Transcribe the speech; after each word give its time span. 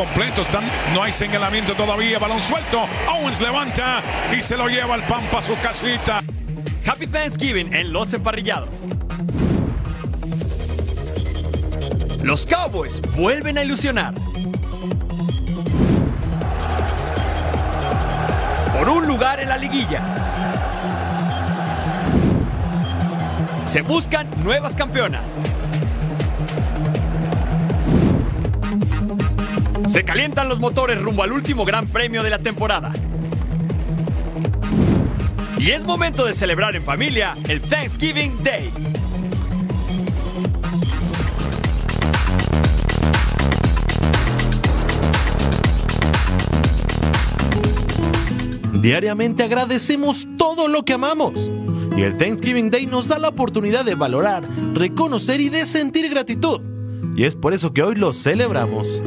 Incompleto, 0.00 0.40
están, 0.40 0.64
no 0.94 1.02
hay 1.02 1.12
señalamiento 1.12 1.74
todavía, 1.74 2.18
balón 2.18 2.40
suelto, 2.40 2.88
Owens 3.06 3.38
levanta 3.38 4.00
y 4.34 4.40
se 4.40 4.56
lo 4.56 4.66
lleva 4.66 4.94
al 4.94 5.02
Pampa 5.02 5.40
a 5.40 5.42
su 5.42 5.54
casita. 5.58 6.22
Happy 6.86 7.06
Thanksgiving 7.06 7.74
en 7.74 7.92
Los 7.92 8.14
Emparrillados. 8.14 8.88
Los 12.22 12.46
Cowboys 12.46 13.02
vuelven 13.14 13.58
a 13.58 13.62
ilusionar. 13.62 14.14
Por 18.72 18.88
un 18.88 19.06
lugar 19.06 19.40
en 19.40 19.50
la 19.50 19.58
liguilla. 19.58 20.00
Se 23.66 23.82
buscan 23.82 24.26
nuevas 24.42 24.74
campeonas. 24.74 25.38
Se 29.90 30.04
calientan 30.04 30.48
los 30.48 30.60
motores 30.60 31.02
rumbo 31.02 31.24
al 31.24 31.32
último 31.32 31.64
gran 31.64 31.88
premio 31.88 32.22
de 32.22 32.30
la 32.30 32.38
temporada. 32.38 32.92
Y 35.58 35.72
es 35.72 35.82
momento 35.82 36.24
de 36.24 36.32
celebrar 36.32 36.76
en 36.76 36.82
familia 36.84 37.34
el 37.48 37.60
Thanksgiving 37.60 38.40
Day. 38.44 38.70
Diariamente 48.80 49.42
agradecemos 49.42 50.28
todo 50.38 50.68
lo 50.68 50.84
que 50.84 50.92
amamos. 50.92 51.50
Y 51.96 52.02
el 52.02 52.16
Thanksgiving 52.16 52.70
Day 52.70 52.86
nos 52.86 53.08
da 53.08 53.18
la 53.18 53.30
oportunidad 53.30 53.84
de 53.84 53.96
valorar, 53.96 54.44
reconocer 54.72 55.40
y 55.40 55.48
de 55.48 55.66
sentir 55.66 56.08
gratitud. 56.08 56.60
Y 57.16 57.24
es 57.24 57.34
por 57.34 57.54
eso 57.54 57.72
que 57.72 57.82
hoy 57.82 57.96
lo 57.96 58.12
celebramos. 58.12 59.02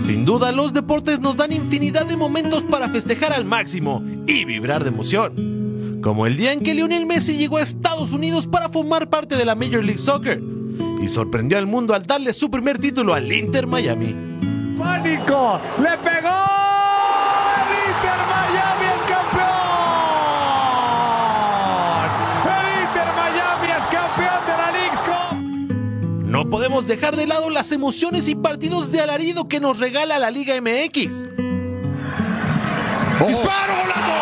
Sin 0.00 0.24
duda, 0.24 0.52
los 0.52 0.72
deportes 0.72 1.20
nos 1.20 1.36
dan 1.36 1.52
infinidad 1.52 2.06
de 2.06 2.16
momentos 2.16 2.62
para 2.62 2.88
festejar 2.88 3.32
al 3.32 3.44
máximo 3.44 4.02
y 4.26 4.44
vibrar 4.44 4.82
de 4.82 4.90
emoción. 4.90 6.00
Como 6.02 6.26
el 6.26 6.36
día 6.36 6.52
en 6.52 6.60
que 6.60 6.74
Lionel 6.74 7.06
Messi 7.06 7.36
llegó 7.36 7.58
a 7.58 7.62
Estados 7.62 8.12
Unidos 8.12 8.46
para 8.46 8.68
formar 8.68 9.10
parte 9.10 9.36
de 9.36 9.44
la 9.44 9.54
Major 9.54 9.82
League 9.82 9.98
Soccer 9.98 10.40
y 11.02 11.08
sorprendió 11.08 11.58
al 11.58 11.66
mundo 11.66 11.94
al 11.94 12.06
darle 12.06 12.32
su 12.32 12.50
primer 12.50 12.78
título 12.78 13.14
al 13.14 13.30
Inter 13.30 13.66
Miami. 13.66 14.14
¡Pánico! 14.78 15.60
¡Le 15.82 15.98
pegó! 15.98 16.47
No 26.48 26.52
podemos 26.52 26.86
dejar 26.86 27.14
de 27.14 27.26
lado 27.26 27.50
las 27.50 27.72
emociones 27.72 28.26
y 28.26 28.34
partidos 28.34 28.90
de 28.90 29.02
alarido 29.02 29.48
que 29.48 29.60
nos 29.60 29.78
regala 29.78 30.18
la 30.18 30.30
Liga 30.30 30.58
MX. 30.58 31.24
¡Disparo, 33.20 33.74
golazo! 33.82 34.16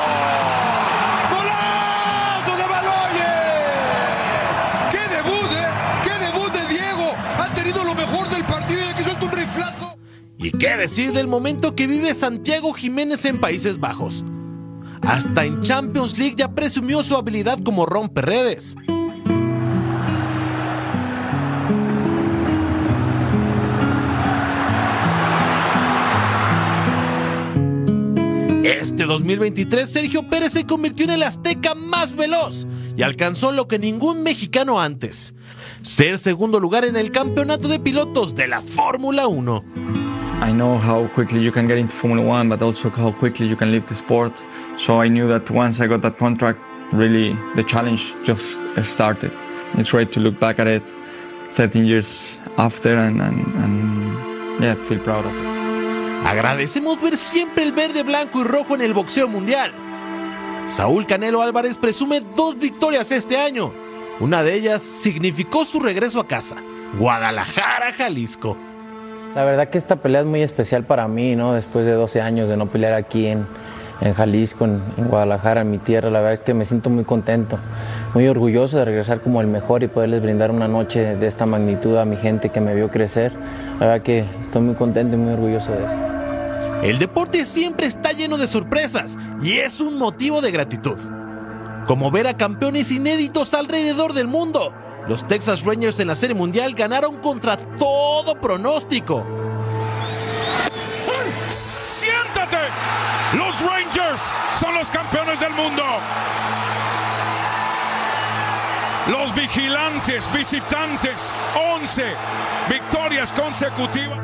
¡Golazo 1.31 2.57
de 2.57 2.65
Baloye! 2.69 3.31
¡Qué 4.91 4.99
debut, 5.15 5.53
eh! 5.53 5.69
¡Qué 6.03 6.11
debut 6.19 6.53
de 6.53 6.75
Diego! 6.75 7.13
Ha 7.39 7.55
tenido 7.55 7.85
lo 7.85 7.95
mejor 7.95 8.29
del 8.31 8.45
partido 8.45 8.81
y 8.81 8.91
aquí 8.91 9.05
suelta 9.05 9.25
un 9.25 9.31
riflazo. 9.31 9.97
¿Y 10.39 10.51
qué 10.51 10.77
decir 10.77 11.13
del 11.13 11.29
momento 11.29 11.77
que 11.77 11.87
vive 11.87 12.13
Santiago 12.13 12.73
Jiménez 12.73 13.25
en 13.25 13.39
Países 13.39 13.79
Bajos? 13.79 14.25
Hasta 15.03 15.45
en 15.45 15.63
Champions 15.63 16.19
League 16.19 16.35
ya 16.37 16.49
presumió 16.49 17.05
su 17.05 17.15
habilidad 17.15 17.61
como 17.63 17.87
romperredes. 17.87 18.75
Este 28.67 29.05
2023 29.05 29.89
Sergio 29.89 30.29
Pérez 30.29 30.51
se 30.51 30.67
convirtió 30.67 31.05
en 31.05 31.13
el 31.13 31.23
azteca 31.23 31.77
más 31.77 32.17
veloz 32.17 32.67
y 32.97 33.03
alcanzó 33.03 33.53
lo 33.53 33.69
que 33.69 33.79
ningún 33.79 34.25
mexicano 34.25 34.81
antes, 34.81 35.37
ser 35.83 36.19
segundo 36.19 36.59
lugar 36.59 36.85
en 36.85 36.97
el 36.97 37.13
campeonato 37.13 37.69
de 37.69 37.79
pilotos 37.79 38.35
de 38.35 38.49
la 38.49 38.61
Fórmula 38.61 39.29
1. 39.29 39.65
I 40.43 40.53
know 40.53 40.81
how 40.81 41.09
quickly 41.15 41.41
you 41.41 41.53
can 41.53 41.69
get 41.69 41.79
into 41.79 41.95
Formula 41.95 42.29
One, 42.29 42.49
but 42.49 42.61
also 42.61 42.91
how 42.91 43.13
quickly 43.13 43.47
you 43.47 43.57
can 43.57 43.71
leave 43.71 43.87
the 43.87 43.95
sport. 43.95 44.33
So 44.77 45.01
I 45.01 45.09
knew 45.09 45.29
that 45.29 45.49
once 45.49 45.81
I 45.81 45.87
got 45.87 46.03
that 46.03 46.19
contract, 46.19 46.59
really 46.93 47.37
the 47.55 47.63
challenge 47.63 48.13
just 48.25 48.61
started. 48.83 49.31
It's 49.75 49.93
great 49.93 50.11
to 50.11 50.21
look 50.21 50.41
back 50.41 50.59
at 50.59 50.67
it 50.67 50.83
13 51.53 51.87
years 51.87 52.41
after 52.59 52.97
and, 52.97 53.23
and, 53.23 53.47
and 53.63 54.61
yeah, 54.61 54.75
feel 54.75 54.99
proud 54.99 55.25
of 55.25 55.37
it. 55.37 55.56
Agradecemos 56.25 57.01
ver 57.01 57.17
siempre 57.17 57.63
el 57.63 57.73
verde, 57.73 58.03
blanco 58.03 58.41
y 58.41 58.45
rojo 58.45 58.75
en 58.75 58.81
el 58.81 58.95
boxeo 58.95 59.29
mundial. 59.29 59.73
Saúl 60.67 61.07
Canelo 61.07 61.43
Álvarez 61.43 61.79
presume 61.79 62.21
dos 62.35 62.59
victorias 62.59 63.13
este 63.13 63.37
año. 63.37 63.73
Una 64.19 64.43
de 64.43 64.55
ellas 64.55 64.83
significó 64.83 65.65
su 65.65 65.79
regreso 65.79 66.19
a 66.21 66.27
casa, 66.27 66.57
Guadalajara, 66.99 67.93
Jalisco. 67.93 68.57
La 69.35 69.45
verdad 69.45 69.69
que 69.69 69.79
esta 69.79 69.97
pelea 69.97 70.23
es 70.23 70.27
muy 70.27 70.43
especial 70.43 70.85
para 70.85 71.07
mí, 71.07 71.37
¿no? 71.37 71.53
Después 71.53 71.85
de 71.85 71.93
12 71.93 72.23
años 72.23 72.49
de 72.49 72.57
no 72.57 72.67
pelear 72.67 72.95
aquí 72.95 73.27
en, 73.27 73.47
en 74.01 74.15
Jalisco, 74.15 74.65
en, 74.65 74.83
Guadalajara, 75.09 75.63
en 75.63 75.71
mi 75.71 75.79
tierra, 75.79 76.11
la 76.11 76.21
verdad 76.21 76.35
es 76.35 76.41
que 76.41 76.55
me 76.55 76.65
siento 76.65 76.91
muy 76.91 77.05
contento, 77.05 77.59
muy 78.15 78.27
orgulloso 78.29 78.79
de 78.79 78.85
regresar 78.85 79.21
como 79.21 79.41
el 79.41 79.47
mejor 79.47 79.83
y 79.83 79.89
poderles 79.89 80.23
brindar 80.23 80.51
una 80.51 80.69
noche 80.69 81.17
de 81.17 81.27
esta 81.27 81.47
magnitud 81.47 81.97
a 81.97 82.05
mi 82.05 82.17
gente 82.17 82.51
que 82.51 82.61
me 82.61 82.75
vio 82.75 82.91
crecer. 82.91 83.33
La 83.81 83.87
verdad 83.87 84.03
que 84.03 84.25
estoy 84.43 84.63
muy 84.63 84.75
contento 84.75 85.17
y 85.17 85.19
muy 85.19 85.33
orgulloso 85.33 85.73
de 85.73 85.85
eso. 85.85 86.17
El 86.83 86.99
deporte 86.99 87.45
siempre 87.45 87.87
está 87.87 88.13
lleno 88.13 88.37
de 88.37 88.47
sorpresas 88.47 89.17
y 89.43 89.55
es 89.55 89.81
un 89.81 89.99
motivo 89.99 90.41
de 90.41 90.51
gratitud. 90.51 90.99
Como 91.87 92.11
ver 92.11 92.27
a 92.27 92.37
campeones 92.37 92.93
inéditos 92.93 93.55
alrededor 93.55 94.13
del 94.13 94.29
mundo. 94.29 94.73
Los 95.09 95.27
Texas 95.27 95.63
Rangers 95.65 96.01
en 96.01 96.09
la 96.09 96.17
Serie 96.17 96.35
Mundial 96.35 96.75
ganaron 96.75 97.17
contra 97.19 97.57
todo 97.57 98.41
pronóstico. 98.41 99.25
¡Siéntate! 102.07 102.69
Los 103.37 103.61
Rangers 103.61 104.23
son 104.61 104.75
los 104.75 104.91
campeones 104.91 105.41
del 105.41 105.53
mundo. 105.55 105.83
Los 109.11 109.35
vigilantes, 109.35 110.33
visitantes, 110.33 111.33
11 111.81 112.05
victorias 112.71 113.33
consecutivas. 113.33 114.19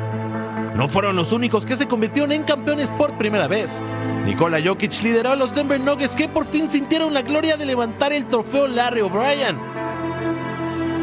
No 0.75 0.87
fueron 0.87 1.17
los 1.17 1.33
únicos 1.33 1.65
que 1.65 1.75
se 1.75 1.87
convirtieron 1.87 2.31
en 2.31 2.43
campeones 2.43 2.89
por 2.91 3.17
primera 3.17 3.47
vez. 3.47 3.81
Nikola 4.25 4.59
Jokic 4.63 5.03
lideró 5.03 5.31
a 5.31 5.35
los 5.35 5.53
Denver 5.53 5.79
Nuggets 5.79 6.15
que 6.15 6.29
por 6.29 6.45
fin 6.45 6.69
sintieron 6.69 7.13
la 7.13 7.21
gloria 7.21 7.57
de 7.57 7.65
levantar 7.65 8.13
el 8.13 8.25
trofeo 8.27 8.67
Larry 8.67 9.01
O'Brien. 9.01 9.59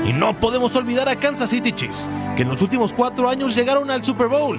Y 0.07 0.15
no 0.15 0.39
podemos 0.41 0.75
olvidar 0.77 1.11
a 1.11 1.17
Kansas 1.17 1.51
City 1.51 1.73
Chiefs, 1.73 2.11
que 2.37 2.43
en 2.43 2.49
los 2.49 2.62
últimos 2.62 2.95
cuatro 2.95 3.29
años 3.29 3.55
llegaron 3.55 3.91
al 3.91 4.03
Super 4.03 4.29
Bowl 4.29 4.59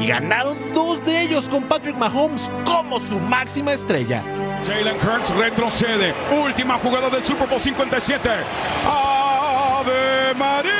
y 0.00 0.06
ganaron 0.06 0.56
dos 0.72 1.04
de 1.04 1.22
ellos 1.22 1.48
con 1.48 1.64
Patrick 1.64 1.96
Mahomes 1.96 2.50
como 2.64 3.00
su 3.00 3.18
máxima 3.18 3.72
estrella. 3.72 4.22
Jalen 4.66 4.96
Hurts 4.96 5.34
retrocede. 5.36 6.14
Última 6.42 6.74
jugada 6.74 7.08
del 7.08 7.24
Super 7.24 7.48
Bowl 7.48 7.60
57. 7.60 8.28
¡Ave 8.84 10.34
María! 10.36 10.72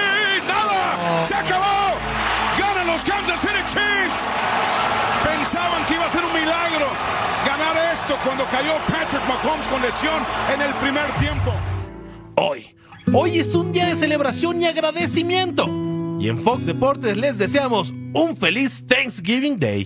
¡Nada! 0.46 1.24
¡Se 1.24 1.34
acabó! 1.34 1.96
¡Ganan 2.58 2.86
los 2.86 3.04
Kansas 3.04 3.40
City 3.40 3.62
Chiefs! 3.66 4.26
Pensaban 5.24 5.84
que 5.86 5.94
iba 5.94 6.06
a 6.06 6.10
ser 6.10 6.24
un 6.24 6.32
milagro 6.32 6.86
ganar 7.46 7.76
esto 7.92 8.16
cuando 8.24 8.44
cayó 8.46 8.72
Patrick 8.88 9.22
Mahomes 9.28 9.68
con 9.68 9.80
lesión 9.82 10.22
en 10.52 10.62
el 10.62 10.74
primer 10.74 11.06
tiempo. 11.14 11.52
Hoy, 12.34 12.74
hoy 13.12 13.38
es 13.38 13.54
un 13.54 13.72
día 13.72 13.86
de 13.86 13.96
celebración 13.96 14.60
y 14.60 14.66
agradecimiento. 14.66 15.85
Y 16.18 16.28
en 16.28 16.38
Fox 16.38 16.66
Deportes 16.66 17.16
les 17.16 17.38
deseamos 17.38 17.92
un 18.14 18.36
feliz 18.36 18.86
Thanksgiving 18.86 19.58
Day. 19.58 19.84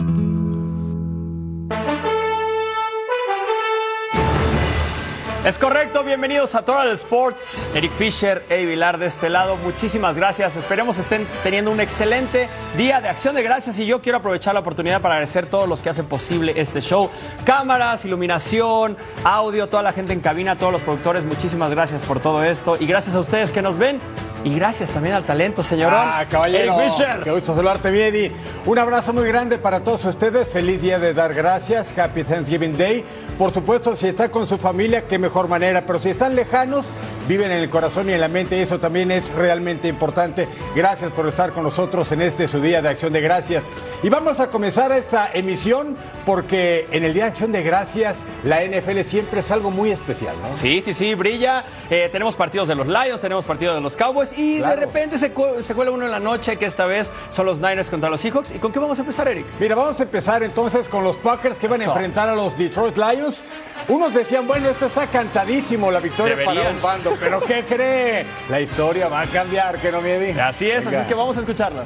Es 5.43 5.59
correcto, 5.59 6.05
bienvenidos 6.05 6.55
a 6.55 6.62
Total 6.67 6.91
Sports. 6.93 7.67
Eric 7.75 7.93
Fisher, 7.93 8.44
Eddie 8.50 8.67
Vilar 8.67 8.99
de 8.99 9.06
este 9.06 9.31
lado, 9.31 9.56
muchísimas 9.56 10.19
gracias. 10.19 10.55
Esperemos 10.55 10.99
estén 10.99 11.27
teniendo 11.43 11.71
un 11.71 11.81
excelente 11.81 12.47
día 12.76 13.00
de 13.00 13.09
acción 13.09 13.35
de 13.35 13.43
gracias 13.43 13.79
y 13.79 13.87
yo 13.87 14.03
quiero 14.03 14.19
aprovechar 14.19 14.53
la 14.53 14.61
oportunidad 14.61 15.00
para 15.00 15.15
agradecer 15.15 15.44
a 15.44 15.49
todos 15.49 15.67
los 15.67 15.81
que 15.81 15.88
hacen 15.88 16.05
posible 16.05 16.53
este 16.56 16.83
show. 16.83 17.09
Cámaras, 17.47 18.05
iluminación, 18.05 18.99
audio, 19.25 19.67
toda 19.71 19.83
la 19.83 19.94
gente 19.94 20.12
en 20.12 20.21
cabina, 20.21 20.59
todos 20.59 20.75
los 20.75 20.83
productores, 20.83 21.25
muchísimas 21.25 21.71
gracias 21.71 22.03
por 22.03 22.21
todo 22.21 22.44
esto 22.44 22.76
y 22.79 22.85
gracias 22.85 23.15
a 23.15 23.21
ustedes 23.21 23.50
que 23.50 23.62
nos 23.62 23.79
ven 23.79 23.99
y 24.45 24.55
gracias 24.55 24.91
también 24.91 25.15
al 25.15 25.25
talento, 25.25 25.63
señorón. 25.63 26.01
Ah, 26.03 26.25
caballero. 26.29 26.81
Eric 26.81 26.91
Fisher. 26.91 27.21
Qué 27.23 27.31
gusto 27.31 27.55
saludarte, 27.55 27.91
mi 27.91 27.99
Eddie. 27.99 28.33
Un 28.65 28.79
abrazo 28.79 29.13
muy 29.13 29.27
grande 29.27 29.59
para 29.59 29.81
todos 29.81 30.05
ustedes. 30.05 30.49
Feliz 30.49 30.81
día 30.81 30.99
de 30.99 31.13
dar 31.13 31.35
gracias. 31.35 31.97
Happy 31.97 32.25
Thanksgiving 32.25 32.77
Day. 32.77 33.05
Por 33.39 33.53
supuesto, 33.53 33.95
si 33.97 34.07
está 34.09 34.31
con 34.31 34.47
su 34.47 34.57
familia, 34.57 35.07
qué 35.07 35.19
mejor 35.19 35.49
manera. 35.49 35.85
Pero 35.85 35.99
si 35.99 36.11
están 36.11 36.35
lejanos, 36.35 36.87
viven 37.31 37.53
en 37.53 37.59
el 37.59 37.71
corazón 37.71 38.11
y 38.11 38.12
en 38.12 38.19
la 38.21 38.27
mente 38.27 38.56
y 38.59 38.62
eso 38.62 38.81
también 38.81 39.12
es 39.12 39.32
realmente 39.32 39.87
importante. 39.87 40.49
Gracias 40.75 41.12
por 41.12 41.29
estar 41.29 41.53
con 41.53 41.62
nosotros 41.62 42.11
en 42.11 42.23
este 42.23 42.49
su 42.49 42.61
día 42.61 42.82
de 42.82 42.88
acción 42.88 43.12
de 43.12 43.21
gracias. 43.21 43.67
Y 44.03 44.09
vamos 44.09 44.41
a 44.41 44.50
comenzar 44.50 44.91
esta 44.91 45.31
emisión 45.32 45.97
porque 46.27 46.88
en 46.91 47.05
el 47.05 47.15
día 47.15 47.25
de 47.27 47.31
acción 47.31 47.53
de 47.53 47.62
gracias 47.62 48.25
la 48.43 48.65
NFL 48.65 49.03
siempre 49.03 49.41
es 49.41 49.50
algo 49.53 49.71
muy 49.71 49.93
especial, 49.93 50.35
¿no? 50.43 50.53
Sí, 50.53 50.82
sí, 50.82 50.93
sí, 50.93 51.15
brilla. 51.15 51.65
Eh, 51.88 52.09
tenemos 52.11 52.35
partidos 52.35 52.67
de 52.67 52.75
los 52.75 52.88
Lions, 52.88 53.21
tenemos 53.21 53.44
partidos 53.44 53.76
de 53.76 53.81
los 53.81 53.97
Cowboys 53.97 54.33
y 54.37 54.59
Claro. 54.59 54.81
de 54.81 54.87
repente 54.87 55.17
se, 55.17 55.33
se 55.62 55.75
cuela 55.76 55.93
uno 55.93 56.06
en 56.06 56.11
la 56.11 56.19
noche 56.19 56.56
que 56.56 56.67
esta 56.67 56.85
vez 56.87 57.12
son 57.29 57.47
los 57.47 57.59
Niners 57.61 57.91
contra 57.91 58.11
los 58.11 58.21
Seahawks. 58.21 58.50
¿Y 58.56 58.59
con 58.59 58.73
qué 58.73 58.81
vamos 58.81 58.99
a 58.99 59.03
empezar, 59.03 59.29
Eric? 59.29 59.47
Mira, 59.61 59.76
vamos 59.76 60.00
a 60.00 60.03
empezar 60.03 60.43
entonces 60.43 60.88
con 60.88 61.05
los 61.05 61.17
Packers 61.17 61.59
que 61.59 61.69
van 61.69 61.81
a 61.81 61.85
enfrentar 61.85 62.29
a 62.29 62.35
los 62.35 62.59
Detroit 62.59 62.97
Lions. 62.97 63.44
Unos 63.88 64.12
decían, 64.15 64.47
bueno, 64.47 64.69
esto 64.69 64.87
está 64.87 65.06
cantadísimo, 65.06 65.91
la 65.91 66.00
victoria 66.00 66.37
para 66.44 66.71
un 66.71 66.81
bando, 66.83 67.17
pero 67.21 67.41
¿qué 67.45 67.65
cree? 67.65 68.27
La 68.49 68.61
historia 68.61 69.09
va 69.09 69.21
a 69.21 69.27
cambiar, 69.27 69.81
que 69.81 69.93
no 69.93 70.01
me 70.01 70.19
diga. 70.19 70.49
Así 70.49 70.69
es, 70.69 70.87
así 70.87 70.97
es 70.97 71.07
que 71.07 71.15
vamos 71.15 71.37
a 71.37 71.41
escucharla. 71.41 71.85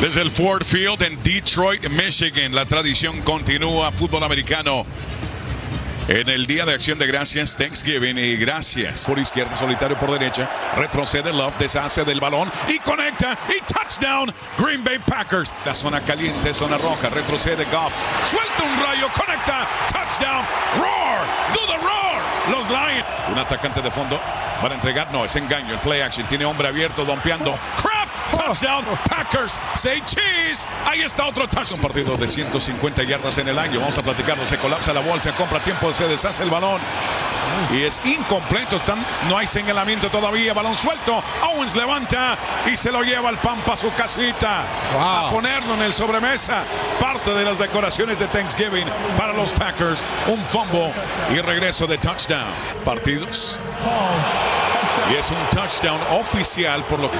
Desde 0.00 0.22
el 0.22 0.30
Ford 0.30 0.64
Field 0.64 1.02
en 1.02 1.22
Detroit, 1.22 1.86
Michigan, 1.90 2.54
la 2.54 2.64
tradición 2.64 3.20
continúa. 3.20 3.92
Fútbol 3.92 4.22
americano. 4.22 4.86
En 6.10 6.28
el 6.28 6.44
día 6.44 6.66
de 6.66 6.74
acción 6.74 6.98
de 6.98 7.06
gracias, 7.06 7.56
Thanksgiving 7.56 8.18
y 8.18 8.34
gracias. 8.34 9.06
Por 9.06 9.16
izquierda, 9.20 9.54
solitario 9.54 9.96
por 9.96 10.10
derecha. 10.10 10.50
Retrocede 10.76 11.32
Love, 11.32 11.56
deshace 11.56 12.04
del 12.04 12.18
balón 12.18 12.50
y 12.66 12.80
conecta 12.80 13.38
y 13.48 13.62
touchdown. 13.72 14.34
Green 14.58 14.82
Bay 14.82 14.98
Packers. 14.98 15.54
La 15.64 15.72
zona 15.72 16.00
caliente, 16.00 16.52
zona 16.52 16.78
roja. 16.78 17.10
Retrocede 17.10 17.64
Goff. 17.66 17.92
Suelta 18.28 18.64
un 18.64 18.82
rayo, 18.82 19.06
conecta. 19.14 19.68
Touchdown. 19.86 20.44
Roar. 20.78 21.20
Do 21.54 21.60
the 21.66 21.78
roar. 21.78 22.20
Los 22.50 22.68
Lions. 22.68 23.06
Un 23.30 23.38
atacante 23.38 23.80
de 23.80 23.90
fondo. 23.92 24.20
Van 24.60 24.72
a 24.72 24.74
entregar. 24.74 25.12
No, 25.12 25.24
es 25.24 25.36
engaño. 25.36 25.74
El 25.74 25.78
play 25.78 26.00
action. 26.00 26.26
Tiene 26.26 26.44
hombre 26.44 26.66
abierto, 26.66 27.04
dompeando. 27.04 27.56
Kraft. 27.80 27.99
Touchdown, 28.30 28.84
Packers, 29.08 29.58
say 29.74 30.00
cheese. 30.06 30.66
Ahí 30.86 31.02
está 31.02 31.26
otro 31.26 31.48
touchdown. 31.48 31.80
Un 31.80 31.82
partido 31.82 32.16
de 32.16 32.28
150 32.28 33.02
yardas 33.04 33.38
en 33.38 33.48
el 33.48 33.58
año. 33.58 33.80
Vamos 33.80 33.98
a 33.98 34.02
platicarlo. 34.02 34.44
Se 34.44 34.58
colapsa 34.58 34.92
la 34.92 35.00
bolsa, 35.00 35.34
compra 35.34 35.60
tiempo, 35.60 35.92
se 35.92 36.06
deshace 36.08 36.42
el 36.42 36.50
balón. 36.50 36.80
Y 37.72 37.82
es 37.82 38.00
incompleto. 38.04 38.76
Están, 38.76 39.04
no 39.28 39.36
hay 39.38 39.46
señalamiento 39.46 40.10
todavía. 40.10 40.54
Balón 40.54 40.76
suelto. 40.76 41.22
Owens 41.52 41.76
levanta 41.76 42.36
y 42.70 42.76
se 42.76 42.90
lo 42.90 43.02
lleva 43.02 43.28
al 43.28 43.38
Pampa 43.38 43.74
a 43.74 43.76
su 43.76 43.92
casita. 43.92 44.64
A 44.98 45.30
ponerlo 45.30 45.74
en 45.74 45.82
el 45.82 45.92
sobremesa. 45.92 46.64
Parte 47.00 47.32
de 47.32 47.44
las 47.44 47.58
decoraciones 47.58 48.18
de 48.18 48.26
Thanksgiving 48.28 48.86
para 49.16 49.32
los 49.32 49.50
Packers. 49.52 50.02
Un 50.26 50.42
fumble 50.44 50.92
y 51.30 51.40
regreso 51.40 51.86
de 51.86 51.98
touchdown. 51.98 52.52
Partidos. 52.84 53.58
Y 55.10 55.14
es 55.14 55.30
un 55.30 55.44
touchdown 55.50 56.00
oficial 56.12 56.84
por 56.84 57.00
lo 57.00 57.10
que 57.10 57.18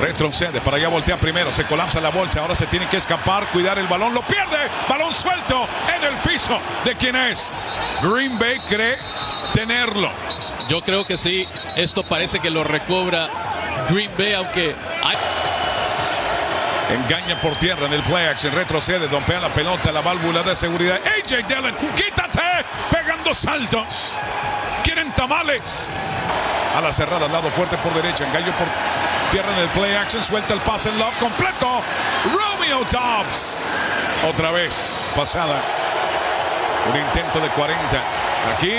retrocede. 0.00 0.60
Para 0.60 0.76
allá 0.76 0.88
voltea 0.88 1.16
primero. 1.16 1.52
Se 1.52 1.64
colapsa 1.64 2.00
la 2.00 2.10
bolsa. 2.10 2.40
Ahora 2.40 2.54
se 2.54 2.66
tiene 2.66 2.86
que 2.88 2.96
escapar. 2.96 3.46
Cuidar 3.48 3.78
el 3.78 3.86
balón. 3.86 4.14
Lo 4.14 4.22
pierde. 4.22 4.56
Balón 4.88 5.12
suelto 5.12 5.66
en 5.96 6.04
el 6.04 6.14
piso. 6.18 6.58
¿De 6.84 6.94
quién 6.96 7.16
es? 7.16 7.52
Green 8.02 8.38
Bay 8.38 8.58
cree 8.68 8.96
tenerlo. 9.54 10.10
Yo 10.68 10.80
creo 10.82 11.04
que 11.06 11.16
sí. 11.16 11.46
Esto 11.76 12.02
parece 12.02 12.40
que 12.40 12.50
lo 12.50 12.64
recobra 12.64 13.28
Green 13.90 14.10
Bay, 14.18 14.34
aunque 14.34 14.74
hay- 15.04 15.16
Engaña 16.90 17.38
por 17.42 17.54
tierra 17.56 17.86
en 17.86 17.92
el 17.92 18.02
play 18.02 18.26
action. 18.26 18.52
Retrocede. 18.54 19.08
Dompea 19.08 19.40
la 19.40 19.48
pelota. 19.50 19.92
La 19.92 20.00
válvula 20.00 20.42
de 20.42 20.56
seguridad. 20.56 20.98
AJ 21.04 21.46
Dillon. 21.46 21.74
Quítate. 21.94 22.40
Pegando 22.90 23.34
saltos. 23.34 24.14
Quieren 24.82 25.10
tamales. 25.12 25.88
A 26.76 26.80
la 26.80 26.92
cerrada. 26.92 27.26
Al 27.26 27.32
lado 27.32 27.50
fuerte 27.50 27.76
por 27.78 27.92
derecha. 27.94 28.24
Engaño 28.26 28.52
por 28.56 28.66
tierra 29.30 29.48
en 29.56 29.62
el 29.64 29.68
play 29.70 29.94
action. 29.94 30.22
Suelta 30.22 30.54
el 30.54 30.60
pase 30.60 30.88
en 30.88 30.98
love. 30.98 31.16
Completo. 31.18 31.82
Romeo 32.24 32.84
Dobbs. 32.90 33.66
Otra 34.28 34.50
vez. 34.50 35.12
Pasada. 35.14 35.62
Un 36.92 36.98
intento 36.98 37.40
de 37.40 37.48
40. 37.50 38.02
Aquí. 38.54 38.74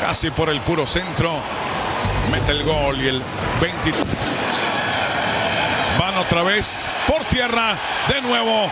Casi 0.00 0.30
por 0.30 0.48
el 0.48 0.60
puro 0.60 0.86
centro. 0.86 1.40
Mete 2.30 2.52
el 2.52 2.62
gol 2.62 3.00
y 3.00 3.08
el 3.08 3.22
20. 3.60 3.92
Otra 6.18 6.42
vez 6.42 6.88
por 7.06 7.24
tierra. 7.26 7.78
De 8.08 8.20
nuevo 8.20 8.68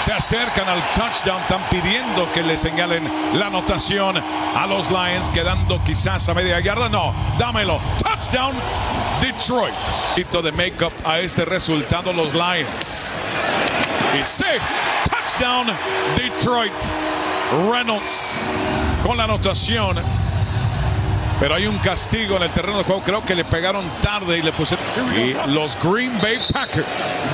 se 0.00 0.12
acercan 0.12 0.68
al 0.68 0.82
touchdown. 0.94 1.40
Están 1.42 1.62
pidiendo 1.70 2.30
que 2.32 2.42
le 2.42 2.56
señalen 2.56 3.08
la 3.34 3.46
anotación 3.46 4.16
a 4.16 4.66
los 4.66 4.90
Lions, 4.90 5.30
quedando 5.30 5.80
quizás 5.84 6.28
a 6.28 6.34
media 6.34 6.58
yarda. 6.58 6.88
No, 6.88 7.14
dámelo. 7.38 7.80
Touchdown 8.02 8.56
Detroit. 9.20 9.74
Hito 10.16 10.42
de 10.42 10.50
make-up 10.52 10.92
a 11.04 11.20
este 11.20 11.44
resultado 11.44 12.12
los 12.12 12.34
Lions. 12.34 13.16
Y 14.18 14.24
safe. 14.24 14.60
Touchdown 15.08 15.68
Detroit. 16.16 16.72
Reynolds 17.70 18.40
con 19.04 19.16
la 19.16 19.24
anotación. 19.24 20.02
Pero 21.40 21.54
hay 21.54 21.66
un 21.66 21.78
castigo 21.78 22.36
en 22.36 22.42
el 22.42 22.50
terreno 22.50 22.78
de 22.78 22.84
juego. 22.84 23.02
Creo 23.04 23.24
que 23.24 23.34
le 23.34 23.44
pegaron 23.44 23.84
tarde 24.02 24.38
y 24.38 24.42
le 24.42 24.52
pusieron. 24.52 24.84
Y 25.16 25.52
los 25.52 25.76
Green 25.82 26.18
Bay 26.20 26.38
Packers 26.52 27.24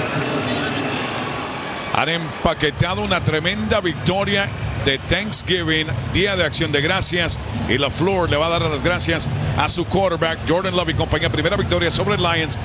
han 1.95 2.09
empaquetado 2.09 3.03
una 3.03 3.25
tremenda 3.25 3.81
victoria 3.81 4.49
de 4.85 4.99
Thanksgiving, 4.99 5.87
Día 6.13 6.37
de 6.37 6.45
Acción 6.45 6.71
de 6.73 6.83
Gracias. 6.83 7.39
Y 7.69 7.79
la 7.79 7.89
Floor 7.89 8.29
le 8.29 8.37
va 8.37 8.47
a 8.47 8.51
dar 8.51 8.63
las 8.63 8.83
gracias 8.83 9.29
a 9.57 9.69
su 9.69 9.87
quarterback, 9.87 10.41
Jordan 10.47 10.77
Love 10.77 10.91
y 10.91 10.95
compañía. 10.95 11.31
Primera 11.31 11.57
victoria 11.57 11.91
sobre 11.91 12.19
Lions 12.19 12.59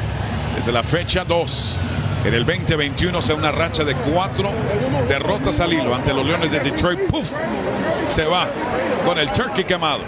desde 0.55 0.71
la 0.71 0.83
fecha 0.83 1.23
2. 1.23 1.77
En 2.25 2.33
el 2.33 2.45
2021 2.45 3.21
se 3.21 3.33
una 3.33 3.51
racha 3.51 3.85
de 3.85 3.95
cuatro 3.95 4.51
derrotas 5.07 5.61
al 5.61 5.71
hilo 5.71 5.95
ante 5.95 6.13
los 6.13 6.25
Leones 6.25 6.51
de 6.51 6.59
Detroit. 6.59 6.99
¡Puf! 7.07 7.31
Se 8.05 8.25
va 8.25 8.49
con 9.05 9.17
el 9.17 9.31
turkey 9.31 9.63
quemado. 9.63 10.01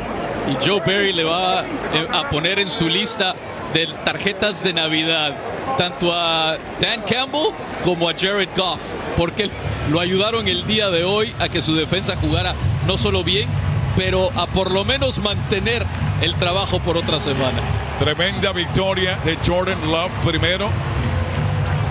Y 0.49 0.65
Joe 0.65 0.79
Barry 0.79 1.13
le 1.13 1.23
va 1.23 1.61
eh, 1.61 2.07
a 2.11 2.29
poner 2.29 2.59
en 2.59 2.69
su 2.69 2.87
lista 2.87 3.35
de 3.73 3.87
tarjetas 4.03 4.63
de 4.63 4.73
Navidad 4.73 5.35
tanto 5.77 6.11
a 6.13 6.57
Dan 6.79 7.01
Campbell 7.01 7.53
como 7.83 8.09
a 8.09 8.13
Jared 8.13 8.49
Goff, 8.55 8.81
porque 9.15 9.49
lo 9.89 9.99
ayudaron 9.99 10.47
el 10.47 10.65
día 10.67 10.89
de 10.89 11.03
hoy 11.03 11.33
a 11.39 11.49
que 11.49 11.61
su 11.61 11.75
defensa 11.75 12.15
jugara 12.15 12.53
no 12.87 12.97
solo 12.97 13.23
bien, 13.23 13.47
pero 13.95 14.29
a 14.37 14.47
por 14.47 14.71
lo 14.71 14.83
menos 14.83 15.19
mantener 15.19 15.85
el 16.21 16.35
trabajo 16.35 16.79
por 16.79 16.97
otra 16.97 17.19
semana. 17.19 17.59
Tremenda 17.99 18.51
victoria 18.51 19.17
de 19.23 19.37
Jordan 19.45 19.79
Love 19.91 20.11
primero. 20.25 20.69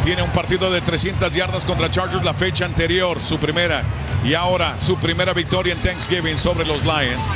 Tiene 0.04 0.22
un 0.22 0.30
partido 0.30 0.70
de 0.70 0.80
300 0.80 1.32
yardas 1.32 1.64
contra 1.64 1.90
Chargers 1.90 2.24
la 2.24 2.32
fecha 2.32 2.64
anterior, 2.64 3.20
su 3.20 3.38
primera. 3.38 3.82
Y 4.24 4.34
ahora 4.34 4.76
su 4.80 4.96
primera 4.96 5.32
victoria 5.34 5.74
en 5.74 5.80
Thanksgiving 5.80 6.38
sobre 6.38 6.66
los 6.66 6.84
Lions. 6.84 7.28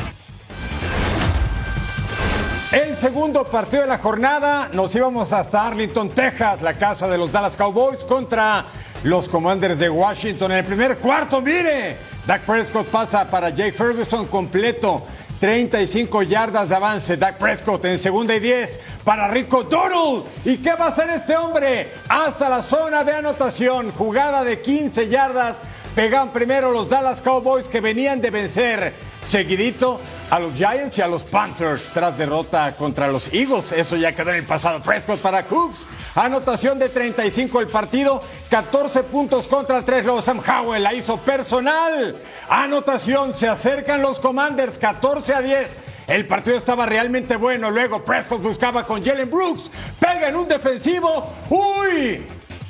El 2.73 2.97
segundo 2.97 3.45
partido 3.45 3.83
de 3.83 3.89
la 3.89 3.99
jornada, 3.99 4.69
nos 4.73 4.95
íbamos 4.95 5.33
hasta 5.33 5.67
Arlington, 5.67 6.11
Texas, 6.11 6.61
la 6.61 6.75
casa 6.75 7.09
de 7.09 7.19
los 7.19 7.31
Dallas 7.31 7.57
Cowboys 7.57 8.05
contra 8.05 8.65
los 9.05 9.29
Commanders 9.29 9.79
de 9.79 9.89
Washington. 9.91 10.51
En 10.53 10.59
el 10.59 10.65
primer 10.65 10.99
cuarto, 10.99 11.41
mire, 11.41 11.97
Dak 12.27 12.43
Prescott 12.43 12.87
pasa 12.89 13.31
para 13.31 13.53
Jay 13.55 13.71
Ferguson 13.71 14.27
completo. 14.27 15.03
35 15.41 16.23
yardas 16.23 16.69
de 16.71 16.75
avance, 16.75 17.17
Dak 17.17 17.37
Prescott 17.37 17.85
en 17.85 17.99
segunda 17.99 18.35
y 18.35 18.41
10 18.41 18.81
para 19.05 19.29
Rico 19.29 19.63
Donald. 19.63 20.25
¿Y 20.45 20.57
qué 20.57 20.75
va 20.75 20.87
a 20.87 20.89
hacer 20.89 21.11
este 21.11 21.37
hombre? 21.37 21.93
Hasta 22.09 22.49
la 22.49 22.63
zona 22.63 23.05
de 23.05 23.13
anotación, 23.13 23.93
jugada 23.93 24.43
de 24.43 24.61
15 24.61 25.09
yardas. 25.09 25.57
Pegan 25.95 26.31
primero 26.31 26.73
los 26.73 26.89
Dallas 26.89 27.21
Cowboys 27.21 27.69
que 27.69 27.81
venían 27.81 28.21
de 28.21 28.31
vencer 28.31 28.95
seguidito 29.25 30.01
a 30.31 30.39
los 30.39 30.55
Giants 30.55 30.99
y 30.99 31.03
a 31.03 31.07
los 31.07 31.25
Panthers 31.25 31.91
tras 31.93 32.17
derrota 32.17 32.77
contra 32.77 33.09
los 33.09 33.33
Eagles. 33.33 33.73
Eso 33.73 33.97
ya 33.97 34.15
quedó 34.15 34.31
en 34.31 34.37
el 34.37 34.47
pasado. 34.47 34.83
Prescott 34.83 35.21
para 35.21 35.45
Cooks. 35.45 35.81
Anotación 36.15 36.79
de 36.79 36.89
35 36.91 37.61
el 37.61 37.67
partido, 37.67 38.23
14 38.49 39.03
puntos 39.03 39.49
contra 39.49 39.83
3. 39.83 40.05
Luego 40.05 40.23
Sam 40.23 40.41
Howell 40.47 40.83
la 40.83 40.95
hizo 40.95 41.19
personal. 41.19 42.17
Anotación, 42.49 43.35
se 43.35 43.49
acercan 43.49 44.01
los 44.01 44.21
Commanders, 44.21 44.79
14 44.79 45.35
a 45.35 45.43
10. 45.43 45.81
El 46.07 46.27
partido 46.27 46.57
estaba 46.57 46.87
realmente 46.87 47.35
bueno. 47.35 47.71
Luego 47.71 48.05
Prescott 48.05 48.43
buscaba 48.43 48.87
con 48.87 49.05
Jalen 49.05 49.31
Brooks. 49.31 49.71
Pega 49.99 50.29
en 50.29 50.37
un 50.37 50.47
defensivo. 50.47 51.31
¡Uy! 51.51 52.25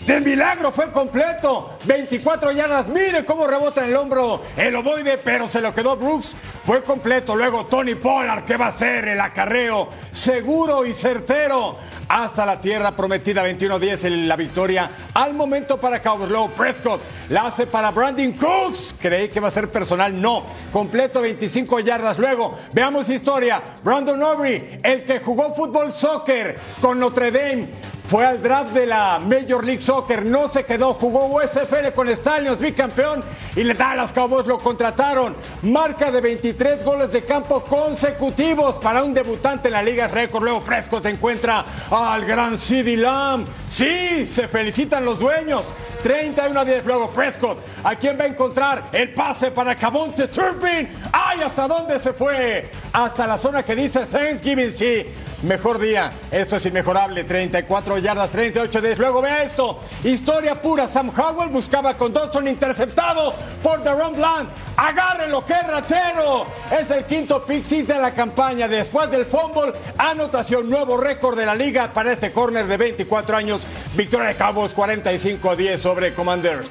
De 0.07 0.21
milagro 0.21 0.71
fue 0.71 0.93
completo. 0.93 1.79
24 1.85 2.53
yardas. 2.53 2.89
Mire 2.89 3.25
cómo 3.25 3.47
rebota 3.47 3.83
en 3.83 3.91
el 3.91 3.97
hombro 3.97 4.43
el 4.55 4.77
ovoide, 4.77 5.17
pero 5.17 5.49
se 5.49 5.63
lo 5.63 5.73
quedó 5.73 5.97
Brooks. 5.97 6.37
Fue 6.65 6.83
completo. 6.83 7.35
Luego 7.35 7.65
Tony 7.65 7.95
Pollard, 7.95 8.45
¿qué 8.45 8.59
va 8.59 8.67
a 8.67 8.69
hacer? 8.69 9.09
El 9.09 9.21
acarreo 9.21 9.89
seguro 10.13 10.85
y 10.85 10.93
certero. 10.93 11.79
hasta 12.07 12.45
la 12.45 12.61
tierra 12.61 12.95
prometida 12.95 13.49
21-10 13.49 14.05
en 14.05 14.29
la 14.29 14.37
victoria. 14.37 14.91
Al 15.15 15.33
momento 15.33 15.81
para 15.81 16.03
Cowboys 16.03 16.31
Low 16.31 16.51
Prescott 16.51 17.01
la 17.31 17.47
hace 17.47 17.67
para 17.67 17.91
Brandon 17.91 18.33
Cooks. 18.33 18.97
Creí 19.01 19.31
que 19.31 19.41
va 19.41 19.49
a 19.49 19.51
ser 19.51 19.71
personal, 19.71 20.21
no. 20.21 20.45
Completo 20.71 21.23
25 21.23 21.81
yardas. 21.81 22.19
Luego, 22.19 22.59
veamos 22.75 23.09
historia. 23.09 23.63
Brandon 23.83 24.23
Aubrey, 24.23 24.81
el 24.83 25.07
que 25.07 25.21
jugó 25.21 25.55
fútbol 25.55 25.93
soccer 25.93 26.59
con 26.83 27.01
Notre 27.01 27.31
Dame 27.31 27.94
fue 28.07 28.27
al 28.27 28.43
draft 28.43 28.73
de 28.73 28.87
la 28.87 29.19
Major 29.19 29.65
League 29.65 29.81
Soccer, 29.81 30.25
no 30.27 30.49
se 30.49 30.65
quedó, 30.65 30.95
jugó 30.95 31.27
USFL 31.27 31.93
con 31.95 32.09
Stallions, 32.09 32.59
bicampeón, 32.59 33.25
y 33.57 33.65
le 33.65 33.75
Dallas 33.75 34.13
Cowboys 34.13 34.47
lo 34.47 34.59
contrataron. 34.59 35.35
Marca 35.63 36.11
de 36.11 36.21
23 36.21 36.85
goles 36.85 37.13
de 37.13 37.25
campo 37.25 37.65
consecutivos 37.65 38.77
para 38.77 39.03
un 39.03 39.15
debutante 39.15 39.69
en 39.69 39.75
la 39.75 39.83
Liga 39.83 40.09
Récord. 40.09 40.45
Luego 40.45 40.63
Prescott 40.63 41.07
encuentra 41.07 41.65
al 41.91 42.25
gran 42.27 42.59
CD 42.59 42.97
Lamb. 42.97 43.47
Sí, 43.69 44.27
se 44.27 44.49
felicitan 44.49 45.05
los 45.05 45.21
dueños. 45.21 45.63
31 46.03 46.61
a 46.61 46.65
10. 46.65 46.85
Luego 46.85 47.11
Prescott, 47.11 47.59
¿a 47.83 47.97
quién 47.97 48.19
va 48.21 48.25
a 48.25 48.27
encontrar? 48.27 48.85
El 48.93 49.15
pase 49.15 49.51
para 49.51 49.75
Cabonte 49.75 50.29
Turpin. 50.29 50.89
¡Ay, 51.13 51.41
hasta 51.41 51.67
dónde 51.67 51.99
se 51.99 52.13
fue! 52.13 52.71
Hasta 52.93 53.27
la 53.27 53.39
zona 53.39 53.63
que 53.63 53.75
dice 53.75 54.05
Thanksgiving, 54.05 54.73
sí. 54.73 55.07
Mejor 55.45 55.79
día, 55.79 56.11
esto 56.31 56.57
es 56.57 56.65
inmejorable, 56.65 57.23
34 57.23 57.99
yardas, 57.99 58.31
38 58.31 58.81
10. 58.81 58.99
Luego 58.99 59.21
vea 59.21 59.43
esto, 59.43 59.79
historia 60.03 60.61
pura, 60.61 60.89
Sam 60.89 61.13
Howell 61.15 61.51
buscaba 61.51 61.99
con 61.99 62.15
Dodson 62.15 62.49
interceptado 62.49 63.35
por 63.63 63.83
Deron 63.83 64.15
Bland. 64.15 64.49
Agárrenlo, 64.75 65.45
qué 65.45 65.61
ratero. 65.61 66.47
Es 66.71 66.91
el 66.91 67.05
quinto 67.05 67.45
pick 67.45 67.63
six 67.63 67.89
de 67.89 67.99
la 67.99 68.15
campaña. 68.15 68.69
Después 68.69 69.11
del 69.11 69.27
fumble, 69.27 69.75
anotación, 69.99 70.71
nuevo 70.71 70.97
récord 70.97 71.37
de 71.39 71.45
la 71.45 71.55
liga 71.55 71.93
para 71.93 72.13
este 72.13 72.33
corner 72.33 72.67
de 72.67 72.79
24 72.79 73.37
años. 73.37 73.67
Victoria 73.95 74.29
de 74.29 74.37
Cabos 74.37 74.75
45-10 74.75 75.77
sobre 75.77 76.15
Commanders. 76.15 76.71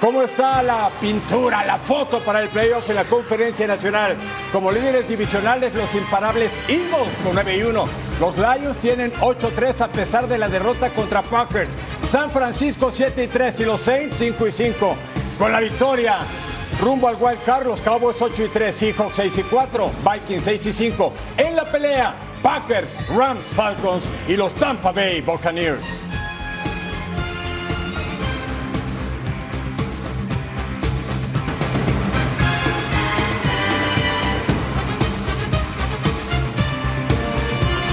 ¿Cómo 0.00 0.22
está 0.22 0.62
la 0.62 0.90
pintura, 0.98 1.62
la 1.66 1.76
foto 1.76 2.24
para 2.24 2.40
el 2.40 2.48
playoff 2.48 2.88
en 2.88 2.96
la 2.96 3.04
conferencia 3.04 3.66
nacional? 3.66 4.16
Como 4.50 4.72
líderes 4.72 5.06
divisionales, 5.06 5.74
los 5.74 5.94
imparables 5.94 6.50
Eagles 6.68 7.10
con 7.22 7.34
9 7.34 7.56
y 7.58 7.62
1. 7.64 7.84
Los 8.18 8.38
Lions 8.38 8.78
tienen 8.78 9.12
8-3 9.20 9.82
a 9.82 9.88
pesar 9.88 10.26
de 10.26 10.38
la 10.38 10.48
derrota 10.48 10.88
contra 10.88 11.20
Packers. 11.20 11.68
San 12.08 12.30
Francisco 12.30 12.90
7 12.90 13.24
y 13.24 13.26
3 13.26 13.60
y 13.60 13.64
los 13.66 13.80
Saints 13.80 14.16
5 14.16 14.46
y 14.46 14.52
5. 14.52 14.96
Con 15.38 15.52
la 15.52 15.60
victoria, 15.60 16.20
rumbo 16.80 17.06
al 17.06 17.16
Wild 17.20 17.44
Card, 17.44 17.66
los 17.66 17.82
Cowboys 17.82 18.22
8 18.22 18.44
y 18.44 18.48
3, 18.48 18.74
Seahawks 18.74 19.16
6 19.16 19.36
y 19.36 19.42
4, 19.42 19.90
Vikings 20.10 20.44
6 20.44 20.66
y 20.66 20.72
5. 20.72 21.12
En 21.36 21.54
la 21.54 21.70
pelea, 21.70 22.14
Packers, 22.42 22.96
Rams, 23.14 23.44
Falcons 23.54 24.08
y 24.26 24.34
los 24.34 24.54
Tampa 24.54 24.92
Bay 24.92 25.20
Buccaneers. 25.20 26.06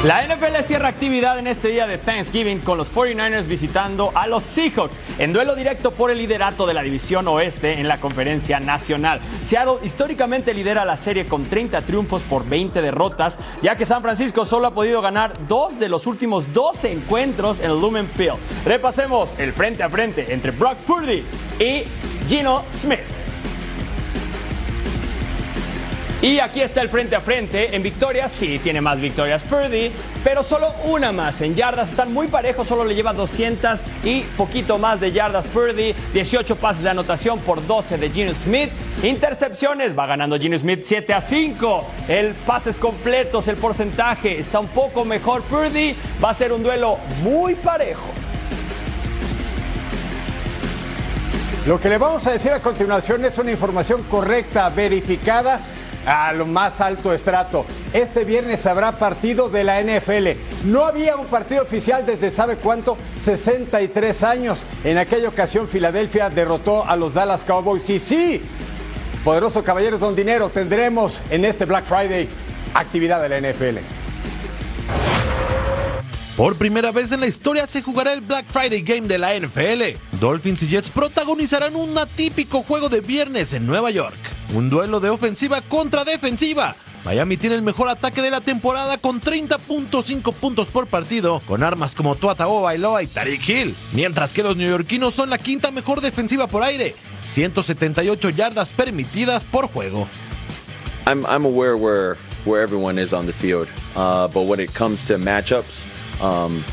La 0.07 0.25
NFL 0.25 0.63
cierra 0.63 0.87
actividad 0.87 1.37
en 1.37 1.47
este 1.47 1.67
día 1.67 1.85
de 1.85 1.97
Thanksgiving 1.97 2.59
con 2.59 2.77
los 2.77 2.89
49ers 2.89 3.45
visitando 3.45 4.13
a 4.15 4.25
los 4.25 4.41
Seahawks 4.45 5.01
en 5.19 5.33
duelo 5.33 5.53
directo 5.53 5.91
por 5.91 6.11
el 6.11 6.19
liderato 6.19 6.65
de 6.65 6.73
la 6.73 6.81
división 6.81 7.27
oeste 7.27 7.81
en 7.81 7.89
la 7.89 7.99
conferencia 7.99 8.61
nacional. 8.61 9.19
Seattle 9.41 9.79
históricamente 9.83 10.53
lidera 10.53 10.85
la 10.85 10.95
serie 10.95 11.27
con 11.27 11.43
30 11.43 11.81
triunfos 11.81 12.23
por 12.23 12.47
20 12.47 12.81
derrotas, 12.81 13.37
ya 13.61 13.75
que 13.75 13.85
San 13.85 14.01
Francisco 14.01 14.45
solo 14.45 14.67
ha 14.67 14.73
podido 14.73 15.01
ganar 15.01 15.45
dos 15.45 15.77
de 15.77 15.89
los 15.89 16.07
últimos 16.07 16.53
12 16.53 16.89
encuentros 16.89 17.59
en 17.59 17.71
Lumen 17.71 18.09
Field. 18.15 18.37
Repasemos 18.63 19.37
el 19.37 19.51
frente 19.51 19.83
a 19.83 19.89
frente 19.89 20.33
entre 20.33 20.51
Brock 20.51 20.77
Purdy 20.85 21.25
y 21.59 21.83
Gino 22.29 22.63
Smith. 22.71 23.16
Y 26.19 26.39
aquí 26.39 26.61
está 26.61 26.81
el 26.81 26.89
frente 26.89 27.15
a 27.15 27.21
frente. 27.21 27.75
En 27.75 27.83
victorias, 27.83 28.31
sí, 28.31 28.59
tiene 28.63 28.81
más 28.81 28.99
victorias 28.99 29.43
Purdy, 29.43 29.91
pero 30.23 30.41
solo 30.41 30.73
una 30.85 31.11
más. 31.11 31.41
En 31.41 31.53
yardas 31.53 31.91
están 31.91 32.11
muy 32.11 32.27
parejos, 32.27 32.67
solo 32.67 32.83
le 32.83 32.95
lleva 32.95 33.13
200 33.13 33.81
y 34.03 34.21
poquito 34.35 34.79
más 34.79 34.99
de 34.99 35.11
yardas 35.11 35.45
Purdy. 35.45 35.93
18 36.13 36.55
pases 36.55 36.81
de 36.81 36.89
anotación 36.89 37.37
por 37.39 37.65
12 37.65 37.99
de 37.99 38.09
Gino 38.09 38.33
Smith. 38.33 38.71
Intercepciones, 39.03 39.97
va 39.97 40.07
ganando 40.07 40.39
Gino 40.39 40.57
Smith 40.57 40.81
7 40.81 41.13
a 41.13 41.21
5. 41.21 41.85
El 42.07 42.33
pases 42.33 42.79
completos, 42.79 43.47
el 43.47 43.57
porcentaje 43.57 44.39
está 44.39 44.59
un 44.59 44.69
poco 44.69 45.05
mejor 45.05 45.43
Purdy. 45.43 45.95
Va 46.23 46.31
a 46.31 46.33
ser 46.33 46.51
un 46.51 46.63
duelo 46.63 46.97
muy 47.21 47.53
parejo. 47.53 48.07
Lo 51.67 51.79
que 51.79 51.89
le 51.89 51.97
vamos 51.97 52.25
a 52.25 52.31
decir 52.31 52.53
a 52.53 52.61
continuación 52.61 53.23
es 53.25 53.37
una 53.37 53.51
información 53.51 54.01
correcta, 54.03 54.69
verificada 54.69 55.59
a 56.07 56.31
lo 56.33 56.45
más 56.45 56.79
alto 56.81 57.13
estrato. 57.13 57.65
Este 57.93 58.23
viernes 58.23 58.65
habrá 58.65 58.93
partido 58.93 59.49
de 59.49 59.63
la 59.63 59.81
NFL. 59.83 60.29
No 60.65 60.85
había 60.85 61.17
un 61.17 61.27
partido 61.27 61.63
oficial 61.63 62.05
desde 62.05 62.31
sabe 62.31 62.57
cuánto, 62.57 62.97
63 63.19 64.23
años. 64.23 64.65
En 64.83 64.97
aquella 64.97 65.27
ocasión 65.27 65.67
Filadelfia 65.67 66.29
derrotó 66.29 66.87
a 66.87 66.95
los 66.95 67.13
Dallas 67.13 67.43
Cowboys. 67.43 67.89
Y 67.89 67.99
sí, 67.99 68.41
poderoso 69.23 69.63
caballeros 69.63 69.99
don 69.99 70.15
dinero, 70.15 70.49
tendremos 70.49 71.21
en 71.29 71.43
este 71.43 71.65
Black 71.65 71.85
Friday 71.85 72.29
actividad 72.73 73.21
de 73.21 73.29
la 73.29 73.51
NFL. 73.51 73.96
Por 76.37 76.55
primera 76.55 76.91
vez 76.91 77.11
en 77.11 77.19
la 77.19 77.25
historia 77.25 77.65
se 77.65 77.81
jugará 77.81 78.13
el 78.13 78.21
Black 78.21 78.45
Friday 78.45 78.83
Game 78.83 79.07
de 79.07 79.17
la 79.17 79.33
NFL. 79.33 79.97
Dolphins 80.19 80.61
y 80.61 80.67
Jets 80.67 80.91
protagonizarán 80.91 81.75
un 81.75 81.97
atípico 81.97 82.61
juego 82.61 82.89
de 82.89 83.01
viernes 83.01 83.53
en 83.53 83.65
Nueva 83.65 83.89
York. 83.89 84.15
Un 84.53 84.69
duelo 84.69 84.99
de 84.99 85.09
ofensiva 85.09 85.61
contra 85.61 86.05
defensiva. 86.05 86.75
Miami 87.03 87.37
tiene 87.37 87.55
el 87.55 87.63
mejor 87.63 87.89
ataque 87.89 88.21
de 88.21 88.29
la 88.29 88.41
temporada 88.41 88.99
con 88.99 89.19
30.5 89.19 90.31
puntos 90.31 90.67
por 90.67 90.85
partido, 90.85 91.41
con 91.47 91.63
armas 91.63 91.95
como 91.95 92.13
Tua 92.13 92.35
Bailoa 92.35 93.01
y 93.01 93.07
Tariq 93.07 93.49
Hill, 93.49 93.75
mientras 93.93 94.31
que 94.31 94.43
los 94.43 94.55
neoyorquinos 94.55 95.15
son 95.15 95.31
la 95.31 95.39
quinta 95.39 95.71
mejor 95.71 96.01
defensiva 96.01 96.45
por 96.45 96.61
aire, 96.61 96.93
178 97.23 98.29
yardas 98.29 98.69
permitidas 98.69 99.43
por 99.43 99.69
juego. 99.69 100.07
I'm, 101.07 101.25
I'm 101.25 101.45
aware 101.45 101.75
where, 101.75 102.15
where 102.45 102.61
everyone 102.61 103.01
is 103.01 103.11
on 103.11 103.25
the 103.25 103.33
field, 103.33 103.67
uh, 103.95 104.27
but 104.27 104.43
when 104.43 104.59
it 104.59 104.71
comes 104.75 105.03
to 105.05 105.17
matchups, 105.17 105.87
um, 106.21 106.63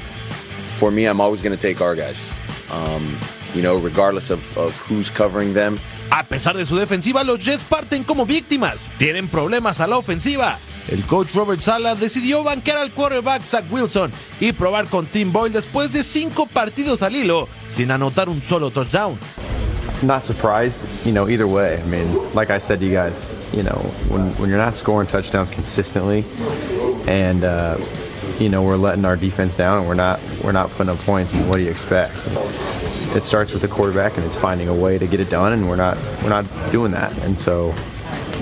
for 0.77 0.91
me, 0.91 1.07
I'm 1.07 1.21
always 1.21 1.41
going 1.41 1.57
to 1.57 1.61
take 1.61 1.81
our 1.81 1.95
guys. 1.95 2.33
Um, 2.71 3.19
you 3.55 3.63
know, 3.63 3.77
regardless 3.77 4.31
of, 4.31 4.57
of 4.59 4.77
who's 4.79 5.11
covering 5.11 5.55
them. 5.55 5.79
A 6.11 6.25
pesar 6.25 6.57
de 6.57 6.67
su 6.67 6.77
defensiva, 6.77 7.25
los 7.25 7.39
Jets 7.39 7.65
parten 7.65 8.05
como 8.05 8.27
víctimas. 8.27 8.91
Tienen 8.99 9.29
problemas 9.29 9.81
a 9.81 9.87
la 9.87 9.97
ofensiva. 9.97 10.59
El 10.89 11.03
coach 11.07 11.35
Robert 11.35 11.61
Sala 11.61 11.95
decidió 11.95 12.43
banquear 12.43 12.79
al 12.79 12.93
quarterback 12.93 13.45
Zach 13.45 13.65
Wilson 13.71 14.13
y 14.39 14.53
probar 14.53 14.89
con 14.89 15.07
Tim 15.07 15.33
Boyle 15.33 15.53
después 15.53 15.93
de 15.93 16.03
cinco 16.03 16.47
partidos 16.47 17.03
al 17.03 17.17
hilo 17.17 17.49
sin 17.69 17.91
anotar 17.91 18.29
un 18.29 18.43
solo 18.43 18.71
touchdown. 18.71 19.19
Not 20.03 20.23
surprised, 20.23 20.87
you 21.07 21.13
know, 21.13 21.29
either 21.29 21.47
way. 21.47 21.81
I 21.81 21.87
mean, 21.87 22.07
like 22.35 22.51
I 22.51 22.59
said 22.59 22.81
to 22.81 22.87
you 22.87 22.93
guys, 22.93 23.35
you 23.55 23.63
know, 23.63 23.79
when, 24.11 24.33
when 24.37 24.51
you're 24.51 24.59
not 24.59 24.77
scoring 24.77 25.07
touchdowns 25.07 25.51
consistently 25.51 26.25
and, 27.07 27.45
uh, 27.45 27.79
you 28.41 28.49
know, 28.49 28.63
we're 28.63 28.77
letting 28.77 29.05
our 29.05 29.17
defense 29.17 29.55
down 29.55 29.79
and 29.79 29.89
we're 29.89 29.95
not, 29.95 30.21
we're 30.43 30.53
not 30.53 30.71
putting 30.71 30.91
up 30.91 30.99
points, 30.99 31.35
what 31.35 31.57
do 31.57 31.63
you 31.63 31.71
expect? 31.71 32.17
it 33.15 33.25
starts 33.25 33.53
with 33.53 33.63
the 33.63 33.69
quarterback 33.69 34.17
and 34.17 34.27
it's 34.27 34.35
finding 34.35 34.69
a 34.69 34.75
way 34.75 34.99
to 34.99 35.07
get 35.07 35.21
it 35.21 35.31
done 35.31 35.53
and 35.53 35.69
we're 35.69 35.77
not 35.77 35.97
we're 36.23 36.29
not 36.29 36.45
doing 36.73 36.91
that. 36.93 37.17
And 37.19 37.39
so 37.39 37.75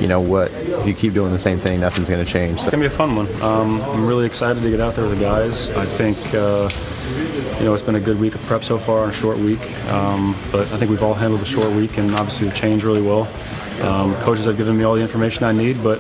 you 0.01 0.09
know 0.09 0.21
what 0.21 0.51
if 0.53 0.87
you 0.87 0.95
keep 0.95 1.13
doing 1.13 1.31
the 1.31 1.39
same 1.39 1.59
thing 1.59 1.81
nothing's 1.81 2.09
going 2.09 2.25
to 2.25 2.31
change. 2.31 2.55
It's 2.55 2.63
going 2.63 2.83
to 2.83 2.89
be 2.89 2.95
a 2.95 2.97
fun 2.97 3.15
one. 3.15 3.43
Um, 3.43 3.83
i'm 3.83 4.07
really 4.07 4.25
excited 4.25 4.63
to 4.63 4.71
get 4.71 4.81
out 4.81 4.95
there 4.95 5.07
with 5.07 5.19
the 5.19 5.25
guys. 5.25 5.69
I 5.71 5.85
think 5.85 6.17
uh, 6.35 6.71
you 7.59 7.65
know 7.67 7.75
it's 7.75 7.83
been 7.83 7.97
a 7.97 8.01
good 8.01 8.19
week 8.19 8.35
of 8.35 8.41
prep 8.43 8.65
so 8.65 8.79
far 8.79 9.09
a 9.09 9.13
short 9.13 9.39
week. 9.39 9.61
Um, 9.89 10.35
but 10.51 10.67
i 10.73 10.77
think 10.79 10.91
we've 10.91 11.03
all 11.03 11.15
handled 11.15 11.43
the 11.43 11.47
short 11.47 11.71
week 11.73 11.99
and 11.99 12.11
obviously 12.13 12.49
the 12.49 12.55
change 12.55 12.85
really 12.85 13.03
well 13.03 13.31
um, 13.81 14.15
coaches 14.23 14.45
have 14.47 14.57
given 14.57 14.77
me 14.77 14.85
all 14.85 14.95
the 14.95 15.03
information 15.03 15.45
i 15.45 15.53
need 15.53 15.83
but 15.83 15.99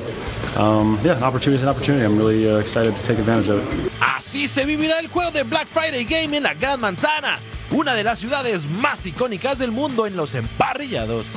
um, 0.56 0.98
yeah, 1.02 1.16
an 1.16 1.22
opportunity 1.22 1.56
is 1.56 1.62
an 1.62 1.70
opportunity. 1.70 2.04
I'm 2.04 2.18
really 2.18 2.50
uh, 2.50 2.58
excited 2.58 2.94
to 2.94 3.02
take 3.04 3.18
advantage 3.18 3.48
of 3.48 3.58
it. 3.58 3.92
Así 4.00 4.46
se 4.48 4.66
vivirá 4.66 4.98
el 4.98 5.08
juego 5.08 5.30
de 5.30 5.44
Black 5.44 5.66
Friday 5.66 6.04
Game 6.04 6.36
en 6.36 6.42
la 6.42 6.52
Gran 6.52 6.78
Manzana. 6.78 7.38
una 7.72 7.94
de 7.94 8.04
las 8.04 8.18
ciudades 8.18 8.68
más 8.68 9.06
icónicas 9.06 9.58
del 9.58 9.72
mundo 9.72 10.06
en 10.06 10.16
los 10.16 10.34
emparrillados. 10.34 11.32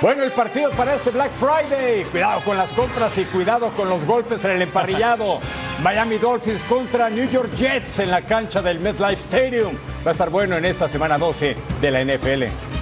Bueno, 0.00 0.22
el 0.22 0.32
partido 0.32 0.70
para 0.72 0.94
este 0.94 1.10
Black 1.10 1.30
Friday. 1.32 2.04
Cuidado 2.04 2.40
con 2.40 2.56
las 2.56 2.72
compras 2.72 3.16
y 3.18 3.24
cuidado 3.24 3.70
con 3.70 3.88
los 3.88 4.04
golpes 4.04 4.44
en 4.44 4.52
el 4.52 4.62
emparrillado. 4.62 5.40
Miami 5.82 6.18
Dolphins 6.18 6.62
contra 6.64 7.08
New 7.08 7.30
York 7.30 7.54
Jets 7.56 8.00
en 8.00 8.10
la 8.10 8.22
cancha 8.22 8.60
del 8.60 8.80
MetLife 8.80 9.14
Stadium. 9.14 9.76
Va 10.04 10.10
a 10.10 10.12
estar 10.12 10.30
bueno 10.30 10.56
en 10.56 10.64
esta 10.64 10.88
semana 10.88 11.16
12 11.18 11.56
de 11.80 11.90
la 11.90 12.04
NFL. 12.04 12.73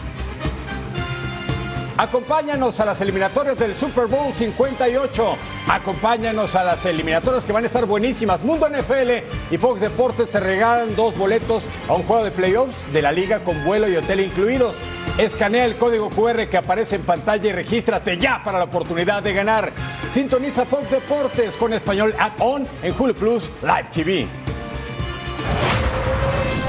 Acompáñanos 2.02 2.80
a 2.80 2.84
las 2.84 3.00
eliminatorias 3.00 3.56
del 3.56 3.76
Super 3.76 4.08
Bowl 4.08 4.32
58. 4.32 5.36
Acompáñanos 5.68 6.56
a 6.56 6.64
las 6.64 6.84
eliminatorias 6.84 7.44
que 7.44 7.52
van 7.52 7.62
a 7.62 7.68
estar 7.68 7.86
buenísimas. 7.86 8.40
Mundo 8.42 8.68
NFL 8.68 9.52
y 9.52 9.56
Fox 9.56 9.80
Deportes 9.80 10.28
te 10.28 10.40
regalan 10.40 10.96
dos 10.96 11.16
boletos 11.16 11.62
a 11.88 11.92
un 11.92 12.02
juego 12.02 12.24
de 12.24 12.32
playoffs 12.32 12.92
de 12.92 13.02
la 13.02 13.12
liga 13.12 13.38
con 13.44 13.64
vuelo 13.64 13.88
y 13.88 13.94
hotel 13.94 14.18
incluidos. 14.18 14.74
Escanea 15.16 15.64
el 15.64 15.76
código 15.76 16.10
QR 16.10 16.48
que 16.48 16.56
aparece 16.56 16.96
en 16.96 17.02
pantalla 17.02 17.48
y 17.48 17.52
regístrate 17.52 18.18
ya 18.18 18.42
para 18.42 18.58
la 18.58 18.64
oportunidad 18.64 19.22
de 19.22 19.34
ganar. 19.34 19.70
Sintoniza 20.10 20.64
Fox 20.64 20.90
Deportes 20.90 21.56
con 21.56 21.72
español 21.72 22.16
add-on 22.18 22.66
en 22.82 22.94
Hulu 22.98 23.14
Plus 23.14 23.48
Live 23.62 23.86
TV. 23.92 24.26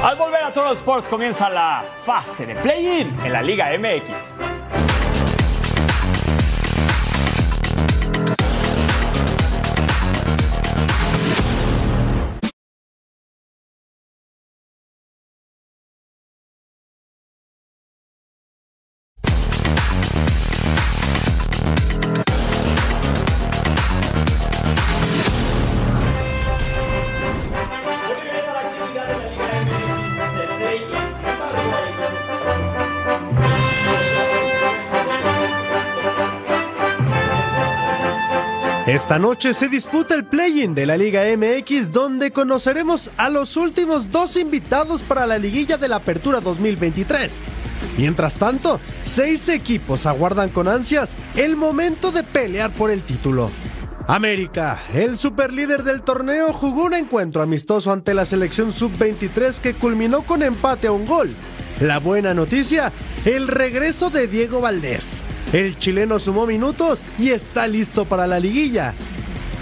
Al 0.03 0.15
volver 0.15 0.43
a 0.43 0.53
Total 0.53 0.73
Sports 0.73 1.07
comienza 1.07 1.49
la 1.49 1.83
fase 2.05 2.45
de 2.45 2.53
play-in 2.53 3.11
en 3.25 3.33
la 3.33 3.41
Liga 3.41 3.71
MX. 3.75 4.82
Esta 38.87 39.17
noche 39.17 39.53
se 39.53 39.69
disputa 39.69 40.13
el 40.13 40.25
play-in 40.25 40.75
de 40.75 40.85
la 40.85 40.97
Liga 40.97 41.21
MX 41.37 41.93
donde 41.93 42.31
conoceremos 42.31 43.11
a 43.15 43.29
los 43.29 43.55
últimos 43.55 44.11
dos 44.11 44.35
invitados 44.35 45.03
para 45.03 45.25
la 45.25 45.37
liguilla 45.37 45.77
de 45.77 45.87
la 45.87 45.95
Apertura 45.95 46.41
2023. 46.41 47.43
Mientras 47.97 48.35
tanto, 48.35 48.81
seis 49.05 49.47
equipos 49.47 50.05
aguardan 50.05 50.49
con 50.49 50.67
ansias 50.67 51.15
el 51.37 51.55
momento 51.55 52.11
de 52.11 52.23
pelear 52.23 52.73
por 52.73 52.91
el 52.91 53.03
título. 53.03 53.51
América, 54.05 54.83
el 54.93 55.15
superlíder 55.15 55.83
del 55.83 56.01
torneo, 56.01 56.51
jugó 56.51 56.83
un 56.83 56.93
encuentro 56.93 57.41
amistoso 57.41 57.89
ante 57.89 58.13
la 58.13 58.25
selección 58.25 58.73
sub-23 58.73 59.59
que 59.59 59.75
culminó 59.75 60.23
con 60.23 60.43
empate 60.43 60.87
a 60.87 60.91
un 60.91 61.05
gol. 61.05 61.33
La 61.79 61.99
buena 61.99 62.33
noticia, 62.33 62.91
el 63.23 63.47
regreso 63.47 64.09
de 64.09 64.27
Diego 64.27 64.59
Valdés. 64.59 65.23
El 65.53 65.77
chileno 65.77 66.17
sumó 66.17 66.47
minutos 66.47 67.03
y 67.19 67.29
está 67.29 67.67
listo 67.67 68.05
para 68.05 68.25
la 68.25 68.39
liguilla. 68.39 68.95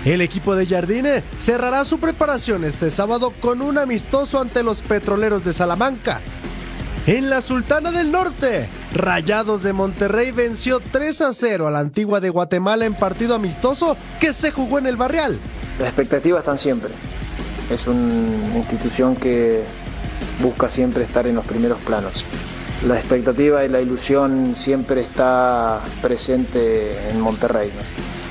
El 0.06 0.22
equipo 0.22 0.56
de 0.56 0.66
Jardine 0.66 1.22
cerrará 1.38 1.84
su 1.84 2.00
preparación 2.00 2.64
este 2.64 2.90
sábado 2.90 3.34
con 3.42 3.62
un 3.62 3.78
amistoso 3.78 4.40
ante 4.40 4.64
los 4.64 4.82
petroleros 4.82 5.44
de 5.44 5.52
Salamanca. 5.52 6.22
En 7.08 7.30
la 7.30 7.42
Sultana 7.42 7.92
del 7.92 8.10
Norte, 8.10 8.70
Rayados 8.94 9.64
de 9.64 9.74
Monterrey 9.74 10.32
venció 10.32 10.80
3 10.80 11.22
a 11.22 11.34
0 11.34 11.68
a 11.68 11.72
la 11.72 11.80
antigua 11.80 12.22
de 12.22 12.30
Guatemala 12.30 12.86
en 12.86 12.94
partido 12.94 13.36
amistoso 13.36 13.98
que 14.20 14.32
se 14.32 14.52
jugó 14.52 14.80
en 14.80 14.88
el 14.88 14.96
Barrial. 14.96 15.38
Las 15.78 15.90
expectativas 15.90 16.40
están 16.40 16.58
siempre. 16.58 16.92
Es 17.70 17.86
una 17.88 18.56
institución 18.56 19.18
que 19.18 19.64
busca 20.42 20.70
siempre 20.70 21.04
estar 21.04 21.28
en 21.28 21.36
los 21.36 21.46
primeros 21.46 21.80
planos. 21.80 22.26
La 22.88 22.98
expectativa 22.98 23.64
y 23.64 23.70
la 23.70 23.80
ilusión 23.80 24.56
siempre 24.56 25.02
está 25.02 25.82
presente 26.02 27.10
en 27.12 27.22
Monterrey. 27.22 27.70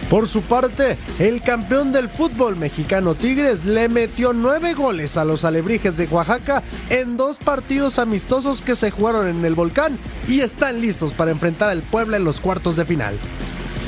Por 0.09 0.27
su 0.27 0.43
parte, 0.43 0.97
el 1.21 1.41
campeón 1.41 1.93
del 1.93 2.09
fútbol 2.09 2.57
mexicano 2.57 3.15
Tigres 3.15 3.65
le 3.65 3.89
metió 3.89 4.33
nueve 4.33 4.75
goles 4.75 5.17
a 5.17 5.25
los 5.25 5.45
alebrijes 5.45 5.97
de 5.97 6.07
Oaxaca 6.07 6.65
en 6.89 7.17
dos 7.17 7.39
partidos 7.39 8.01
amistosos 8.01 8.61
que 8.61 8.75
se 8.75 8.91
jugaron 8.91 9.29
en 9.29 9.45
el 9.45 9.55
volcán 9.55 9.97
y 10.27 10.41
están 10.41 10.81
listos 10.81 11.13
para 11.13 11.31
enfrentar 11.31 11.71
al 11.71 11.83
Puebla 11.83 12.17
en 12.17 12.25
los 12.25 12.41
cuartos 12.41 12.75
de 12.75 12.85
final. 12.85 13.15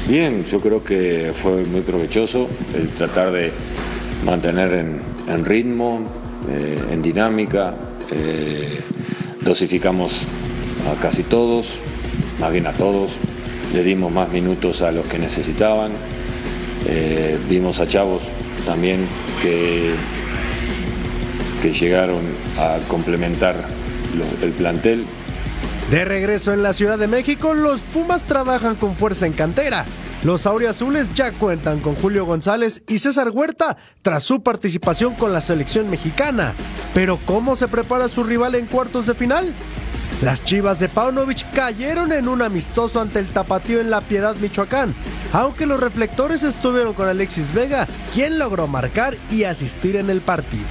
Bien, 0.06 0.44
yo 0.44 0.60
creo 0.60 0.84
que 0.84 1.32
fue 1.34 1.64
muy 1.64 1.80
provechoso 1.80 2.48
el 2.72 2.88
tratar 2.90 3.32
de 3.32 3.50
mantener 4.24 4.72
en, 5.26 5.44
ritmo, 5.44 6.06
eh, 6.48 6.80
en 6.88 7.02
dinámica. 7.02 7.74
Eh, 8.12 8.80
dosificamos 9.40 10.24
a 10.90 11.00
casi 11.00 11.22
todos, 11.22 11.66
más 12.40 12.52
bien 12.52 12.66
a 12.66 12.72
todos, 12.72 13.10
le 13.72 13.82
dimos 13.82 14.12
más 14.12 14.28
minutos 14.30 14.82
a 14.82 14.92
los 14.92 15.06
que 15.06 15.18
necesitaban, 15.18 15.92
eh, 16.86 17.38
vimos 17.48 17.80
a 17.80 17.86
chavos 17.86 18.22
también 18.66 19.06
que, 19.40 19.94
que 21.62 21.72
llegaron 21.72 22.20
a 22.58 22.78
complementar 22.88 23.56
el 24.42 24.50
plantel. 24.50 25.04
De 25.90 26.04
regreso 26.04 26.52
en 26.52 26.62
la 26.62 26.72
Ciudad 26.72 26.98
de 26.98 27.08
México, 27.08 27.54
los 27.54 27.80
Pumas 27.80 28.24
trabajan 28.24 28.76
con 28.76 28.96
fuerza 28.96 29.26
en 29.26 29.32
cantera. 29.32 29.84
Los 30.22 30.46
auriazules 30.46 31.12
ya 31.14 31.32
cuentan 31.32 31.80
con 31.80 31.96
Julio 31.96 32.24
González 32.24 32.82
y 32.88 32.98
César 32.98 33.30
Huerta 33.30 33.76
tras 34.02 34.22
su 34.22 34.42
participación 34.42 35.14
con 35.14 35.32
la 35.32 35.40
selección 35.40 35.90
mexicana. 35.90 36.54
Pero 36.94 37.18
¿cómo 37.26 37.56
se 37.56 37.66
prepara 37.66 38.08
su 38.08 38.22
rival 38.22 38.54
en 38.54 38.66
cuartos 38.66 39.06
de 39.06 39.14
final? 39.14 39.52
Las 40.22 40.44
Chivas 40.44 40.78
de 40.78 40.88
Paunovic 40.88 41.50
cayeron 41.52 42.12
en 42.12 42.28
un 42.28 42.42
amistoso 42.42 43.00
ante 43.00 43.18
el 43.18 43.26
Tapatío 43.26 43.80
en 43.80 43.90
La 43.90 44.02
Piedad, 44.02 44.36
Michoacán, 44.36 44.94
aunque 45.32 45.66
los 45.66 45.80
reflectores 45.80 46.44
estuvieron 46.44 46.94
con 46.94 47.08
Alexis 47.08 47.52
Vega, 47.52 47.88
quien 48.14 48.38
logró 48.38 48.68
marcar 48.68 49.16
y 49.32 49.42
asistir 49.42 49.96
en 49.96 50.10
el 50.10 50.20
partido. 50.20 50.68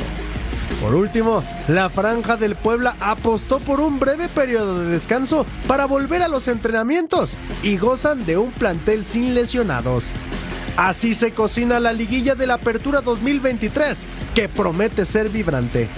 Por 0.82 0.96
último, 0.96 1.44
la 1.68 1.90
Franja 1.90 2.38
del 2.38 2.56
Puebla 2.56 2.96
apostó 3.02 3.60
por 3.60 3.82
un 3.82 4.00
breve 4.00 4.30
periodo 4.30 4.80
de 4.80 4.90
descanso 4.90 5.46
para 5.68 5.86
volver 5.86 6.24
a 6.24 6.30
los 6.30 6.48
entrenamientos 6.48 7.38
y 7.62 7.76
gozan 7.76 8.26
de 8.26 8.38
un 8.38 8.54
plantel 8.54 9.04
sin 9.04 9.34
lesionados. 9.36 10.14
Así 10.78 11.14
se 11.14 11.34
cocina 11.34 11.82
la 11.82 11.92
liguilla 11.92 12.36
de 12.36 12.48
la 12.48 12.54
Apertura 12.54 13.02
2023, 13.02 14.08
que 14.34 14.48
promete 14.48 15.06
ser 15.06 15.28
vibrante. 15.28 15.90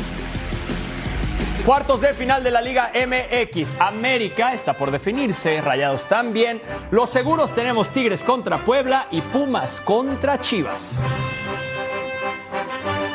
Cuartos 1.66 2.02
de 2.02 2.14
final 2.14 2.44
de 2.44 2.52
la 2.52 2.60
Liga 2.60 2.92
MX. 2.94 3.80
América 3.80 4.54
está 4.54 4.74
por 4.74 4.92
definirse, 4.92 5.62
Rayados 5.62 6.06
también. 6.08 6.62
Los 6.92 7.10
seguros 7.10 7.56
tenemos 7.56 7.90
Tigres 7.90 8.22
contra 8.22 8.58
Puebla 8.58 9.08
y 9.12 9.22
Pumas 9.22 9.80
contra 9.80 10.38
Chivas. 10.42 11.06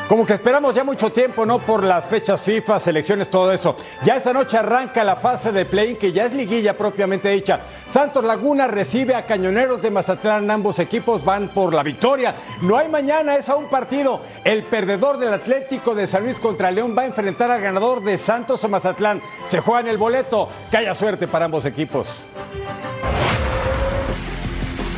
Como 0.09 0.25
que 0.25 0.33
esperamos 0.33 0.73
ya 0.73 0.83
mucho 0.83 1.11
tiempo, 1.11 1.45
¿no? 1.45 1.59
Por 1.59 1.83
las 1.83 2.07
fechas 2.07 2.41
FIFA, 2.41 2.79
selecciones, 2.79 3.29
todo 3.29 3.53
eso. 3.53 3.75
Ya 4.03 4.17
esta 4.17 4.33
noche 4.33 4.57
arranca 4.57 5.03
la 5.03 5.15
fase 5.15 5.51
de 5.51 5.65
play 5.65 5.97
que 5.97 6.11
ya 6.11 6.25
es 6.25 6.33
liguilla 6.33 6.75
propiamente 6.75 7.29
dicha. 7.29 7.61
Santos 7.87 8.23
Laguna 8.23 8.67
recibe 8.67 9.13
a 9.13 9.27
Cañoneros 9.27 9.83
de 9.83 9.91
Mazatlán. 9.91 10.49
Ambos 10.49 10.79
equipos 10.79 11.23
van 11.23 11.49
por 11.49 11.75
la 11.75 11.83
victoria. 11.83 12.33
No 12.63 12.75
hay 12.75 12.89
mañana, 12.89 13.35
es 13.35 13.49
a 13.49 13.55
un 13.55 13.69
partido. 13.69 14.19
El 14.43 14.63
perdedor 14.63 15.19
del 15.19 15.31
Atlético 15.31 15.93
de 15.93 16.07
San 16.07 16.23
Luis 16.23 16.39
contra 16.39 16.71
León 16.71 16.95
va 16.97 17.03
a 17.03 17.05
enfrentar 17.05 17.51
al 17.51 17.61
ganador 17.61 18.03
de 18.03 18.17
Santos 18.17 18.63
o 18.63 18.67
Mazatlán. 18.67 19.21
Se 19.45 19.59
juega 19.59 19.81
en 19.81 19.89
el 19.89 19.99
boleto. 19.99 20.49
Que 20.71 20.77
haya 20.77 20.95
suerte 20.95 21.27
para 21.27 21.45
ambos 21.45 21.65
equipos. 21.65 22.23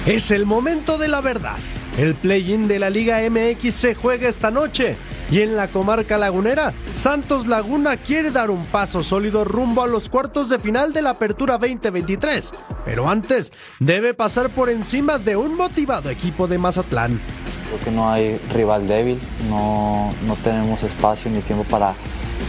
Es 0.06 0.32
el 0.32 0.45
momento 0.45 0.97
de 0.97 1.10
la 1.10 1.19
verdad. 1.19 1.58
El 1.97 2.15
play-in 2.15 2.67
de 2.67 2.80
la 2.80 2.89
Liga 2.89 3.19
MX 3.30 3.73
se 3.73 3.95
juega 3.95 4.30
esta 4.30 4.49
noche 4.49 4.95
y 5.30 5.41
en 5.41 5.56
la 5.56 5.67
comarca 5.67 6.17
lagunera, 6.17 6.73
Santos 6.95 7.47
Laguna 7.47 7.97
quiere 7.97 8.32
dar 8.32 8.49
un 8.49 8.65
paso 8.65 9.04
sólido 9.04 9.43
rumbo 9.43 9.84
a 9.84 9.88
los 9.88 10.10
cuartos 10.10 10.49
de 10.49 10.60
final 10.60 10.93
de 10.93 11.01
la 11.01 11.12
Apertura 11.12 11.58
2023, 11.58 12.54
pero 12.86 13.10
antes 13.10 13.51
debe 13.80 14.13
pasar 14.13 14.49
por 14.49 14.69
encima 14.69 15.17
de 15.17 15.36
un 15.36 15.56
motivado 15.56 16.10
equipo 16.10 16.47
de 16.47 16.58
Mazatlán. 16.58 17.19
Creo 17.67 17.84
que 17.84 17.91
no 17.91 18.10
hay 18.10 18.38
rival 18.54 18.88
débil, 18.88 19.19
no, 19.49 20.13
no 20.25 20.36
tenemos 20.38 20.84
espacio 20.84 21.30
ni 21.30 21.41
tiempo 21.41 21.65
para, 21.65 21.93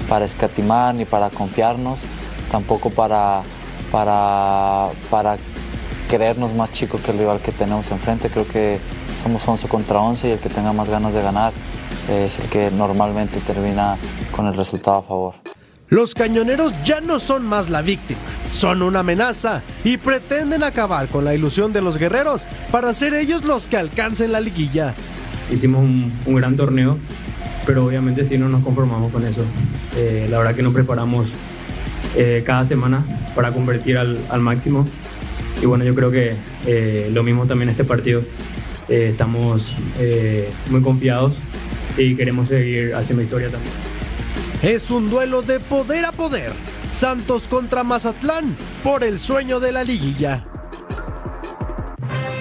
para 0.08 0.24
escatimar 0.24 0.94
ni 0.94 1.04
para 1.04 1.30
confiarnos, 1.30 2.00
tampoco 2.50 2.90
para, 2.90 3.42
para, 3.90 4.88
para 5.10 5.36
creernos 6.08 6.52
más 6.52 6.70
chicos 6.72 7.00
que 7.00 7.12
el 7.12 7.18
rival 7.18 7.40
que 7.40 7.52
tenemos 7.52 7.90
enfrente. 7.90 8.28
Creo 8.28 8.46
que 8.46 8.80
somos 9.22 9.46
11 9.46 9.68
contra 9.68 9.98
11 9.98 10.28
y 10.28 10.30
el 10.32 10.38
que 10.38 10.48
tenga 10.48 10.72
más 10.72 10.88
ganas 10.88 11.14
de 11.14 11.22
ganar 11.22 11.52
es 12.08 12.38
el 12.38 12.48
que 12.48 12.70
normalmente 12.70 13.40
termina 13.40 13.96
con 14.30 14.46
el 14.46 14.54
resultado 14.54 14.98
a 14.98 15.02
favor. 15.02 15.34
Los 15.88 16.14
cañoneros 16.14 16.72
ya 16.84 17.00
no 17.00 17.20
son 17.20 17.44
más 17.44 17.68
la 17.68 17.82
víctima, 17.82 18.20
son 18.50 18.82
una 18.82 19.00
amenaza 19.00 19.62
y 19.84 19.98
pretenden 19.98 20.62
acabar 20.62 21.08
con 21.08 21.24
la 21.24 21.34
ilusión 21.34 21.72
de 21.72 21.82
los 21.82 21.98
guerreros 21.98 22.46
para 22.70 22.94
ser 22.94 23.12
ellos 23.14 23.44
los 23.44 23.66
que 23.66 23.76
alcancen 23.76 24.32
la 24.32 24.40
liguilla. 24.40 24.94
Hicimos 25.50 25.82
un, 25.82 26.12
gran 26.26 26.56
torneo, 26.56 26.96
pero 27.66 27.84
obviamente 27.84 28.26
si 28.26 28.38
no 28.38 28.48
nos 28.48 28.62
conformamos 28.62 29.12
con 29.12 29.24
eso. 29.26 29.44
Eh, 29.96 30.26
la 30.30 30.38
verdad 30.38 30.54
que 30.54 30.62
nos 30.62 30.72
preparamos 30.72 31.28
eh, 32.16 32.42
cada 32.46 32.66
semana 32.66 33.04
para 33.34 33.52
convertir 33.52 33.98
al, 33.98 34.18
al 34.30 34.40
máximo 34.40 34.86
y 35.62 35.66
bueno, 35.66 35.84
yo 35.84 35.94
creo 35.94 36.10
que 36.10 36.34
eh, 36.66 37.10
lo 37.12 37.22
mismo 37.22 37.46
también 37.46 37.68
este 37.68 37.84
partido. 37.84 38.22
Eh, 38.88 39.08
estamos 39.10 39.62
eh, 39.98 40.50
muy 40.68 40.82
confiados 40.82 41.32
y 41.96 42.16
queremos 42.16 42.48
seguir 42.48 42.94
haciendo 42.94 43.22
historia 43.22 43.50
también. 43.50 43.72
Es 44.62 44.90
un 44.90 45.10
duelo 45.10 45.42
de 45.42 45.60
poder 45.60 46.04
a 46.04 46.12
poder. 46.12 46.52
Santos 46.90 47.48
contra 47.48 47.84
Mazatlán 47.84 48.56
por 48.82 49.02
el 49.02 49.18
sueño 49.18 49.60
de 49.60 49.72
la 49.72 49.82
liguilla. 49.82 50.44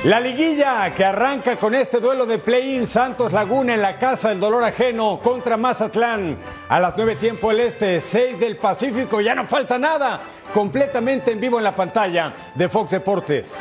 La 0.04 0.20
liguilla 0.20 0.92
que 0.96 1.06
arranca 1.06 1.58
con 1.58 1.76
este 1.76 2.00
duelo 2.00 2.26
de 2.26 2.40
play-in 2.40 2.88
Santos 2.88 3.32
Laguna 3.34 3.76
en 3.76 3.84
la 3.84 4.00
casa 4.00 4.30
del 4.30 4.40
dolor 4.40 4.64
ajeno 4.64 5.20
contra 5.22 5.58
Mazatlán 5.58 6.38
a 6.70 6.80
las 6.80 6.98
9 6.98 7.18
tiempo 7.18 7.50
del 7.50 7.60
este, 7.60 8.02
6 8.02 8.40
del 8.40 8.58
Pacífico, 8.58 9.22
ya 9.22 9.36
no 9.36 9.46
falta 9.46 9.78
nada, 9.78 10.20
completamente 10.56 11.32
en 11.32 11.40
vivo 11.40 11.60
en 11.60 11.66
la 11.66 11.76
pantalla 11.76 12.34
de 12.56 12.68
Fox 12.68 12.92
Deportes. 12.92 13.56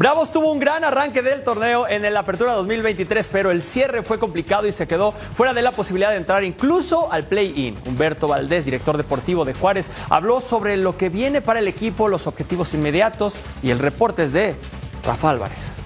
Bravos 0.00 0.32
tuvo 0.32 0.50
un 0.50 0.58
gran 0.58 0.82
arranque 0.82 1.20
del 1.20 1.44
torneo 1.44 1.86
en 1.86 2.10
la 2.10 2.20
apertura 2.20 2.54
2023, 2.54 3.28
pero 3.30 3.50
el 3.50 3.60
cierre 3.60 4.02
fue 4.02 4.18
complicado 4.18 4.66
y 4.66 4.72
se 4.72 4.88
quedó 4.88 5.12
fuera 5.12 5.52
de 5.52 5.60
la 5.60 5.72
posibilidad 5.72 6.08
de 6.08 6.16
entrar 6.16 6.42
incluso 6.42 7.12
al 7.12 7.24
play-in. 7.24 7.76
Humberto 7.84 8.26
Valdés, 8.26 8.64
director 8.64 8.96
deportivo 8.96 9.44
de 9.44 9.52
Juárez, 9.52 9.90
habló 10.08 10.40
sobre 10.40 10.78
lo 10.78 10.96
que 10.96 11.10
viene 11.10 11.42
para 11.42 11.58
el 11.58 11.68
equipo, 11.68 12.08
los 12.08 12.26
objetivos 12.26 12.72
inmediatos 12.72 13.36
y 13.62 13.72
el 13.72 13.78
reporte 13.78 14.22
es 14.22 14.32
de 14.32 14.54
Rafa 15.04 15.28
Álvarez. 15.28 15.79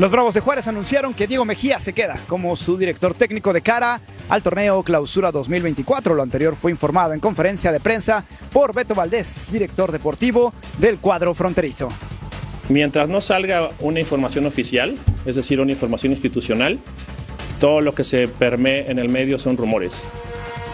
Los 0.00 0.10
Bravos 0.10 0.32
de 0.32 0.40
Juárez 0.40 0.66
anunciaron 0.66 1.12
que 1.12 1.26
Diego 1.26 1.44
Mejía 1.44 1.78
se 1.78 1.92
queda 1.92 2.18
como 2.26 2.56
su 2.56 2.78
director 2.78 3.12
técnico 3.12 3.52
de 3.52 3.60
cara 3.60 4.00
al 4.30 4.42
torneo 4.42 4.82
Clausura 4.82 5.30
2024. 5.30 6.14
Lo 6.14 6.22
anterior 6.22 6.56
fue 6.56 6.70
informado 6.70 7.12
en 7.12 7.20
conferencia 7.20 7.70
de 7.70 7.80
prensa 7.80 8.24
por 8.50 8.72
Beto 8.72 8.94
Valdés, 8.94 9.48
director 9.52 9.92
deportivo 9.92 10.54
del 10.78 10.96
cuadro 10.96 11.34
fronterizo. 11.34 11.90
Mientras 12.70 13.10
no 13.10 13.20
salga 13.20 13.72
una 13.78 14.00
información 14.00 14.46
oficial, 14.46 14.96
es 15.26 15.36
decir, 15.36 15.60
una 15.60 15.72
información 15.72 16.12
institucional, 16.12 16.78
todo 17.60 17.82
lo 17.82 17.94
que 17.94 18.04
se 18.04 18.26
permee 18.26 18.90
en 18.90 18.98
el 18.98 19.10
medio 19.10 19.38
son 19.38 19.58
rumores. 19.58 20.08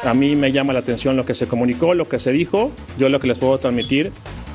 A 0.04 0.14
mí 0.14 0.36
me 0.36 0.52
llama 0.52 0.72
la 0.72 0.78
atención 0.78 1.16
lo 1.16 1.26
que 1.26 1.34
se 1.34 1.48
comunicó, 1.48 1.94
lo 1.94 2.08
que 2.08 2.20
se 2.20 2.30
dijo. 2.30 2.70
Yo 2.96 3.08
lo 3.08 3.18
que 3.18 3.26
les 3.26 3.38
puedo 3.38 3.58
transmitir 3.58 4.12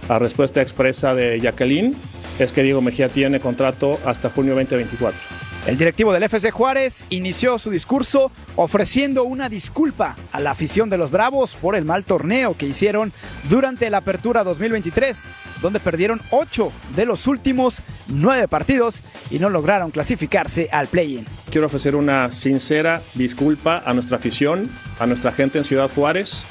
a 0.08 0.18
respuesta 0.18 0.62
expresa 0.62 1.14
de 1.14 1.42
Jacqueline 1.42 1.94
es 2.40 2.52
que 2.52 2.64
Diego 2.64 2.82
Mejía 2.82 3.10
tiene 3.10 3.40
contrato 3.40 4.00
hasta 4.06 4.30
junio 4.30 4.56
2024. 4.56 5.20
El 5.68 5.78
directivo 5.78 6.12
del 6.12 6.24
FC 6.24 6.50
Juárez 6.50 7.06
inició 7.12 7.60
su 7.60 7.70
discurso 7.70 8.32
ofreciendo 8.56 9.24
una 9.24 9.48
disculpa 9.48 10.16
a 10.32 10.40
la 10.40 10.52
afición 10.52 10.90
de 10.90 10.98
los 10.98 11.12
Bravos 11.12 11.56
por 11.56 11.76
el 11.76 11.86
mal 11.86 12.04
torneo 12.04 12.58
que 12.58 12.66
hicieron 12.66 13.14
durante 13.48 13.88
la 13.92 13.98
apertura 13.98 14.44
2023, 14.44 15.28
donde 15.62 15.80
perdieron 15.80 16.20
8 16.32 16.72
de 16.96 17.06
los 17.06 17.28
últimos 17.28 17.84
9 18.08 18.48
partidos 18.48 19.04
y 19.30 19.38
no 19.38 19.52
lograron 19.52 19.92
clasificarse 19.92 20.68
al 20.72 20.88
play-in. 20.88 21.26
Quiero 21.52 21.68
ofrecer 21.68 21.96
una 21.96 22.32
sincera 22.32 23.04
disculpa 23.14 23.84
a 23.86 23.94
nuestra 23.94 24.18
afición, 24.18 24.68
a 25.00 25.06
nuestra 25.06 25.32
gente 25.32 25.60
en 25.60 25.64
Ciudad 25.64 25.92
Juárez, 25.94 26.44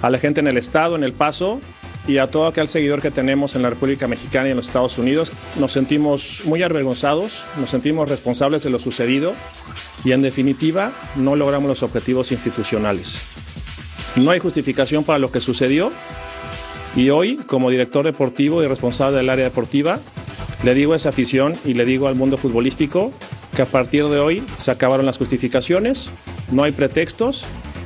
a 0.00 0.08
la 0.08 0.18
gente 0.18 0.40
en 0.40 0.46
el 0.46 0.56
estado, 0.56 0.96
en 0.96 1.04
El 1.04 1.12
Paso 1.12 1.60
y 2.08 2.16
a 2.16 2.26
todo 2.26 2.46
aquel 2.46 2.66
seguidor 2.66 3.02
que 3.02 3.10
tenemos 3.10 3.54
en 3.54 3.62
la 3.62 3.70
República 3.70 4.08
Mexicana 4.08 4.48
y 4.48 4.50
en 4.52 4.56
los 4.56 4.66
Estados 4.66 4.96
Unidos. 4.98 5.30
Nos 5.60 5.72
sentimos 5.72 6.42
muy 6.46 6.62
avergonzados, 6.62 7.44
nos 7.60 7.70
sentimos 7.70 8.08
responsables 8.08 8.64
de 8.64 8.70
lo 8.70 8.80
sucedido 8.80 9.34
y 10.04 10.12
en 10.12 10.22
definitiva 10.22 10.92
no 11.16 11.36
logramos 11.36 11.68
los 11.68 11.82
objetivos 11.82 12.32
institucionales. 12.32 13.20
No 14.16 14.30
hay 14.30 14.38
justificación 14.38 15.04
para 15.04 15.18
lo 15.18 15.30
que 15.30 15.40
sucedió 15.40 15.92
y 16.96 17.10
hoy, 17.10 17.36
como 17.36 17.70
director 17.70 18.06
deportivo 18.06 18.62
y 18.62 18.66
responsable 18.66 19.18
del 19.18 19.28
área 19.28 19.44
deportiva, 19.44 20.00
le 20.64 20.74
digo 20.74 20.94
a 20.94 20.96
esa 20.96 21.10
afición 21.10 21.56
y 21.64 21.74
le 21.74 21.84
digo 21.84 22.08
al 22.08 22.14
mundo 22.14 22.38
futbolístico 22.38 23.12
que 23.54 23.62
a 23.62 23.66
partir 23.66 24.08
de 24.08 24.18
hoy 24.18 24.42
se 24.60 24.70
acabaron 24.70 25.06
las 25.06 25.18
justificaciones, 25.18 26.10
no 26.50 26.64
hay 26.64 26.72
pretextos 26.72 27.44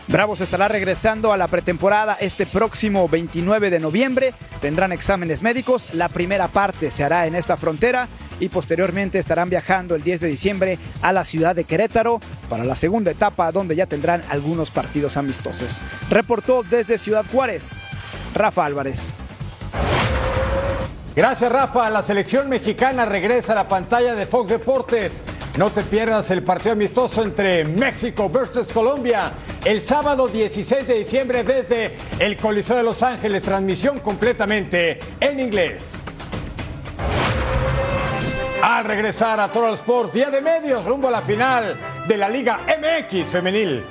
Bravos 0.09 0.41
estará 0.41 0.69
regresando 0.69 1.33
a 1.33 1.37
la 1.37 1.49
pretemporada 1.49 2.17
este 2.21 2.45
próximo 2.45 3.09
29 3.09 3.71
de 3.71 3.79
noviembre. 3.79 4.35
Tendrán 4.61 4.93
exámenes 4.93 5.43
médicos. 5.43 5.95
La 5.95 6.09
primera 6.09 6.49
parte 6.49 6.91
se 6.91 7.05
hará 7.05 7.27
en 7.27 7.35
esta 7.35 7.57
frontera 7.57 8.09
y 8.41 8.49
posteriormente 8.49 9.19
estarán 9.19 9.49
viajando 9.49 9.95
el 9.95 10.03
10 10.03 10.21
de 10.21 10.29
diciembre 10.29 10.79
a 11.03 11.13
la 11.13 11.25
ciudad 11.25 11.55
de 11.55 11.65
Querétaro 11.65 12.21
para 12.49 12.65
la 12.65 12.75
segunda 12.75 13.13
etapa 13.13 13.53
donde 13.53 13.77
ya 13.77 13.87
tendrán 13.87 14.23
algunos 14.29 14.71
partidos 14.71 15.17
amistosos. 15.17 15.83
Reportó 16.11 16.63
desde 16.63 16.99
Ciudad 16.99 17.25
Juárez, 17.31 17.79
Rafa 18.35 18.65
Álvarez. 18.67 19.15
Gracias 21.15 21.53
Rafa, 21.53 21.91
la 21.91 22.03
selección 22.03 22.49
mexicana 22.49 23.05
regresa 23.05 23.53
a 23.53 23.57
la 23.57 23.69
pantalla 23.69 24.15
de 24.15 24.27
Fox 24.27 24.49
Deportes. 24.49 25.23
No 25.59 25.71
te 25.71 25.83
pierdas 25.83 26.31
el 26.31 26.43
partido 26.43 26.73
amistoso 26.73 27.23
entre 27.23 27.67
México 27.67 28.31
versus 28.31 28.73
Colombia 28.73 29.33
el 29.63 29.83
sábado 29.83 30.27
16 30.27 30.87
de 30.87 30.95
diciembre 30.95 31.45
desde 31.45 31.95
el 32.19 32.39
Coliseo 32.39 32.77
de 32.77 32.83
Los 32.83 33.03
Ángeles, 33.03 33.43
transmisión 33.43 33.99
completamente 33.99 34.99
en 35.21 35.39
inglés. 35.39 35.93
Al 38.63 38.87
regresar 38.87 39.39
a 39.39 39.49
Total 39.49 39.75
Sports, 39.75 40.15
día 40.15 40.31
de 40.31 40.41
medios 40.41 40.83
rumbo 40.87 41.09
a 41.09 41.11
la 41.11 41.21
final 41.21 41.77
de 42.09 42.17
la 42.17 42.31
Liga 42.31 42.61
MX 42.67 43.27
femenil. 43.27 43.85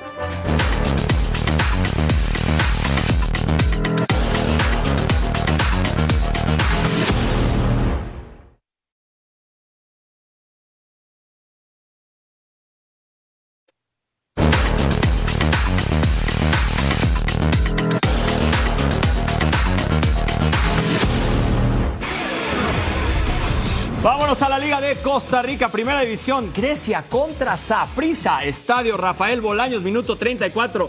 Costa 25.12 25.42
Rica, 25.42 25.68
Primera 25.68 26.00
División. 26.00 26.50
Grecia 26.56 27.04
contra 27.06 27.58
Saprissa, 27.58 28.42
Estadio 28.44 28.96
Rafael 28.96 29.42
Bolaños, 29.42 29.82
minuto 29.82 30.16
34. 30.16 30.88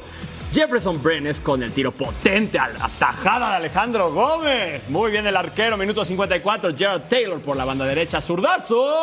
Jefferson 0.53 1.03
Brenes 1.03 1.41
con 1.41 1.61
el 1.61 1.73
tiro 1.73 1.91
potente 1.91 2.57
a 2.57 2.69
la 2.69 2.89
de 3.49 3.55
Alejandro 3.57 4.13
Gómez. 4.13 4.89
Muy 4.89 5.11
bien 5.11 5.27
el 5.27 5.35
arquero, 5.35 5.75
minuto 5.75 6.05
54. 6.05 6.73
Gerald 6.73 7.09
Taylor 7.09 7.41
por 7.41 7.57
la 7.57 7.65
banda 7.65 7.83
derecha, 7.83 8.21
zurdazo 8.21 8.95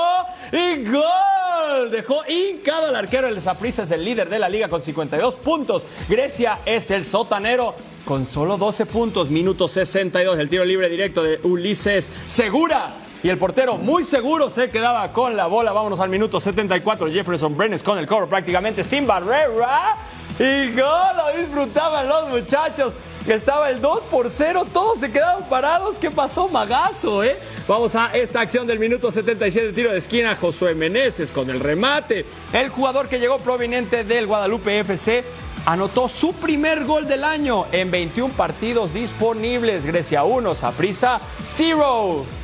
y 0.52 0.84
gol. 0.90 1.90
Dejó 1.90 2.22
hincado 2.26 2.86
al 2.86 2.96
arquero. 2.96 3.28
El 3.28 3.42
Saprissa 3.42 3.82
es 3.82 3.90
el 3.90 4.02
líder 4.02 4.30
de 4.30 4.38
la 4.38 4.48
liga 4.48 4.68
con 4.70 4.80
52 4.80 5.36
puntos. 5.36 5.84
Grecia 6.08 6.60
es 6.64 6.90
el 6.90 7.04
sotanero 7.04 7.74
con 8.06 8.24
solo 8.24 8.56
12 8.56 8.86
puntos. 8.86 9.28
Minuto 9.28 9.68
62. 9.68 10.38
El 10.38 10.48
tiro 10.48 10.64
libre 10.64 10.88
directo 10.88 11.22
de 11.22 11.40
Ulises 11.42 12.10
Segura 12.26 12.99
y 13.22 13.28
el 13.28 13.38
portero 13.38 13.76
muy 13.76 14.04
seguro 14.04 14.48
se 14.48 14.70
quedaba 14.70 15.12
con 15.12 15.36
la 15.36 15.46
bola. 15.46 15.72
Vámonos 15.72 16.00
al 16.00 16.08
minuto 16.08 16.40
74. 16.40 17.10
Jefferson 17.10 17.56
Brenes 17.56 17.82
con 17.82 17.98
el 17.98 18.06
cobro 18.06 18.28
prácticamente 18.28 18.82
sin 18.82 19.06
barrera. 19.06 19.96
Y 20.38 20.72
gol, 20.72 21.16
lo 21.16 21.38
disfrutaban 21.38 22.08
los 22.08 22.30
muchachos. 22.30 22.94
Estaba 23.26 23.68
el 23.68 23.82
2 23.82 24.04
por 24.04 24.30
0, 24.30 24.66
todos 24.72 25.00
se 25.00 25.12
quedaban 25.12 25.44
parados. 25.50 25.98
¿Qué 25.98 26.10
pasó, 26.10 26.48
Magazo? 26.48 27.22
Eh? 27.22 27.38
Vamos 27.68 27.94
a 27.94 28.06
esta 28.16 28.40
acción 28.40 28.66
del 28.66 28.78
minuto 28.78 29.10
77, 29.10 29.74
tiro 29.74 29.92
de 29.92 29.98
esquina. 29.98 30.34
Josué 30.34 30.74
Meneses 30.74 31.30
con 31.30 31.50
el 31.50 31.60
remate. 31.60 32.24
El 32.54 32.70
jugador 32.70 33.08
que 33.08 33.20
llegó 33.20 33.38
proveniente 33.38 34.04
del 34.04 34.26
Guadalupe 34.26 34.80
FC 34.80 35.22
anotó 35.66 36.08
su 36.08 36.32
primer 36.32 36.86
gol 36.86 37.06
del 37.06 37.22
año 37.22 37.66
en 37.70 37.90
21 37.90 38.32
partidos 38.32 38.94
disponibles. 38.94 39.84
Grecia 39.84 40.24
1, 40.24 40.54
Saprissa 40.54 41.20
0. 41.46 42.39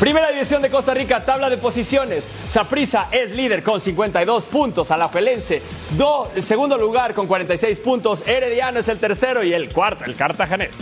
Primera 0.00 0.30
división 0.30 0.60
de 0.60 0.68
Costa 0.68 0.92
Rica, 0.92 1.24
tabla 1.24 1.48
de 1.48 1.56
posiciones. 1.56 2.28
Saprissa 2.46 3.08
es 3.10 3.30
líder 3.30 3.62
con 3.62 3.80
52 3.80 4.44
puntos. 4.44 4.90
Alajuelense, 4.90 5.62
do, 5.96 6.30
segundo 6.38 6.76
lugar 6.76 7.14
con 7.14 7.26
46 7.26 7.80
puntos. 7.80 8.22
Herediano 8.26 8.80
es 8.80 8.88
el 8.88 8.98
tercero 8.98 9.42
y 9.42 9.54
el 9.54 9.72
cuarto, 9.72 10.04
el 10.04 10.14
cartajanés. 10.14 10.74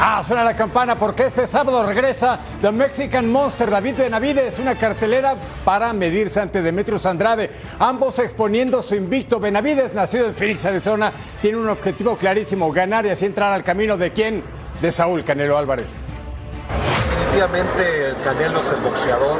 Ah, 0.00 0.22
suena 0.22 0.44
la 0.44 0.56
campana 0.56 0.96
porque 0.96 1.26
este 1.26 1.46
sábado 1.46 1.84
regresa 1.84 2.38
The 2.62 2.72
Mexican 2.72 3.30
Monster 3.30 3.68
David 3.68 3.96
Benavides, 3.98 4.58
una 4.58 4.78
cartelera 4.78 5.34
para 5.64 5.92
medirse 5.92 6.40
ante 6.40 6.62
Demetrius 6.62 7.04
Andrade. 7.04 7.50
Ambos 7.80 8.18
exponiendo 8.20 8.82
su 8.82 8.94
invicto. 8.94 9.40
Benavides, 9.40 9.92
nacido 9.92 10.26
en 10.26 10.34
Phoenix, 10.34 10.64
Arizona, 10.64 11.12
tiene 11.42 11.58
un 11.58 11.68
objetivo 11.68 12.16
clarísimo: 12.16 12.72
ganar 12.72 13.04
y 13.04 13.10
así 13.10 13.26
entrar 13.26 13.52
al 13.52 13.64
camino 13.64 13.98
de 13.98 14.12
quién? 14.12 14.42
De 14.80 14.92
Saúl 14.92 15.24
Canelo 15.24 15.58
Álvarez. 15.58 16.06
Definitivamente 17.18 18.14
Canelo 18.24 18.60
es 18.60 18.70
el 18.70 18.80
boxeador 18.80 19.38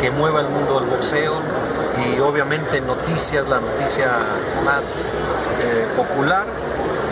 que 0.00 0.10
mueve 0.10 0.40
el 0.40 0.48
mundo 0.48 0.80
del 0.80 0.88
boxeo 0.88 1.40
y 2.06 2.18
obviamente 2.20 2.80
noticias, 2.80 3.48
la 3.48 3.60
noticia 3.60 4.18
más 4.64 5.14
eh, 5.62 5.86
popular. 5.96 6.46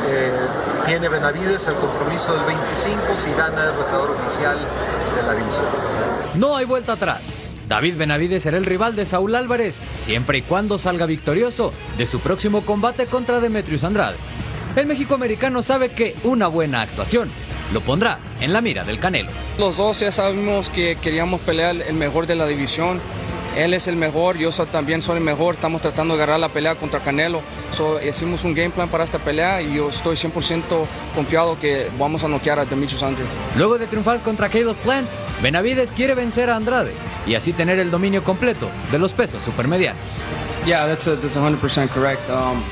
Eh, 0.09 0.33
tiene 0.85 1.09
Benavides 1.09 1.67
el 1.67 1.75
compromiso 1.75 2.33
del 2.35 2.45
25 2.45 3.01
si 3.17 3.33
gana 3.33 3.65
el 3.65 3.77
retador 3.77 4.11
oficial 4.13 4.57
de 5.17 5.23
la 5.23 5.35
división. 5.35 5.67
No 6.35 6.57
hay 6.57 6.65
vuelta 6.65 6.93
atrás. 6.93 7.55
David 7.69 7.97
Benavides 7.97 8.45
será 8.45 8.57
el 8.57 8.65
rival 8.65 8.95
de 8.95 9.05
Saúl 9.05 9.35
Álvarez, 9.35 9.83
siempre 9.91 10.39
y 10.39 10.43
cuando 10.43 10.79
salga 10.79 11.07
victorioso 11.07 11.73
de 11.99 12.07
su 12.07 12.21
próximo 12.21 12.65
combate 12.65 13.07
contra 13.07 13.41
Demetrius 13.41 13.83
Andrade. 13.83 14.17
El 14.77 14.87
México-americano 14.87 15.63
sabe 15.63 15.91
que 15.91 16.15
una 16.23 16.47
buena 16.47 16.83
actuación 16.83 17.33
lo 17.73 17.81
pondrá 17.81 18.19
en 18.41 18.53
la 18.53 18.61
mira 18.61 18.85
del 18.85 18.99
Canelo. 18.99 19.31
Los 19.59 19.77
dos 19.77 20.01
ya 20.01 20.13
sabemos 20.13 20.69
que 20.69 20.97
queríamos 20.97 21.41
pelear 21.41 21.77
el 21.77 21.95
mejor 21.95 22.27
de 22.27 22.35
la 22.35 22.47
división. 22.47 23.01
Él 23.57 23.73
es 23.73 23.87
el 23.87 23.97
mejor, 23.97 24.37
yo 24.37 24.51
también 24.67 25.01
soy 25.01 25.17
el 25.17 25.25
mejor. 25.25 25.55
Estamos 25.55 25.81
tratando 25.81 26.15
de 26.15 26.23
agarrar 26.23 26.41
la 26.41 26.51
pelea 26.51 26.75
contra 26.75 27.01
Canelo. 27.01 27.41
So, 27.73 27.99
hicimos 28.07 28.45
un 28.45 28.55
game 28.55 28.69
plan 28.69 28.89
para 28.89 29.05
esta 29.05 29.19
pelea 29.19 29.63
y 29.63 29.77
yo 29.77 29.89
estoy 29.89 30.15
100% 30.15 30.63
confiado 31.15 31.59
que 31.59 31.89
vamos 31.99 32.23
a 32.23 32.29
noquear 32.29 32.59
a 32.59 32.67
Demetrius 32.67 33.03
Andrade. 33.03 33.29
Luego 33.57 33.79
de 33.79 33.87
triunfar 33.87 34.21
contra 34.21 34.51
Caleb 34.51 34.77
Plant, 34.77 35.09
Benavides 35.43 35.91
quiere 35.93 36.15
vencer 36.15 36.51
a 36.51 36.57
Andrade 36.57 36.93
y 37.27 37.35
así 37.35 37.55
tener 37.55 37.79
el 37.79 37.91
dominio 37.91 38.23
completo 38.23 38.69
de 38.93 38.99
los 38.99 39.15
pesos 39.15 39.43
supermedianos. 39.43 40.03
Yeah, 40.67 40.87
that's, 40.87 41.07
a, 41.07 41.17
that's 41.17 41.37
100% 41.37 41.89
correct. 41.91 42.29
Um, 42.29 42.63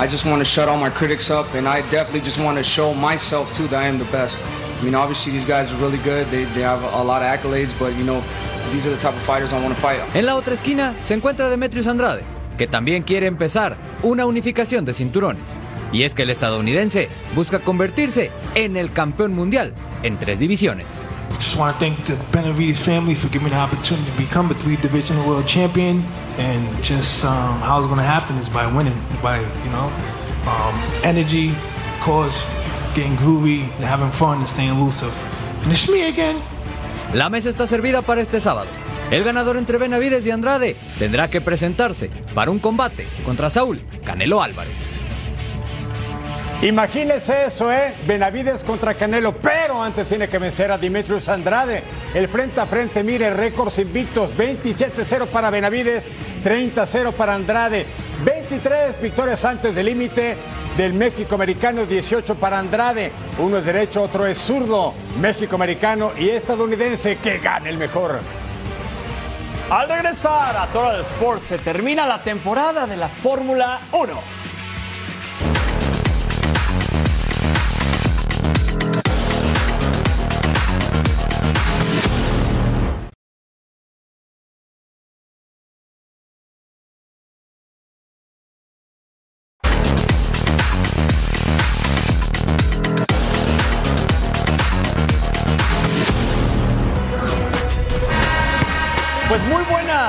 I 0.00 0.06
just 0.06 0.24
want 0.26 0.38
to 0.38 0.44
shut 0.44 0.68
all 0.68 0.78
my 0.78 0.90
critics 0.90 1.28
up, 1.28 1.52
and 1.54 1.66
I 1.66 1.80
definitely 1.90 2.20
just 2.20 2.38
want 2.38 2.56
to 2.56 2.62
show 2.62 2.94
myself 2.94 3.52
too 3.52 3.66
that 3.66 3.82
I 3.82 3.88
am 3.88 3.98
the 3.98 4.04
best. 4.12 4.40
I 4.80 4.84
mean, 4.84 4.94
obviously 4.94 5.32
these 5.32 5.44
guys 5.44 5.74
are 5.74 5.76
really 5.78 5.98
good. 6.04 6.24
They, 6.30 6.44
they 6.54 6.62
have 6.62 6.84
a 6.84 7.02
lot 7.02 7.20
of 7.20 7.26
accolades, 7.26 7.76
but 7.80 7.96
you 7.96 8.04
know, 8.04 8.22
these 8.70 8.86
are 8.86 8.90
the 8.90 8.96
type 8.96 9.14
of 9.14 9.22
fighters 9.22 9.52
I 9.52 9.60
want 9.60 9.74
to 9.74 9.80
fight. 9.80 10.00
En 10.14 10.24
la 10.24 10.36
otra 10.36 10.54
esquina 10.54 10.94
se 11.00 11.14
encuentra 11.14 11.50
Demetrius 11.50 11.88
Andrade, 11.88 12.22
que 12.56 12.68
también 12.68 13.02
quiere 13.02 13.26
empezar 13.26 13.76
una 14.04 14.24
unificación 14.24 14.84
de 14.84 14.94
cinturones. 14.94 15.58
Y 15.90 16.04
es 16.04 16.14
que 16.14 16.22
el 16.22 16.30
estadounidense 16.30 17.08
busca 17.34 17.58
convertirse 17.58 18.30
en 18.54 18.76
el 18.76 18.92
campeón 18.92 19.34
mundial 19.34 19.74
en 20.04 20.16
tres 20.16 20.38
divisiones. 20.38 20.86
Just 21.38 21.56
want 21.56 21.74
to 21.74 21.78
thank 21.78 22.04
the 22.04 22.16
Benavides 22.32 22.78
family 22.78 23.14
for 23.14 23.28
giving 23.28 23.44
me 23.44 23.50
the 23.50 23.56
opportunity 23.56 24.10
to 24.10 24.16
become 24.16 24.50
a 24.50 24.54
three-divisional 24.54 25.26
world 25.26 25.46
champion. 25.46 26.02
And 26.36 26.82
just 26.82 27.24
um, 27.24 27.60
how 27.60 27.78
it's 27.78 27.86
going 27.86 27.98
to 27.98 28.04
happen 28.04 28.36
is 28.38 28.48
by 28.48 28.66
winning, 28.66 28.98
by 29.22 29.38
you 29.40 29.70
know, 29.70 29.90
um, 30.46 30.74
energy, 31.04 31.52
cause, 32.00 32.36
getting 32.94 33.16
groovy, 33.16 33.62
and 33.62 33.84
having 33.84 34.10
fun, 34.10 34.38
and 34.38 34.48
staying 34.48 34.70
elusive. 34.70 35.12
And 35.62 35.72
it's 35.72 35.88
me 35.90 36.08
again. 36.08 36.36
La 37.14 37.30
mesa 37.30 37.48
está 37.48 37.66
servida 37.66 38.02
para 38.02 38.20
este 38.20 38.40
sábado. 38.40 38.68
El 39.10 39.24
ganador 39.24 39.56
entre 39.56 39.78
Benavides 39.78 40.26
y 40.26 40.30
Andrade 40.30 40.76
tendrá 40.98 41.30
que 41.30 41.40
presentarse 41.40 42.10
para 42.34 42.50
un 42.50 42.58
combate 42.58 43.08
contra 43.24 43.48
Saúl 43.48 43.80
Canelo 44.04 44.42
Álvarez. 44.42 45.07
Imagínese 46.60 47.46
eso, 47.46 47.72
¿eh? 47.72 47.94
Benavides 48.04 48.64
contra 48.64 48.94
Canelo, 48.94 49.32
pero 49.32 49.80
antes 49.80 50.08
tiene 50.08 50.28
que 50.28 50.38
vencer 50.38 50.72
a 50.72 50.76
Dimitrius 50.76 51.28
Andrade. 51.28 51.84
El 52.12 52.26
frente 52.26 52.60
a 52.60 52.66
frente, 52.66 53.04
mire, 53.04 53.30
récords 53.30 53.78
invictos, 53.78 54.36
27-0 54.36 55.28
para 55.28 55.50
Benavides, 55.50 56.10
30-0 56.42 57.12
para 57.12 57.36
Andrade, 57.36 57.86
23 58.24 59.00
victorias 59.00 59.44
antes 59.44 59.72
del 59.72 59.86
límite 59.86 60.36
del 60.76 60.94
México 60.94 61.36
americano, 61.36 61.86
18 61.86 62.34
para 62.34 62.58
Andrade. 62.58 63.12
Uno 63.38 63.58
es 63.58 63.64
derecho, 63.64 64.02
otro 64.02 64.26
es 64.26 64.38
zurdo, 64.38 64.94
México 65.20 65.54
americano 65.54 66.10
y 66.18 66.30
estadounidense, 66.30 67.18
que 67.18 67.38
gane 67.38 67.70
el 67.70 67.78
mejor. 67.78 68.18
Al 69.70 69.88
regresar 69.88 70.56
a 70.56 70.66
Total 70.72 71.00
Sports 71.02 71.44
se 71.44 71.58
termina 71.58 72.04
la 72.04 72.20
temporada 72.20 72.84
de 72.88 72.96
la 72.96 73.08
Fórmula 73.08 73.82
1. 73.92 74.47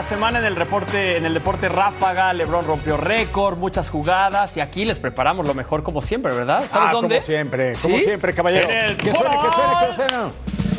Semana 0.10 0.40
en 0.40 0.46
el 0.46 0.56
reporte, 0.56 1.18
en 1.18 1.26
el 1.26 1.34
deporte 1.36 1.70
ráfaga. 1.70 2.34
LeBron 2.34 2.66
rompió 2.66 2.98
récord, 2.98 3.58
muchas 3.58 3.90
jugadas 3.90 4.58
y 4.58 4.60
aquí 4.60 4.84
les 4.84 4.98
preparamos 5.00 5.46
lo 5.46 5.54
mejor 5.54 5.84
como 5.84 6.02
siempre, 6.02 6.34
¿verdad? 6.34 6.64
¿Sabes 6.68 6.90
Ah, 6.90 6.94
dónde? 6.94 7.16
Como 7.18 7.26
siempre, 7.28 7.74
como 7.82 7.98
¿Sí? 7.98 8.04
siempre, 8.04 8.34
caballero. 8.34 8.70
En 8.70 8.86
el 8.86 8.98
que 8.98 9.12
suene, 9.14 9.30
que 9.30 9.52
suene, 9.52 9.88
que 9.88 9.96
suene. 9.96 10.32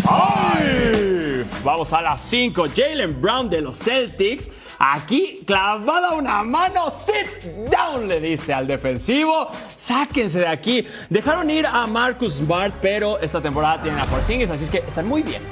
¡Ay! 0.09 1.47
Vamos 1.62 1.93
a 1.93 2.03
las 2.03 2.21
5. 2.23 2.66
Jalen 2.75 3.21
Brown 3.21 3.49
de 3.49 3.61
los 3.61 3.79
Celtics. 3.79 4.51
Aquí 4.79 5.43
clavada 5.47 6.11
una 6.12 6.43
mano. 6.43 6.90
Sit 6.90 7.45
down, 7.71 8.09
le 8.09 8.19
dice 8.21 8.53
al 8.53 8.66
defensivo. 8.66 9.49
Sáquense 9.77 10.40
de 10.40 10.49
aquí. 10.49 10.87
Dejaron 11.09 11.49
ir 11.51 11.66
a 11.66 11.87
Marcus 11.87 12.35
Smart, 12.38 12.75
pero 12.81 13.19
esta 13.21 13.40
temporada 13.40 13.81
tienen 13.83 14.01
a 14.01 14.05
Porzingis, 14.07 14.51
así 14.51 14.64
es 14.64 14.71
que 14.71 14.79
están 14.79 15.07
muy 15.07 15.23
bien. 15.23 15.43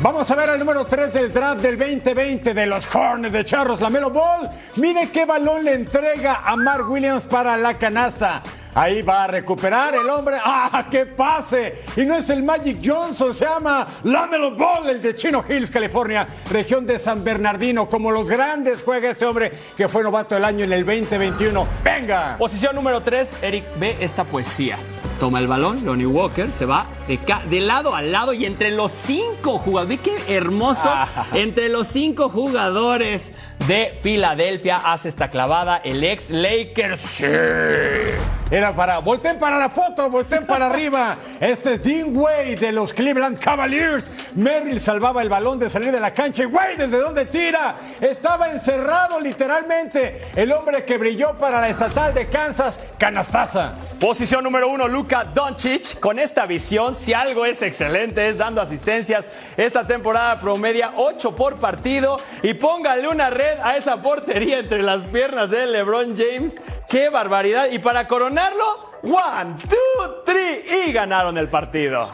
Vamos 0.00 0.30
a 0.30 0.34
ver 0.34 0.50
al 0.50 0.58
número 0.58 0.84
3 0.84 1.14
del 1.14 1.32
draft 1.32 1.60
del 1.62 1.78
2020 1.78 2.52
de 2.52 2.66
los 2.66 2.94
Hornets 2.94 3.32
de 3.32 3.44
Charros, 3.44 3.80
la 3.80 3.88
Melo 3.88 4.10
Ball. 4.10 4.50
Mire 4.76 5.10
qué 5.10 5.24
balón 5.24 5.64
le 5.64 5.72
entrega 5.72 6.42
a 6.44 6.56
Mark 6.56 6.90
Williams 6.90 7.24
para 7.24 7.56
la 7.56 7.74
canasta. 7.74 8.42
Ahí 8.74 9.02
va 9.02 9.24
a 9.24 9.26
recuperar 9.28 9.94
el 9.94 10.08
hombre. 10.10 10.36
¡Ah, 10.44 10.86
qué 10.90 11.06
pase! 11.06 11.82
Y 11.96 12.02
no 12.02 12.16
es 12.16 12.28
el 12.28 12.42
Magic 12.42 12.78
Johnson, 12.84 13.32
se 13.32 13.44
llama 13.44 13.86
Lamelo 14.02 14.50
Ball, 14.56 14.90
el 14.90 15.00
de 15.00 15.14
Chino 15.14 15.44
Hills, 15.48 15.70
California, 15.70 16.26
región 16.50 16.84
de 16.84 16.98
San 16.98 17.22
Bernardino. 17.22 17.88
Como 17.88 18.10
los 18.10 18.28
grandes 18.28 18.82
juega 18.82 19.10
este 19.10 19.24
hombre 19.24 19.52
que 19.76 19.88
fue 19.88 20.02
novato 20.02 20.34
del 20.34 20.44
año 20.44 20.64
en 20.64 20.72
el 20.72 20.84
2021. 20.84 21.66
¡Venga! 21.84 22.36
Posición 22.36 22.74
número 22.74 23.00
3, 23.00 23.36
Eric, 23.42 23.64
ve 23.78 23.96
esta 24.00 24.24
poesía. 24.24 24.76
Toma 25.18 25.38
el 25.38 25.46
balón, 25.46 25.84
Lonnie 25.84 26.06
Walker 26.06 26.50
se 26.50 26.66
va 26.66 26.86
de, 27.06 27.60
lado 27.60 27.94
a 27.94 28.02
lado 28.02 28.32
y 28.32 28.46
entre 28.46 28.70
los 28.70 28.92
cinco 28.92 29.58
jugadores, 29.58 30.02
ve 30.02 30.02
qué 30.02 30.36
hermoso, 30.36 30.90
entre 31.34 31.68
los 31.68 31.88
cinco 31.88 32.30
jugadores 32.30 33.32
de 33.66 33.98
Filadelfia 34.02 34.78
hace 34.84 35.08
esta 35.08 35.30
clavada 35.30 35.80
el 35.84 36.02
ex 36.02 36.30
Lakers. 36.30 37.00
Sí. 37.00 37.26
Era 38.50 38.74
para, 38.74 38.98
volteen 38.98 39.38
para 39.38 39.58
la 39.58 39.70
foto, 39.70 40.08
volteen 40.10 40.46
para 40.46 40.66
arriba. 40.66 41.16
Este 41.40 41.74
es 41.74 41.84
Dean 41.84 42.16
Wade 42.16 42.56
de 42.56 42.72
los 42.72 42.92
Cleveland 42.92 43.38
Cavaliers. 43.38 44.10
Merrill 44.34 44.80
salvaba 44.80 45.22
el 45.22 45.28
balón 45.28 45.58
de 45.58 45.68
salir 45.68 45.90
de 45.92 46.00
la 46.00 46.12
cancha. 46.12 46.42
Y 46.42 46.46
Wade, 46.46 46.76
¿desde 46.76 46.98
dónde 46.98 47.24
tira? 47.24 47.76
Estaba 48.00 48.50
encerrado 48.50 49.18
literalmente. 49.18 50.20
El 50.36 50.52
hombre 50.52 50.84
que 50.84 50.98
brilló 50.98 51.36
para 51.38 51.60
la 51.60 51.68
estatal 51.68 52.14
de 52.14 52.26
Kansas, 52.26 52.78
Canastaza. 52.98 53.74
Posición 53.98 54.44
número 54.44 54.68
uno, 54.68 54.88
Doncic. 55.34 56.00
Con 56.00 56.18
esta 56.18 56.46
visión, 56.46 56.94
si 56.94 57.12
algo 57.12 57.44
es 57.44 57.62
excelente, 57.62 58.28
es 58.28 58.38
dando 58.38 58.60
asistencias. 58.60 59.26
Esta 59.56 59.86
temporada 59.86 60.40
promedia 60.40 60.92
8 60.96 61.36
por 61.36 61.56
partido. 61.56 62.18
Y 62.42 62.54
póngale 62.54 63.06
una 63.08 63.30
red 63.30 63.58
a 63.62 63.76
esa 63.76 64.00
portería 64.00 64.58
entre 64.58 64.82
las 64.82 65.02
piernas 65.02 65.50
de 65.50 65.66
LeBron 65.66 66.16
James. 66.16 66.58
¡Qué 66.88 67.08
barbaridad! 67.10 67.68
Y 67.70 67.78
para 67.78 68.08
coronarlo, 68.08 68.92
one, 69.02 69.56
two, 69.68 70.22
three. 70.24 70.64
Y 70.86 70.92
ganaron 70.92 71.36
el 71.38 71.48
partido. 71.48 72.08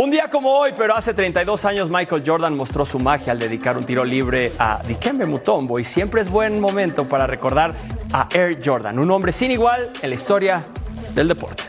Un 0.00 0.12
día 0.12 0.30
como 0.30 0.52
hoy, 0.52 0.72
pero 0.78 0.94
hace 0.94 1.12
32 1.12 1.64
años, 1.64 1.90
Michael 1.90 2.22
Jordan 2.24 2.56
mostró 2.56 2.86
su 2.86 3.00
magia 3.00 3.32
al 3.32 3.38
dedicar 3.40 3.76
un 3.76 3.82
tiro 3.82 4.04
libre 4.04 4.52
a 4.56 4.80
Dikembe 4.86 5.26
Mutombo 5.26 5.80
y 5.80 5.84
siempre 5.84 6.20
es 6.20 6.30
buen 6.30 6.60
momento 6.60 7.08
para 7.08 7.26
recordar 7.26 7.74
a 8.12 8.28
Air 8.32 8.58
Jordan, 8.64 8.98
un 8.98 9.10
hombre 9.10 9.32
sin 9.32 9.50
igual 9.50 9.90
en 10.02 10.10
la 10.10 10.14
historia 10.14 10.66
del 11.14 11.28
deporte. 11.28 11.62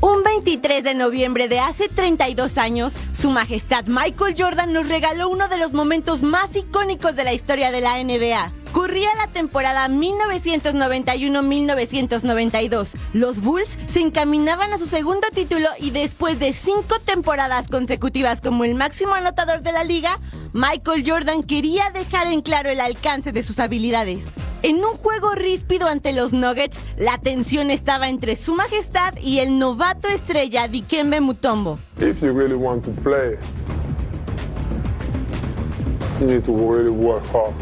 Un 0.00 0.22
23 0.24 0.82
de 0.82 0.94
noviembre 0.94 1.46
de 1.46 1.60
hace 1.60 1.88
32 1.88 2.58
años, 2.58 2.92
Su 3.12 3.30
Majestad 3.30 3.84
Michael 3.86 4.34
Jordan 4.36 4.72
nos 4.72 4.88
regaló 4.88 5.28
uno 5.28 5.46
de 5.46 5.58
los 5.58 5.72
momentos 5.72 6.22
más 6.22 6.56
icónicos 6.56 7.14
de 7.14 7.22
la 7.22 7.32
historia 7.32 7.70
de 7.70 7.80
la 7.80 8.02
NBA. 8.02 8.52
Corría 8.72 9.14
la 9.16 9.28
temporada 9.28 9.88
1991-1992. 9.88 12.88
Los 13.12 13.40
Bulls 13.40 13.78
se 13.92 14.00
encaminaban 14.00 14.72
a 14.72 14.78
su 14.78 14.88
segundo 14.88 15.28
título 15.32 15.68
y 15.78 15.92
después 15.92 16.40
de 16.40 16.52
cinco 16.52 16.96
temporadas 17.04 17.68
consecutivas 17.68 18.40
como 18.40 18.64
el 18.64 18.74
máximo 18.74 19.14
anotador 19.14 19.62
de 19.62 19.72
la 19.72 19.84
liga, 19.84 20.18
Michael 20.52 21.04
Jordan 21.06 21.44
quería 21.44 21.90
dejar 21.90 22.26
en 22.26 22.40
claro 22.40 22.70
el 22.70 22.80
alcance 22.80 23.30
de 23.30 23.44
sus 23.44 23.60
habilidades. 23.60 24.24
En 24.62 24.76
un 24.76 24.96
juego 24.96 25.34
ríspido 25.34 25.88
ante 25.88 26.12
los 26.12 26.32
Nuggets, 26.32 26.78
la 26.96 27.18
tensión 27.18 27.70
estaba 27.70 28.08
entre 28.08 28.36
su 28.36 28.54
majestad 28.54 29.14
y 29.20 29.40
el 29.40 29.58
novato 29.58 30.06
estrella 30.06 30.68
Dikembe 30.68 31.20
Mutombo. 31.20 31.80
If 31.98 32.22
you 32.22 32.32
really 32.32 32.54
want 32.54 32.84
to 32.84 32.92
play, 33.02 33.36
you 36.20 36.26
need 36.28 36.44
to 36.44 36.52
really 36.52 36.90
work 36.90 37.24
hard. 37.32 37.54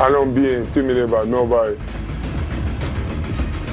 I 0.00 0.10
don't 0.10 0.34
be 0.34 0.52
intimidated 0.52 1.12
by 1.12 1.24
nobody. 1.26 1.76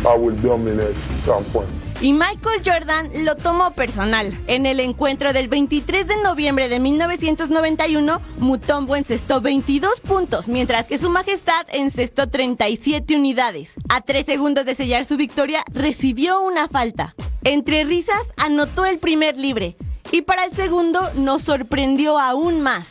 I 0.06 0.16
will 0.16 0.36
dominate 0.36 0.96
at 0.96 1.26
some 1.26 1.44
point. 1.46 1.87
Y 2.00 2.14
Michael 2.14 2.62
Jordan 2.64 3.10
lo 3.26 3.36
tomó 3.36 3.72
personal. 3.72 4.40
En 4.46 4.68
el 4.68 4.80
encuentro 4.80 5.34
del 5.34 5.48
23 5.48 6.06
de 6.08 6.18
noviembre 6.18 6.70
de 6.70 6.80
1991, 6.80 8.22
Mutombo 8.38 8.96
encestó 8.96 9.42
22 9.42 10.00
puntos, 10.02 10.48
mientras 10.48 10.86
que 10.86 11.00
su 11.00 11.10
majestad 11.10 11.66
encestó 11.74 12.30
37 12.30 13.16
unidades. 13.16 13.72
A 13.90 14.02
tres 14.02 14.28
segundos 14.28 14.66
de 14.66 14.76
sellar 14.76 15.06
su 15.06 15.18
victoria, 15.18 15.64
recibió 15.74 16.40
una 16.42 16.68
falta. 16.68 17.16
Entre 17.44 17.84
risas, 17.84 18.22
anotó 18.38 18.86
el 18.86 19.00
primer 19.00 19.36
libre. 19.36 19.76
Y 20.12 20.22
para 20.22 20.46
el 20.46 20.54
segundo, 20.54 21.00
nos 21.16 21.42
sorprendió 21.42 22.20
aún 22.20 22.62
más. 22.62 22.88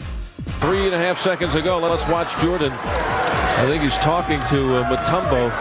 Three 0.60 0.86
and 0.86 0.94
a 0.94 1.10
half 1.10 1.20
seconds 1.20 1.54
ago, 1.54 1.78
let's 1.78 2.06
watch 2.08 2.28
Jordan. 2.42 2.72
I 3.58 3.66
think 3.70 3.82
he's 3.82 3.98
talking 4.00 4.40
to 4.48 4.78
uh, 4.78 4.84
Matumbo. 4.88 5.52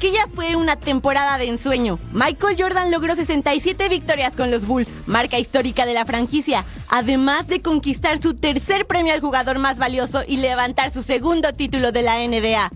Aquella 0.00 0.26
fue 0.40 0.56
una 0.56 0.76
temporada 0.76 1.36
de 1.36 1.48
ensueño. 1.48 1.98
Michael 2.12 2.56
Jordan 2.58 2.90
logró 2.90 3.14
67 3.14 3.90
victorias 3.90 4.34
con 4.34 4.50
los 4.50 4.66
Bulls, 4.66 4.88
marca 5.04 5.38
histórica 5.38 5.84
de 5.84 5.92
la 5.92 6.06
franquicia, 6.06 6.64
además 6.88 7.46
de 7.46 7.60
conquistar 7.60 8.22
su 8.22 8.32
tercer 8.32 8.86
premio 8.86 9.12
al 9.12 9.20
jugador 9.20 9.58
más 9.58 9.76
valioso 9.76 10.22
y 10.26 10.38
levantar 10.38 10.92
su 10.92 11.02
segundo 11.02 11.52
título 11.52 11.92
de 11.92 12.00
la 12.00 12.26
NBA. 12.26 12.70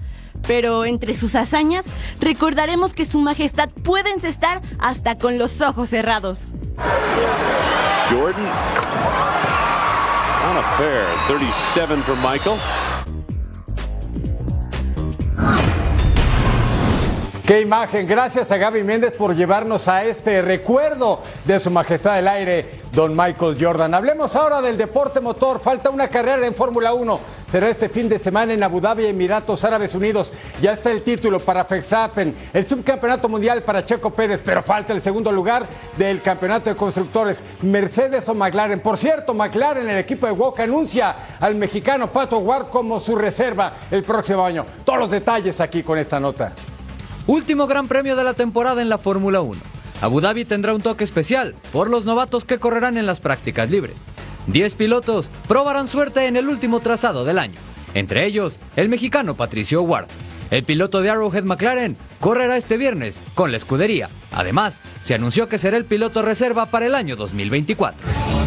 Pero 0.47 0.85
entre 0.85 1.15
sus 1.15 1.35
hazañas, 1.35 1.87
recordaremos 2.21 2.93
que 2.93 3.07
su 3.07 3.19
majestad 3.19 3.71
puede 3.71 4.11
encestar 4.11 4.61
hasta 4.79 5.15
con 5.15 5.39
los 5.39 5.63
ojos 5.63 5.89
cerrados. 5.89 6.41
Jordan 8.11 8.45
on 10.45 10.59
a 10.59 10.77
fair 10.77 11.17
37 11.29 12.03
for 12.03 12.17
Michael. 12.17 12.61
Qué 17.47 17.61
imagen. 17.61 18.07
Gracias 18.07 18.51
a 18.51 18.57
Gaby 18.57 18.83
Méndez 18.85 19.13
por 19.13 19.37
llevarnos 19.37 19.87
a 19.87 20.03
este 20.03 20.41
recuerdo 20.41 21.21
de 21.45 21.61
su 21.61 21.71
majestad 21.71 22.17
del 22.17 22.27
aire, 22.27 22.81
don 22.91 23.15
Michael 23.15 23.59
Jordan. 23.61 23.93
Hablemos 23.93 24.35
ahora 24.35 24.63
del 24.63 24.79
deporte 24.79 25.21
motor. 25.21 25.61
Falta 25.61 25.91
una 25.91 26.09
carrera 26.09 26.47
en 26.47 26.55
Fórmula 26.55 26.95
1. 26.95 27.21
Será 27.51 27.69
este 27.69 27.91
fin 27.91 28.09
de 28.09 28.19
semana 28.19 28.55
en 28.55 28.63
Abu 28.63 28.81
Dhabi, 28.81 29.05
Emiratos 29.05 29.63
Árabes 29.63 29.95
Unidos. 29.95 30.33
Ya 30.63 30.73
está 30.73 30.91
el 30.91 31.03
título 31.03 31.39
para 31.39 31.65
Verstappen, 31.65 32.35
el 32.55 32.67
subcampeonato 32.67 33.29
mundial 33.29 33.63
para 33.63 33.85
Checo 33.85 34.09
Pérez, 34.09 34.41
pero 34.43 34.63
falta 34.63 34.95
el 34.95 35.03
segundo 35.03 35.31
lugar 35.31 35.67
del 35.99 36.23
campeonato 36.23 36.71
de 36.71 36.77
constructores, 36.77 37.45
Mercedes 37.61 38.27
o 38.27 38.35
McLaren. 38.35 38.81
Por 38.81 38.97
cierto, 38.97 39.35
McLaren, 39.35 39.87
el 39.91 39.99
equipo 39.99 40.25
de 40.27 40.33
Walk, 40.33 40.61
anuncia 40.61 41.15
al 41.39 41.57
mexicano 41.57 42.11
Pato 42.11 42.39
Ward 42.39 42.69
como 42.69 42.99
su 43.01 43.15
reserva 43.15 43.75
el 43.91 44.03
próximo 44.03 44.47
año. 44.47 44.65
Todos 44.83 44.99
los 44.99 45.11
detalles 45.11 45.61
aquí 45.61 45.83
con 45.83 45.99
esta 45.99 46.19
nota. 46.19 46.51
Último 47.27 47.67
gran 47.67 47.89
premio 47.89 48.17
de 48.17 48.25
la 48.25 48.35
temporada 48.35 48.83
en 48.83 48.91
la 48.91 48.99
Fórmula 48.99 49.41
1. 49.41 49.59
Abu 50.03 50.21
Dhabi 50.21 50.45
tendrá 50.45 50.75
un 50.75 50.83
toque 50.83 51.05
especial 51.05 51.55
por 51.73 51.89
los 51.89 52.05
novatos 52.05 52.45
que 52.45 52.59
correrán 52.59 52.99
en 52.99 53.07
las 53.07 53.21
prácticas 53.21 53.71
libres. 53.71 54.05
10 54.49 54.75
pilotos 54.75 55.31
probarán 55.49 55.89
suerte 55.89 56.27
en 56.27 56.37
el 56.37 56.49
último 56.49 56.81
trazado 56.81 57.25
del 57.25 57.39
año. 57.39 57.59
Entre 57.95 58.27
ellos, 58.27 58.61
el 58.77 58.91
mexicano 58.91 59.37
Patricio 59.37 59.81
Ward. 59.83 60.09
El 60.51 60.65
piloto 60.65 61.01
de 61.01 61.09
Arrowhead 61.09 61.45
McLaren 61.45 61.97
correrá 62.21 62.59
este 62.59 62.77
viernes 62.77 63.25
con 63.35 63.51
la 63.51 63.57
escudería. 63.57 64.11
Además, 64.31 64.83
se 65.01 65.15
anunció 65.15 65.49
que 65.49 65.57
será 65.57 65.79
el 65.79 65.87
piloto 65.87 66.21
reserva 66.21 66.67
para 66.67 66.85
el 66.85 66.95
año 66.95 67.17
2024. 67.17 68.44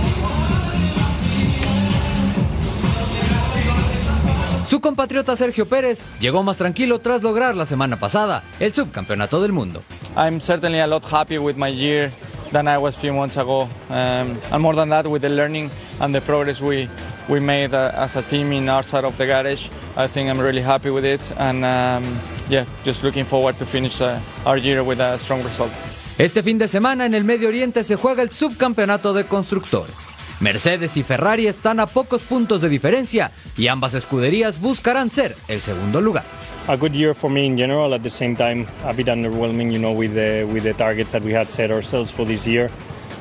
Su 4.77 4.81
compatriota 4.81 5.35
Sergio 5.35 5.65
Pérez 5.65 6.05
llegó 6.19 6.43
más 6.43 6.57
tranquilo 6.57 6.99
tras 6.99 7.23
lograr 7.23 7.55
la 7.55 7.65
semana 7.65 7.97
pasada 7.97 8.43
el 8.59 8.71
subcampeonato 8.75 9.41
del 9.41 9.51
mundo. 9.51 9.81
I'm 10.15 10.39
certainly 10.39 10.79
a 10.79 10.85
lot 10.85 11.03
happier 11.11 11.41
with 11.41 11.55
my 11.55 11.67
year 11.67 12.11
than 12.51 12.67
I 12.67 12.77
was 12.77 12.95
a 12.95 12.99
few 12.99 13.11
months 13.11 13.37
ago. 13.37 13.67
Um, 13.89 14.37
and 14.51 14.61
more 14.61 14.75
than 14.75 14.89
that, 14.89 15.07
with 15.07 15.23
the 15.23 15.29
learning 15.29 15.71
and 15.99 16.13
the 16.13 16.21
progress 16.21 16.61
we, 16.61 16.87
we 17.27 17.39
made 17.39 17.73
uh, 17.73 17.91
as 17.95 18.17
a 18.17 18.21
team 18.21 18.51
in 18.51 18.69
our 18.69 18.83
side 18.83 19.03
of 19.03 19.17
the 19.17 19.25
garage, 19.25 19.67
I 19.95 20.05
think 20.05 20.29
I'm 20.29 20.39
really 20.39 20.61
happy 20.61 20.91
with 20.91 21.05
it. 21.05 21.21
And 21.39 21.65
um, 21.65 22.19
yeah, 22.47 22.65
just 22.85 23.01
looking 23.01 23.25
forward 23.25 23.57
to 23.57 23.65
finish 23.65 23.99
uh, 23.99 24.19
our 24.45 24.57
year 24.57 24.83
with 24.83 24.99
a 24.99 25.17
strong 25.17 25.41
result. 25.41 25.71
Este 26.19 26.43
fin 26.43 26.59
de 26.59 26.67
semana 26.67 27.07
en 27.07 27.15
el 27.15 27.23
Medio 27.23 27.47
Oriente 27.47 27.83
se 27.83 27.95
juega 27.95 28.21
el 28.21 28.29
subcampeonato 28.29 29.11
de 29.13 29.23
constructores. 29.23 30.06
Mercedes 30.39 30.97
y 30.97 31.03
Ferrari 31.03 31.47
están 31.47 31.79
a 31.79 31.87
pocos 31.87 32.21
puntos 32.21 32.61
de 32.61 32.69
diferencia 32.69 33.31
y 33.57 33.67
ambas 33.67 33.93
escuderías 33.95 34.61
buscarán 34.61 35.09
ser 35.09 35.35
el 35.47 35.61
segundo 35.61 35.99
lugar. 35.99 36.25
a 36.67 36.75
good 36.75 36.91
year 36.91 37.13
for 37.13 37.29
me 37.29 37.45
in 37.45 37.57
general. 37.57 37.93
At 37.93 38.01
the 38.01 38.09
same 38.09 38.35
time, 38.35 38.67
a 38.83 38.93
bit 38.93 39.07
underwhelming, 39.07 39.71
you 39.71 39.79
know, 39.79 39.93
with 39.93 40.13
the 40.13 40.45
with 40.45 40.63
the 40.63 40.73
targets 40.73 41.11
that 41.13 41.23
we 41.23 41.33
had 41.33 41.47
set 41.49 41.71
ourselves 41.71 42.11
for 42.11 42.25
this 42.25 42.45
year. 42.45 42.69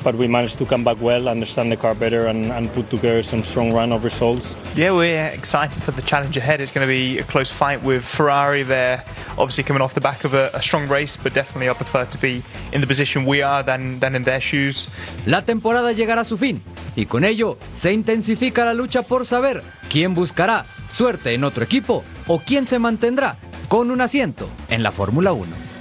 But 0.07 0.15
we 0.15 0.29
managed 0.29 0.57
to 0.59 0.65
come 0.65 0.85
back 0.85 1.01
well, 1.01 1.27
understand 1.27 1.69
the 1.69 1.75
car 1.75 1.93
better, 1.93 2.27
and, 2.27 2.49
and 2.49 2.71
put 2.71 2.89
together 2.89 3.21
some 3.23 3.43
strong 3.43 3.73
run 3.73 3.91
of 3.91 4.05
results. 4.05 4.55
Yeah, 4.73 4.93
we're 4.93 5.27
excited 5.27 5.83
for 5.83 5.91
the 5.91 6.01
challenge 6.01 6.37
ahead. 6.37 6.61
It's 6.61 6.71
going 6.71 6.87
to 6.87 6.87
be 6.87 7.19
a 7.19 7.23
close 7.23 7.51
fight 7.51 7.83
with 7.83 8.05
Ferrari. 8.05 8.63
They're 8.63 9.03
obviously 9.31 9.65
coming 9.65 9.81
off 9.81 9.95
the 9.95 9.99
back 9.99 10.23
of 10.23 10.33
a, 10.33 10.49
a 10.53 10.61
strong 10.61 10.87
race, 10.87 11.17
but 11.17 11.33
definitely 11.33 11.69
I 11.69 11.73
prefer 11.73 12.05
to 12.05 12.17
be 12.19 12.41
in 12.71 12.79
the 12.79 12.87
position 12.87 13.25
we 13.25 13.41
are 13.41 13.63
than, 13.63 13.99
than 13.99 14.15
in 14.15 14.23
their 14.23 14.39
shoes. 14.39 14.87
La 15.25 15.41
temporada 15.41 15.91
llegará 15.91 16.21
a 16.21 16.23
su 16.23 16.37
fin 16.37 16.61
y 16.95 17.05
con 17.05 17.25
ello 17.25 17.57
se 17.73 17.91
intensifica 17.91 18.63
la 18.63 18.73
lucha 18.73 19.01
por 19.01 19.25
saber 19.25 19.61
quién 19.89 20.13
buscará 20.13 20.65
suerte 20.87 21.33
en 21.33 21.43
otro 21.43 21.65
equipo 21.65 22.05
o 22.27 22.39
quién 22.39 22.65
se 22.65 22.79
mantendrá 22.79 23.35
con 23.67 23.91
un 23.91 23.99
asiento 23.99 24.47
en 24.69 24.83
la 24.83 24.93
Fórmula 24.93 25.33
1. 25.33 25.76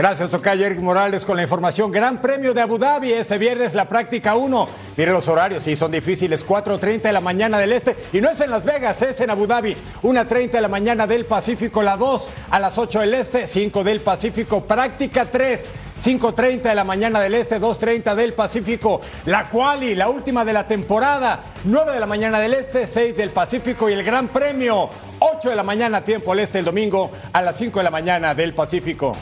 Gracias, 0.00 0.30
Tocayo 0.30 0.64
Eric 0.64 0.80
Morales, 0.80 1.26
con 1.26 1.36
la 1.36 1.42
información. 1.42 1.90
Gran 1.90 2.22
Premio 2.22 2.54
de 2.54 2.62
Abu 2.62 2.78
Dhabi 2.78 3.12
este 3.12 3.36
viernes, 3.36 3.74
la 3.74 3.86
práctica 3.86 4.34
1. 4.34 4.68
Mire 4.96 5.12
los 5.12 5.28
horarios, 5.28 5.62
sí, 5.62 5.76
son 5.76 5.92
difíciles. 5.92 6.46
4.30 6.46 7.02
de 7.02 7.12
la 7.12 7.20
mañana 7.20 7.58
del 7.58 7.74
este. 7.74 7.94
Y 8.14 8.22
no 8.22 8.30
es 8.30 8.40
en 8.40 8.48
Las 8.50 8.64
Vegas, 8.64 9.02
es 9.02 9.20
en 9.20 9.28
Abu 9.28 9.46
Dhabi. 9.46 9.76
1.30 10.02 10.52
de 10.52 10.60
la 10.62 10.68
mañana 10.68 11.06
del 11.06 11.26
Pacífico, 11.26 11.82
la 11.82 11.98
2 11.98 12.30
a 12.50 12.58
las 12.58 12.78
8 12.78 13.00
del 13.00 13.12
este, 13.12 13.46
5 13.46 13.84
del 13.84 14.00
Pacífico. 14.00 14.64
Práctica 14.64 15.26
3. 15.26 15.70
5.30 16.02 16.62
de 16.62 16.74
la 16.74 16.84
mañana 16.84 17.20
del 17.20 17.34
Este, 17.34 17.60
2.30 17.60 18.14
del 18.14 18.32
Pacífico. 18.32 19.02
La 19.26 19.50
quali, 19.50 19.94
la 19.94 20.08
última 20.08 20.46
de 20.46 20.54
la 20.54 20.66
temporada. 20.66 21.40
9 21.64 21.92
de 21.92 22.00
la 22.00 22.06
mañana 22.06 22.40
del 22.40 22.54
Este, 22.54 22.86
6 22.86 23.18
del 23.18 23.28
Pacífico 23.28 23.90
y 23.90 23.92
el 23.92 24.02
Gran 24.02 24.28
Premio. 24.28 24.88
8 25.18 25.50
de 25.50 25.56
la 25.56 25.62
mañana, 25.62 26.00
tiempo 26.00 26.32
al 26.32 26.40
Este, 26.40 26.60
el 26.60 26.64
domingo 26.64 27.10
a 27.34 27.42
las 27.42 27.58
5 27.58 27.80
de 27.80 27.84
la 27.84 27.90
mañana 27.90 28.34
del 28.34 28.54
Pacífico. 28.54 29.14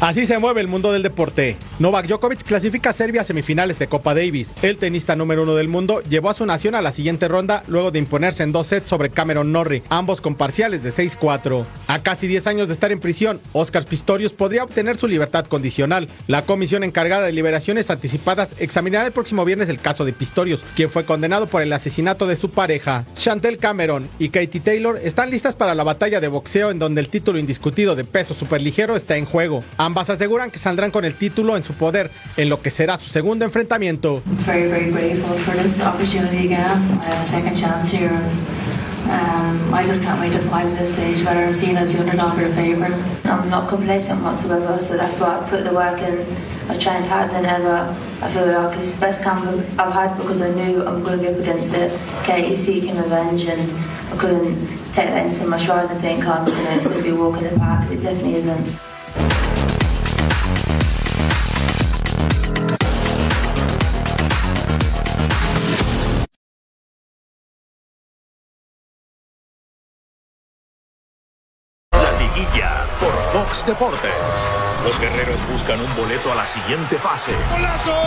Así 0.00 0.26
se 0.26 0.38
mueve 0.38 0.60
el 0.60 0.68
mundo 0.68 0.92
del 0.92 1.02
deporte. 1.02 1.56
Novak 1.80 2.06
Djokovic 2.06 2.44
clasifica 2.44 2.90
a 2.90 2.92
Serbia 2.92 3.22
a 3.22 3.24
semifinales 3.24 3.80
de 3.80 3.88
Copa 3.88 4.14
Davis. 4.14 4.54
El 4.62 4.76
tenista 4.76 5.16
número 5.16 5.42
uno 5.42 5.56
del 5.56 5.66
mundo 5.66 6.02
llevó 6.08 6.30
a 6.30 6.34
su 6.34 6.46
nación 6.46 6.76
a 6.76 6.82
la 6.82 6.92
siguiente 6.92 7.26
ronda 7.26 7.64
luego 7.66 7.90
de 7.90 7.98
imponerse 7.98 8.44
en 8.44 8.52
dos 8.52 8.68
sets 8.68 8.88
sobre 8.88 9.10
Cameron 9.10 9.50
Norrie, 9.50 9.82
ambos 9.88 10.20
con 10.20 10.36
parciales 10.36 10.84
de 10.84 10.92
6-4. 10.92 11.64
A 11.88 12.00
casi 12.00 12.28
10 12.28 12.46
años 12.46 12.68
de 12.68 12.74
estar 12.74 12.92
en 12.92 13.00
prisión, 13.00 13.40
Oscar 13.52 13.86
Pistorius 13.86 14.30
podría 14.30 14.62
obtener 14.62 14.98
su 14.98 15.08
libertad 15.08 15.46
condicional. 15.46 16.06
La 16.28 16.42
comisión 16.42 16.84
encargada 16.84 17.26
de 17.26 17.32
liberaciones 17.32 17.90
anticipadas 17.90 18.50
examinará 18.60 19.04
el 19.06 19.12
próximo 19.12 19.44
viernes 19.44 19.68
el 19.68 19.80
caso 19.80 20.04
de 20.04 20.12
Pistorius, 20.12 20.62
quien 20.76 20.90
fue 20.90 21.04
condenado 21.04 21.48
por 21.48 21.62
el 21.62 21.72
asesinato 21.72 22.28
de 22.28 22.36
su 22.36 22.50
pareja. 22.50 23.04
Chantel 23.16 23.58
Cameron 23.58 24.08
y 24.20 24.28
Katie 24.28 24.60
Taylor 24.60 25.00
están 25.02 25.30
listas 25.30 25.56
para 25.56 25.74
la 25.74 25.82
batalla 25.82 26.20
de 26.20 26.28
boxeo 26.28 26.70
en 26.70 26.78
donde 26.78 27.00
el 27.00 27.08
título 27.08 27.40
indiscutido 27.40 27.96
de 27.96 28.04
peso 28.04 28.34
superligero 28.34 28.94
está 28.94 29.16
en 29.16 29.24
juego. 29.24 29.64
Ambas 29.88 30.10
aseguran 30.10 30.50
que 30.50 30.58
saldrán 30.58 30.90
con 30.90 31.06
el 31.06 31.14
título 31.14 31.56
en 31.56 31.64
su 31.64 31.72
poder 31.72 32.10
en 32.36 32.50
lo 32.50 32.60
que 32.60 32.68
será 32.68 32.98
su 32.98 33.08
segundo 33.08 33.46
enfrentamiento. 33.46 34.22
Um, 39.08 39.72
I 39.72 39.86
just 39.86 40.02
can't 40.02 40.20
wait 40.20 40.32
to 40.32 40.38
fight 40.50 40.66
at 40.66 40.78
this 40.78 40.92
stage, 40.92 41.24
whether 41.24 41.42
I'm 41.42 41.54
seen 41.54 41.78
as 41.78 41.94
the 41.94 42.00
underdog 42.00 42.36
or 42.38 42.48
the 42.48 42.54
favourite. 42.54 42.92
I'm 43.24 43.48
not 43.48 43.66
complacent 43.66 44.20
whatsoever, 44.22 44.78
so 44.78 44.98
that's 44.98 45.18
why 45.18 45.38
I 45.38 45.48
put 45.48 45.64
the 45.64 45.72
work 45.72 46.02
in. 46.02 46.26
I 46.68 46.74
trained 46.74 47.06
harder 47.06 47.32
than 47.32 47.46
ever. 47.46 47.88
I 48.20 48.28
feel 48.30 48.44
like 48.46 48.76
it's 48.76 48.92
the 48.92 49.06
best 49.06 49.24
camp 49.24 49.46
I've 49.78 49.94
had 49.94 50.18
because 50.18 50.42
I 50.42 50.50
knew 50.50 50.84
I'm 50.84 51.02
going 51.02 51.20
to 51.20 51.24
be 51.24 51.28
up 51.28 51.38
against 51.38 51.72
it. 51.72 51.98
Katie 52.24 52.54
seeking 52.56 52.98
revenge, 52.98 53.46
and 53.46 53.72
I 54.12 54.16
couldn't 54.18 54.54
take 54.92 55.08
that 55.08 55.24
into 55.26 55.46
my 55.46 55.56
stride 55.56 55.90
and 55.90 56.00
think, 56.02 56.24
oh, 56.26 56.44
you 56.46 56.52
know, 56.52 56.76
it's 56.76 56.86
going 56.86 56.98
to 56.98 57.02
be 57.02 57.08
a 57.08 57.14
walk 57.14 57.38
in 57.38 57.44
the 57.44 57.58
park. 57.58 57.90
It 57.90 58.02
definitely 58.02 58.34
isn't. 58.34 58.87
Deportes. 73.68 74.48
Los 74.82 74.98
guerreros 74.98 75.46
buscan 75.46 75.78
un 75.78 75.94
boleto 75.94 76.32
a 76.32 76.36
la 76.36 76.46
siguiente 76.46 76.98
fase. 76.98 77.32
¡Golazo! 77.50 78.00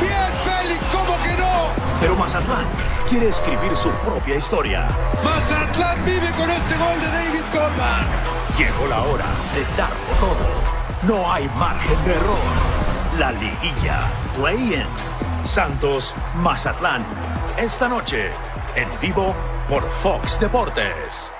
¡Bien, 0.00 0.32
Félix! 0.44 0.78
¿Cómo 0.92 1.20
que 1.24 1.36
no? 1.36 1.70
Pero 2.00 2.14
Mazatlán 2.14 2.64
quiere 3.10 3.30
escribir 3.30 3.74
su 3.74 3.90
propia 4.06 4.36
historia. 4.36 4.86
Mazatlán 5.24 6.04
vive 6.04 6.30
con 6.38 6.48
este 6.48 6.76
gol 6.76 7.00
de 7.00 7.06
David 7.08 7.42
Coleman. 7.50 8.06
Llegó 8.56 8.86
la 8.86 9.02
hora 9.02 9.26
de 9.56 9.76
darlo 9.76 10.14
todo. 10.20 10.46
No 11.02 11.32
hay 11.32 11.50
margen 11.56 12.04
de 12.04 12.14
error. 12.14 12.38
La 13.18 13.32
liguilla. 13.32 14.02
Play-in. 14.36 14.86
Santos, 15.42 16.14
Mazatlán. 16.36 17.04
Esta 17.56 17.88
noche, 17.88 18.30
en 18.76 18.88
vivo 19.00 19.34
por 19.68 19.82
Fox 19.90 20.38
Deportes. 20.38 21.32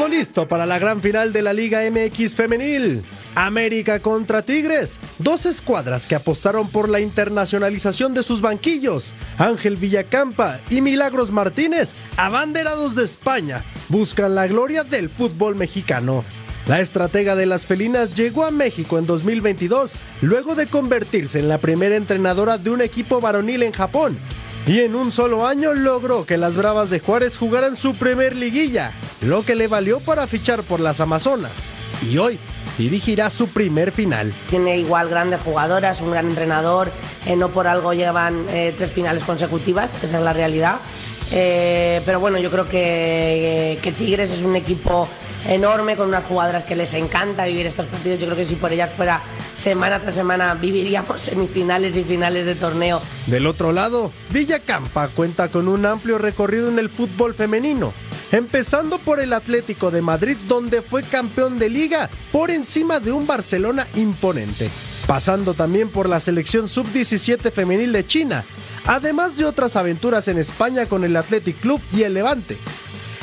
Todo 0.00 0.08
listo 0.08 0.48
para 0.48 0.64
la 0.64 0.78
gran 0.78 1.02
final 1.02 1.30
de 1.30 1.42
la 1.42 1.52
Liga 1.52 1.82
MX 1.82 2.34
femenil. 2.34 3.04
América 3.34 4.00
contra 4.00 4.40
Tigres, 4.40 4.98
dos 5.18 5.44
escuadras 5.44 6.06
que 6.06 6.14
apostaron 6.14 6.70
por 6.70 6.88
la 6.88 7.00
internacionalización 7.00 8.14
de 8.14 8.22
sus 8.22 8.40
banquillos. 8.40 9.14
Ángel 9.36 9.76
Villacampa 9.76 10.62
y 10.70 10.80
Milagros 10.80 11.30
Martínez, 11.30 11.96
abanderados 12.16 12.94
de 12.94 13.04
España, 13.04 13.62
buscan 13.90 14.34
la 14.34 14.46
gloria 14.46 14.84
del 14.84 15.10
fútbol 15.10 15.54
mexicano. 15.54 16.24
La 16.66 16.80
estratega 16.80 17.36
de 17.36 17.44
las 17.44 17.66
felinas 17.66 18.14
llegó 18.14 18.46
a 18.46 18.50
México 18.50 18.98
en 18.98 19.04
2022 19.04 19.92
luego 20.22 20.54
de 20.54 20.66
convertirse 20.66 21.40
en 21.40 21.48
la 21.50 21.58
primera 21.58 21.96
entrenadora 21.96 22.56
de 22.56 22.70
un 22.70 22.80
equipo 22.80 23.20
varonil 23.20 23.64
en 23.64 23.72
Japón. 23.72 24.18
Y 24.66 24.80
en 24.80 24.94
un 24.94 25.10
solo 25.10 25.46
año 25.46 25.72
logró 25.74 26.26
que 26.26 26.36
las 26.36 26.56
Bravas 26.56 26.90
de 26.90 27.00
Juárez 27.00 27.38
jugaran 27.38 27.76
su 27.76 27.94
primer 27.94 28.36
liguilla, 28.36 28.92
lo 29.22 29.44
que 29.44 29.54
le 29.54 29.68
valió 29.68 30.00
para 30.00 30.26
fichar 30.26 30.62
por 30.62 30.80
las 30.80 31.00
Amazonas. 31.00 31.72
Y 32.08 32.18
hoy 32.18 32.38
dirigirá 32.78 33.30
su 33.30 33.48
primer 33.48 33.90
final. 33.90 34.32
Tiene 34.48 34.78
igual 34.78 35.08
grandes 35.08 35.40
jugadoras, 35.40 36.00
un 36.00 36.12
gran 36.12 36.28
entrenador, 36.28 36.92
eh, 37.26 37.36
no 37.36 37.48
por 37.48 37.66
algo 37.66 37.94
llevan 37.94 38.46
eh, 38.50 38.74
tres 38.76 38.92
finales 38.92 39.24
consecutivas, 39.24 39.92
esa 40.02 40.18
es 40.18 40.24
la 40.24 40.32
realidad. 40.32 40.76
Eh, 41.32 42.02
pero 42.04 42.20
bueno, 42.20 42.38
yo 42.38 42.50
creo 42.50 42.68
que, 42.68 43.78
que 43.82 43.92
Tigres 43.92 44.32
es 44.32 44.42
un 44.42 44.56
equipo 44.56 45.08
enorme 45.46 45.96
con 45.96 46.08
unas 46.08 46.24
jugadoras 46.24 46.64
que 46.64 46.76
les 46.76 46.92
encanta 46.94 47.44
vivir 47.44 47.66
estos 47.66 47.86
partidos. 47.86 48.18
Yo 48.18 48.26
creo 48.26 48.36
que 48.36 48.44
si 48.44 48.56
por 48.56 48.72
ellas 48.72 48.90
fuera 48.90 49.22
semana 49.60 50.00
tras 50.00 50.14
semana 50.14 50.54
viviríamos 50.54 51.20
semifinales 51.20 51.96
y 51.96 52.02
finales 52.02 52.46
de 52.46 52.54
torneo. 52.54 53.02
Del 53.26 53.46
otro 53.46 53.72
lado, 53.72 54.10
Villacampa 54.30 55.08
cuenta 55.08 55.48
con 55.48 55.68
un 55.68 55.84
amplio 55.84 56.18
recorrido 56.18 56.68
en 56.68 56.78
el 56.78 56.88
fútbol 56.88 57.34
femenino. 57.34 57.92
Empezando 58.32 58.98
por 58.98 59.20
el 59.20 59.32
Atlético 59.32 59.90
de 59.90 60.02
Madrid, 60.02 60.36
donde 60.48 60.82
fue 60.82 61.02
campeón 61.02 61.58
de 61.58 61.68
liga 61.68 62.08
por 62.32 62.50
encima 62.50 63.00
de 63.00 63.12
un 63.12 63.26
Barcelona 63.26 63.86
imponente. 63.96 64.70
Pasando 65.06 65.54
también 65.54 65.90
por 65.90 66.08
la 66.08 66.20
selección 66.20 66.68
sub-17 66.68 67.50
femenil 67.50 67.92
de 67.92 68.06
China, 68.06 68.44
además 68.86 69.36
de 69.36 69.44
otras 69.44 69.76
aventuras 69.76 70.28
en 70.28 70.38
España 70.38 70.86
con 70.86 71.04
el 71.04 71.16
Athletic 71.16 71.60
Club 71.60 71.82
y 71.92 72.02
el 72.02 72.14
Levante. 72.14 72.56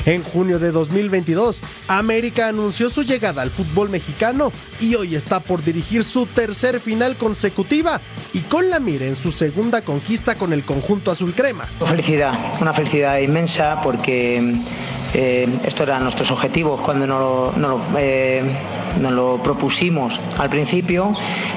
En 0.06 0.22
junio 0.22 0.58
de 0.58 0.70
2022, 0.70 1.62
América 1.88 2.48
anunció 2.48 2.90
su 2.90 3.02
llegada 3.02 3.42
al 3.42 3.50
fútbol 3.50 3.90
mexicano 3.90 4.52
y 4.80 4.94
hoy 4.94 5.14
está 5.14 5.40
por 5.40 5.62
dirigir 5.62 6.04
su 6.04 6.26
tercer 6.26 6.80
final 6.80 7.16
consecutiva 7.16 8.00
y 8.32 8.40
con 8.42 8.70
la 8.70 8.80
mira 8.80 9.06
en 9.06 9.16
su 9.16 9.32
segunda 9.32 9.82
conquista 9.82 10.34
con 10.36 10.52
el 10.52 10.64
conjunto 10.64 11.10
azul 11.10 11.34
crema. 11.34 11.66
Felicidad, 11.86 12.60
una 12.60 12.72
felicidad 12.72 13.18
inmensa 13.18 13.80
porque 13.82 14.60
eh, 15.14 15.48
esto 15.64 15.84
eran 15.84 16.02
nuestros 16.02 16.30
objetivos 16.30 16.80
cuando 16.80 17.54
eh, 17.98 18.42
nos 19.00 19.12
lo 19.12 19.42
propusimos 19.42 20.20
al 20.38 20.50
principio 20.50 21.14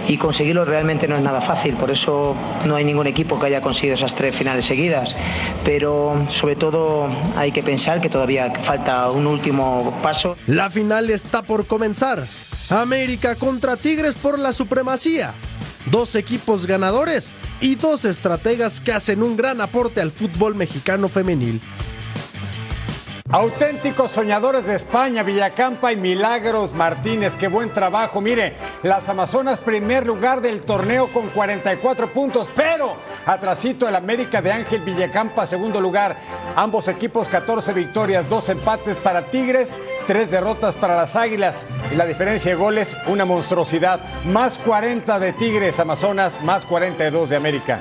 y 0.07 0.17
conseguirlo 0.17 0.65
realmente 0.65 1.07
no 1.07 1.15
es 1.15 1.21
nada 1.21 1.41
fácil, 1.41 1.75
por 1.75 1.91
eso 1.91 2.35
no 2.65 2.75
hay 2.75 2.85
ningún 2.85 3.07
equipo 3.07 3.39
que 3.39 3.47
haya 3.47 3.61
conseguido 3.61 3.95
esas 3.95 4.13
tres 4.15 4.35
finales 4.35 4.65
seguidas, 4.65 5.15
pero 5.63 6.25
sobre 6.29 6.55
todo 6.55 7.07
hay 7.35 7.51
que 7.51 7.63
pensar 7.63 8.01
que 8.01 8.09
todavía 8.09 8.53
falta 8.61 9.09
un 9.11 9.27
último 9.27 9.99
paso. 10.01 10.35
La 10.47 10.69
final 10.69 11.09
está 11.09 11.41
por 11.41 11.67
comenzar. 11.67 12.27
América 12.69 13.35
contra 13.35 13.75
Tigres 13.75 14.15
por 14.15 14.39
la 14.39 14.53
supremacía. 14.53 15.33
Dos 15.87 16.15
equipos 16.15 16.67
ganadores 16.67 17.35
y 17.59 17.75
dos 17.75 18.05
estrategas 18.05 18.79
que 18.79 18.93
hacen 18.93 19.23
un 19.23 19.35
gran 19.35 19.61
aporte 19.61 19.99
al 19.99 20.11
fútbol 20.11 20.55
mexicano 20.55 21.09
femenil. 21.09 21.59
Auténticos 23.33 24.11
soñadores 24.11 24.65
de 24.65 24.75
España, 24.75 25.23
Villacampa 25.23 25.93
y 25.93 25.95
Milagros 25.95 26.73
Martínez. 26.73 27.37
Qué 27.37 27.47
buen 27.47 27.69
trabajo. 27.69 28.19
Mire, 28.19 28.57
las 28.83 29.07
Amazonas 29.07 29.57
primer 29.59 30.05
lugar 30.05 30.41
del 30.41 30.63
torneo 30.63 31.07
con 31.07 31.29
44 31.29 32.11
puntos, 32.11 32.51
pero 32.53 32.97
atrasito 33.25 33.87
el 33.87 33.95
América 33.95 34.41
de 34.41 34.51
Ángel 34.51 34.81
Villacampa 34.81 35.47
segundo 35.47 35.79
lugar. 35.79 36.17
Ambos 36.57 36.89
equipos 36.89 37.29
14 37.29 37.71
victorias, 37.71 38.27
dos 38.27 38.49
empates 38.49 38.97
para 38.97 39.21
Tigres, 39.27 39.77
tres 40.07 40.29
derrotas 40.29 40.75
para 40.75 40.97
las 40.97 41.15
Águilas. 41.15 41.65
Y 41.89 41.95
la 41.95 42.05
diferencia 42.05 42.51
de 42.51 42.57
goles, 42.57 42.97
una 43.07 43.23
monstruosidad. 43.23 44.01
Más 44.25 44.57
40 44.57 45.19
de 45.19 45.31
Tigres, 45.31 45.79
Amazonas, 45.79 46.43
más 46.43 46.65
42 46.65 47.29
de 47.29 47.35
América. 47.37 47.79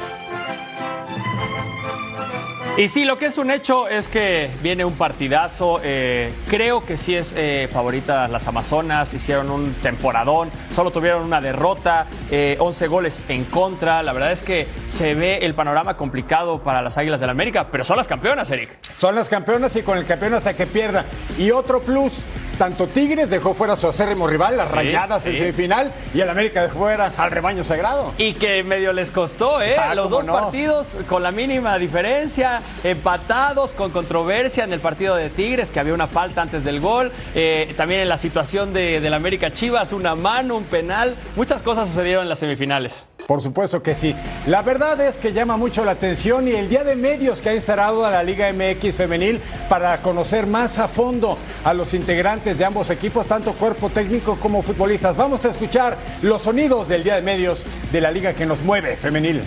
Y 2.76 2.88
sí, 2.88 3.04
lo 3.04 3.18
que 3.18 3.26
es 3.26 3.36
un 3.36 3.50
hecho 3.50 3.88
es 3.88 4.08
que 4.08 4.48
viene 4.62 4.86
un 4.86 4.94
partidazo. 4.94 5.80
eh, 5.82 6.32
creo 6.48 6.86
que 6.86 6.96
sí 6.96 7.14
es 7.14 7.34
eh, 7.36 7.68
favorita 7.70 8.26
las 8.26 8.46
Amazonas. 8.48 9.12
Hicieron 9.12 9.50
un 9.50 9.74
temporadón. 9.82 10.50
Solo 10.70 10.90
tuvieron 10.90 11.22
una 11.24 11.42
derrota. 11.42 12.06
eh, 12.30 12.56
11 12.58 12.86
goles 12.86 13.26
en 13.28 13.44
contra. 13.44 14.02
La 14.02 14.14
verdad 14.14 14.32
es 14.32 14.40
que 14.40 14.66
se 14.88 15.14
ve 15.14 15.38
el 15.42 15.54
panorama 15.54 15.96
complicado 15.98 16.62
para 16.62 16.80
las 16.80 16.96
Águilas 16.96 17.20
del 17.20 17.26
la 17.26 17.32
América. 17.32 17.66
Pero 17.70 17.84
son 17.84 17.98
las 17.98 18.08
campeonas, 18.08 18.50
Eric. 18.50 18.78
Son 18.96 19.14
las 19.14 19.28
campeonas 19.28 19.76
y 19.76 19.82
con 19.82 19.98
el 19.98 20.06
campeón 20.06 20.32
hasta 20.34 20.56
que 20.56 20.66
pierda. 20.66 21.04
Y 21.36 21.50
otro 21.50 21.82
plus, 21.82 22.24
tanto 22.60 22.88
Tigres 22.88 23.30
dejó 23.30 23.54
fuera 23.54 23.72
a 23.72 23.76
su 23.76 23.88
acérrimo 23.88 24.26
rival, 24.26 24.54
las 24.58 24.68
Sí, 24.68 24.74
rayadas 24.76 25.24
en 25.24 25.34
semifinal, 25.38 25.92
y 26.12 26.20
el 26.20 26.28
América 26.28 26.60
dejó 26.60 26.80
fuera 26.80 27.10
al 27.16 27.30
rebaño 27.30 27.64
sagrado. 27.64 28.12
Y 28.18 28.34
que 28.34 28.62
medio 28.62 28.92
les 28.92 29.10
costó, 29.10 29.62
¿eh? 29.62 29.76
Ah, 29.78 29.94
Los 29.94 30.10
dos 30.10 30.26
no. 30.26 30.34
partidos 30.34 30.98
con 31.08 31.22
la 31.22 31.30
mínima 31.30 31.78
diferencia, 31.78 32.60
empatados 32.84 33.72
con 33.72 33.90
controversia 33.92 34.64
en 34.64 34.74
el 34.74 34.80
partido 34.80 35.16
de 35.16 35.30
Tigres, 35.30 35.70
que 35.72 35.80
había 35.80 35.94
una 35.94 36.06
falta 36.06 36.42
antes 36.42 36.62
del 36.62 36.80
gol. 36.80 37.10
eh, 37.34 37.72
también 37.78 38.02
en 38.02 38.10
la 38.10 38.18
situación 38.18 38.74
de, 38.74 39.00
del 39.00 39.14
América 39.14 39.50
Chivas, 39.54 39.92
una 39.94 40.14
mano, 40.14 40.56
un 40.56 40.64
penal. 40.64 41.14
Muchas 41.36 41.62
cosas 41.62 41.88
sucedieron 41.88 42.24
en 42.24 42.28
las 42.28 42.40
semifinales. 42.40 43.06
Por 43.30 43.40
supuesto 43.40 43.80
que 43.80 43.94
sí. 43.94 44.12
La 44.48 44.62
verdad 44.62 45.00
es 45.00 45.16
que 45.16 45.32
llama 45.32 45.56
mucho 45.56 45.84
la 45.84 45.92
atención 45.92 46.48
y 46.48 46.50
el 46.50 46.68
día 46.68 46.82
de 46.82 46.96
medios 46.96 47.40
que 47.40 47.50
ha 47.50 47.54
instalado 47.54 48.04
a 48.04 48.10
la 48.10 48.24
Liga 48.24 48.52
MX 48.52 48.96
femenil 48.96 49.38
para 49.68 50.02
conocer 50.02 50.48
más 50.48 50.80
a 50.80 50.88
fondo 50.88 51.38
a 51.62 51.72
los 51.72 51.94
integrantes 51.94 52.58
de 52.58 52.64
ambos 52.64 52.90
equipos, 52.90 53.26
tanto 53.26 53.52
cuerpo 53.52 53.88
técnico 53.88 54.34
como 54.40 54.62
futbolistas. 54.62 55.16
Vamos 55.16 55.44
a 55.44 55.50
escuchar 55.50 55.96
los 56.22 56.42
sonidos 56.42 56.88
del 56.88 57.04
día 57.04 57.14
de 57.14 57.22
medios 57.22 57.64
de 57.92 58.00
la 58.00 58.10
liga 58.10 58.32
que 58.32 58.46
nos 58.46 58.64
mueve 58.64 58.96
femenil. 58.96 59.42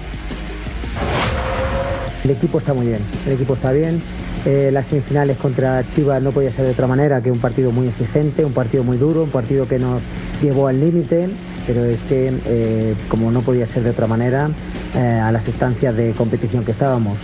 El 2.24 2.32
equipo 2.32 2.60
está 2.60 2.74
muy 2.74 2.86
bien, 2.86 3.06
el 3.26 3.34
equipo 3.34 3.56
está 3.56 3.74
bien. 3.74 4.02
Eh, 4.46 4.70
las 4.72 4.88
semifinales 4.88 5.38
contra 5.38 5.86
Chivas 5.94 6.22
no 6.22 6.32
podía 6.32 6.54
ser 6.54 6.64
de 6.66 6.72
otra 6.72 6.88
manera 6.88 7.22
que 7.22 7.32
un 7.32 7.40
partido 7.40 7.72
muy 7.72 7.90
exigente, 7.90 8.46
un 8.46 8.54
partido 8.54 8.86
muy 8.86 8.96
duro, 8.96 9.24
un 9.24 9.30
partido 9.30 9.68
que 9.68 9.78
nos 9.78 10.02
llevó 10.42 10.70
al 10.70 10.80
límite, 10.80 11.28
pero 11.66 11.86
es 11.86 12.01
que, 12.03 12.34
eh, 12.45 12.95
como 13.09 13.32
no 13.32 13.41
podía 13.41 13.68
ser 13.68 13.84
de 13.84 13.91
otra 13.91 14.07
manera, 14.07 14.49
eh, 14.95 14.99
a 14.99 15.32
las 15.32 15.47
instancias 15.47 15.95
de 15.95 16.11
competición 16.11 16.64
que 16.66 16.72
estábamos. 16.72 17.18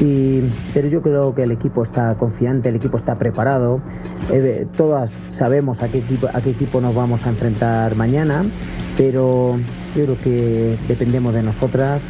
Y, 0.00 0.42
pero 0.74 0.88
yo 0.88 1.00
creo 1.00 1.34
que 1.34 1.44
el 1.44 1.52
equipo 1.52 1.82
está 1.82 2.14
confiante, 2.16 2.68
el 2.68 2.76
equipo 2.76 2.98
está 2.98 3.14
preparado. 3.16 3.80
Eh, 4.30 4.66
todas 4.76 5.10
sabemos 5.30 5.82
a 5.82 5.88
qué, 5.88 5.98
equipo, 5.98 6.28
a 6.32 6.40
qué 6.40 6.50
equipo 6.50 6.80
nos 6.80 6.94
vamos 6.94 7.24
a 7.24 7.30
enfrentar 7.30 7.94
mañana, 7.94 8.44
pero 8.96 9.58
yo 9.94 10.04
creo 10.04 10.18
que 10.18 10.76
dependemos 10.88 11.32
de 11.32 11.42
nosotras, 11.42 12.02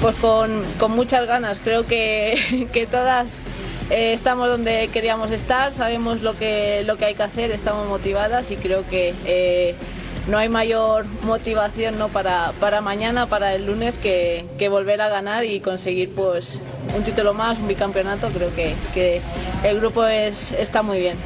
Pues 0.00 0.14
con, 0.16 0.50
con 0.78 0.92
muchas 0.92 1.26
ganas, 1.26 1.58
creo 1.62 1.86
que, 1.86 2.68
que 2.72 2.86
todas 2.86 3.42
eh, 3.90 4.12
estamos 4.12 4.48
donde 4.48 4.88
queríamos 4.88 5.30
estar, 5.30 5.72
sabemos 5.72 6.22
lo 6.22 6.36
que, 6.36 6.82
lo 6.84 6.96
que 6.96 7.06
hay 7.06 7.14
que 7.14 7.22
hacer, 7.22 7.50
estamos 7.50 7.88
motivadas 7.88 8.50
y 8.50 8.56
creo 8.56 8.86
que 8.88 9.14
eh, 9.24 9.74
no 10.26 10.36
hay 10.36 10.50
mayor 10.50 11.06
motivación 11.22 11.98
¿no? 11.98 12.08
para, 12.08 12.52
para 12.60 12.82
mañana, 12.82 13.26
para 13.26 13.54
el 13.54 13.66
lunes, 13.66 13.96
que, 13.96 14.44
que 14.58 14.68
volver 14.68 15.00
a 15.00 15.08
ganar 15.08 15.44
y 15.44 15.60
conseguir 15.60 16.14
pues, 16.14 16.58
un 16.94 17.02
título 17.02 17.32
más, 17.32 17.58
un 17.58 17.66
bicampeonato. 17.66 18.28
Creo 18.28 18.54
que, 18.54 18.74
que 18.92 19.22
el 19.64 19.80
grupo 19.80 20.04
es, 20.04 20.52
está 20.52 20.82
muy 20.82 21.00
bien. 21.00 21.16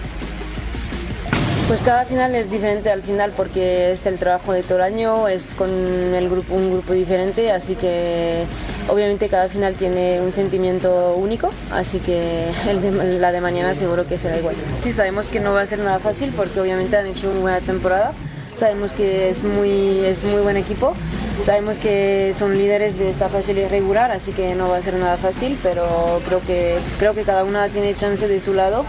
Pues 1.72 1.80
cada 1.80 2.04
final 2.04 2.34
es 2.34 2.50
diferente 2.50 2.90
al 2.90 3.02
final 3.02 3.32
porque 3.34 3.92
es 3.92 4.04
el 4.04 4.18
trabajo 4.18 4.52
de 4.52 4.62
todo 4.62 4.76
el 4.76 4.84
año, 4.84 5.26
es 5.26 5.54
con 5.54 5.70
el 5.70 6.28
grupo, 6.28 6.52
un 6.54 6.70
grupo 6.70 6.92
diferente, 6.92 7.50
así 7.50 7.76
que 7.76 8.44
obviamente 8.88 9.30
cada 9.30 9.48
final 9.48 9.72
tiene 9.72 10.20
un 10.20 10.34
sentimiento 10.34 11.14
único, 11.14 11.50
así 11.70 11.98
que 12.00 12.50
el 12.68 12.82
de- 12.82 13.18
la 13.18 13.32
de 13.32 13.40
mañana 13.40 13.74
seguro 13.74 14.06
que 14.06 14.18
será 14.18 14.36
igual. 14.36 14.54
Sí, 14.80 14.92
sabemos 14.92 15.30
que 15.30 15.40
no 15.40 15.54
va 15.54 15.62
a 15.62 15.66
ser 15.66 15.78
nada 15.78 15.98
fácil 15.98 16.34
porque 16.36 16.60
obviamente 16.60 16.94
han 16.98 17.06
hecho 17.06 17.30
una 17.30 17.40
buena 17.40 17.60
temporada, 17.60 18.12
sabemos 18.54 18.92
que 18.92 19.30
es 19.30 19.42
muy, 19.42 20.00
es 20.00 20.24
muy 20.24 20.42
buen 20.42 20.58
equipo, 20.58 20.92
sabemos 21.40 21.78
que 21.78 22.32
son 22.34 22.52
líderes 22.58 22.98
de 22.98 23.08
esta 23.08 23.30
fase 23.30 23.54
irregular, 23.54 24.12
así 24.12 24.32
que 24.32 24.54
no 24.54 24.68
va 24.68 24.76
a 24.76 24.82
ser 24.82 24.92
nada 24.96 25.16
fácil, 25.16 25.58
pero 25.62 26.20
creo 26.26 26.42
que, 26.42 26.76
creo 26.98 27.14
que 27.14 27.22
cada 27.22 27.44
una 27.44 27.66
tiene 27.70 27.94
chance 27.94 28.28
de 28.28 28.40
su 28.40 28.52
lado 28.52 28.84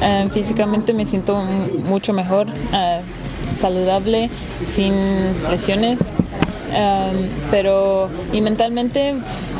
Eh, 0.00 0.28
físicamente 0.32 0.92
me 0.92 1.06
siento 1.06 1.36
mucho 1.84 2.12
mejor, 2.12 2.46
eh, 2.72 3.00
saludable, 3.54 4.30
sin 4.66 4.94
lesiones, 5.50 6.12
Um, 6.68 7.28
pero 7.50 8.10
y 8.32 8.42
mentalmente 8.42 9.14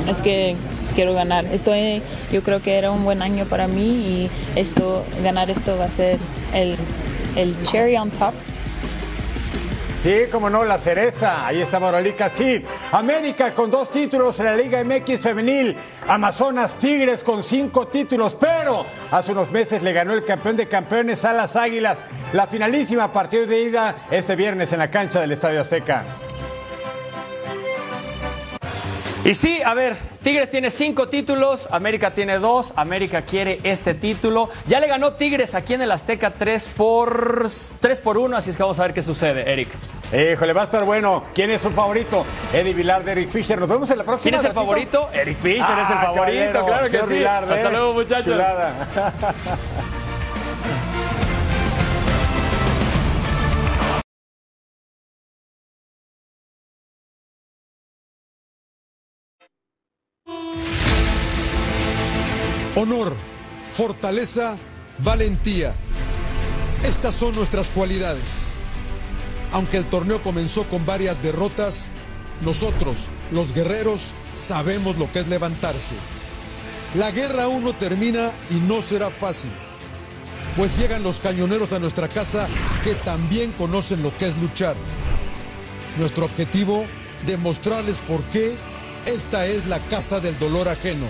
es 0.09 0.21
que 0.21 0.57
quiero 0.95 1.15
ganar. 1.15 1.47
Estoy, 1.47 2.03
yo 2.33 2.43
creo 2.43 2.61
que 2.61 2.77
era 2.77 2.91
un 2.91 3.05
buen 3.05 3.23
año 3.23 3.47
para 3.47 3.67
mí 3.67 3.87
y 3.87 4.31
esto, 4.57 5.05
ganar 5.23 5.49
esto 5.51 5.79
va 5.79 5.87
a 5.87 5.91
ser 5.91 6.19
el, 6.53 6.77
el 7.37 7.55
cherry 7.63 7.97
on 7.97 8.11
top. 8.11 8.35
Sí, 10.03 10.27
como 10.31 10.49
no, 10.49 10.65
la 10.65 10.79
cereza. 10.79 11.45
Ahí 11.45 11.61
está 11.61 11.81
Moralica, 11.81 12.29
sí. 12.29 12.65
América 12.93 13.53
con 13.53 13.69
dos 13.69 13.91
títulos 13.91 14.39
en 14.39 14.47
la 14.47 14.57
Liga 14.57 14.83
MX 14.85 15.21
femenil. 15.21 15.77
Amazonas 16.07 16.75
Tigres 16.77 17.25
con 17.25 17.43
cinco 17.43 17.89
títulos, 17.89 18.37
pero 18.37 18.87
hace 19.11 19.33
unos 19.33 19.51
meses 19.51 19.83
le 19.83 19.93
ganó 19.93 20.13
el 20.13 20.25
campeón 20.25 20.57
de 20.57 20.69
campeones 20.69 21.25
a 21.25 21.33
las 21.33 21.57
Águilas. 21.57 21.99
La 22.33 22.47
finalísima 22.47 23.13
partido 23.13 23.47
de 23.47 23.61
ida 23.63 23.97
este 24.11 24.37
viernes 24.37 24.73
en 24.73 24.79
la 24.79 24.91
cancha 24.91 25.21
del 25.21 25.33
Estadio 25.33 25.61
Azteca. 25.63 26.05
Y 29.25 29.35
sí, 29.35 29.61
a 29.63 29.75
ver, 29.75 29.97
Tigres 30.29 30.51
tiene 30.51 30.71
cinco 30.71 31.09
títulos, 31.09 31.69
América 31.71 32.11
tiene 32.11 32.39
dos, 32.39 32.75
América 32.77 33.23
quiere 33.23 33.61
este 33.65 33.95
título. 33.95 34.51
Ya 34.67 34.79
le 34.79 34.87
ganó 34.87 35.15
Tigres 35.15 35.55
aquí 35.55 35.73
en 35.73 35.81
el 35.81 35.91
Azteca 35.91 36.33
3 36.33 36.69
por, 36.77 37.47
3 37.81 37.99
por 38.01 38.19
1, 38.19 38.37
así 38.37 38.51
es 38.51 38.57
que 38.59 38.63
vamos 38.63 38.79
a 38.79 38.83
ver 38.83 38.93
qué 38.93 39.01
sucede, 39.01 39.51
Eric. 39.51 39.71
Híjole, 40.13 40.53
va 40.53 40.61
a 40.61 40.65
estar 40.65 40.85
bueno. 40.85 41.25
¿Quién 41.35 41.51
es 41.51 41.63
su 41.63 41.71
favorito? 41.71 42.27
Eddie 42.53 42.75
Vilar 42.75 43.05
de 43.07 43.13
Eric 43.13 43.31
Fisher. 43.31 43.59
Nos 43.59 43.71
vemos 43.71 43.89
en 43.91 43.97
la 43.97 44.05
próxima. 44.05 44.23
¿Quién 44.25 44.35
es 44.35 44.41
el 44.45 44.55
ratito. 44.55 44.61
favorito? 44.61 45.09
Eric 45.15 45.39
Fisher 45.39 45.65
Ah, 45.67 45.83
es 45.83 45.91
el 45.91 45.97
favorito, 45.97 46.53
caballero, 46.53 46.67
claro 46.67 46.91
que 46.91 47.01
sí. 47.01 47.15
Vilar, 47.15 47.45
Hasta 47.45 47.69
¿eh? 47.69 47.73
luego, 47.73 47.95
muchachos. 47.95 48.43
fortaleza, 63.79 64.59
valentía. 65.05 65.73
Estas 66.83 67.15
son 67.15 67.33
nuestras 67.37 67.71
cualidades. 67.71 68.47
Aunque 69.53 69.77
el 69.77 69.87
torneo 69.87 70.21
comenzó 70.21 70.69
con 70.69 70.85
varias 70.85 71.23
derrotas, 71.23 71.87
nosotros, 72.41 73.09
los 73.31 73.55
guerreros, 73.55 74.15
sabemos 74.35 74.99
lo 74.99 75.13
que 75.13 75.21
es 75.21 75.29
levantarse. 75.29 75.95
La 76.97 77.13
guerra 77.13 77.45
aún 77.45 77.63
no 77.63 77.73
termina 77.73 78.33
y 78.51 78.55
no 78.55 78.83
será 78.83 79.11
fácil, 79.11 79.53
pues 80.57 80.77
llegan 80.77 81.05
los 81.05 81.21
cañoneros 81.21 81.73
a 81.73 81.79
nuestra 81.79 82.09
casa 82.09 82.49
que 82.83 82.97
también 82.97 83.53
conocen 83.53 84.03
lo 84.03 84.17
que 84.17 84.27
es 84.27 84.37
luchar. 84.39 84.75
Nuestro 85.99 86.25
objetivo, 86.25 86.85
demostrarles 87.27 87.99
por 87.99 88.25
qué 88.25 88.57
esta 89.07 89.47
es 89.47 89.67
la 89.67 89.79
casa 89.87 90.19
del 90.19 90.37
dolor 90.41 90.69
ajeno. 90.69 91.07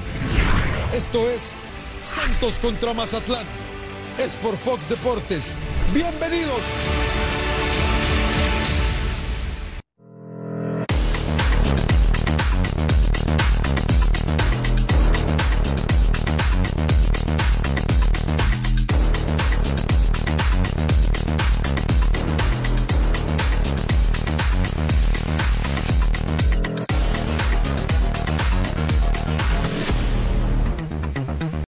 Esto 0.92 1.18
es 1.30 1.64
Santos 2.02 2.58
contra 2.58 2.94
Mazatlán. 2.94 3.46
Es 4.18 4.36
por 4.36 4.56
Fox 4.56 4.88
Deportes. 4.88 5.54
Bienvenidos. 5.94 6.62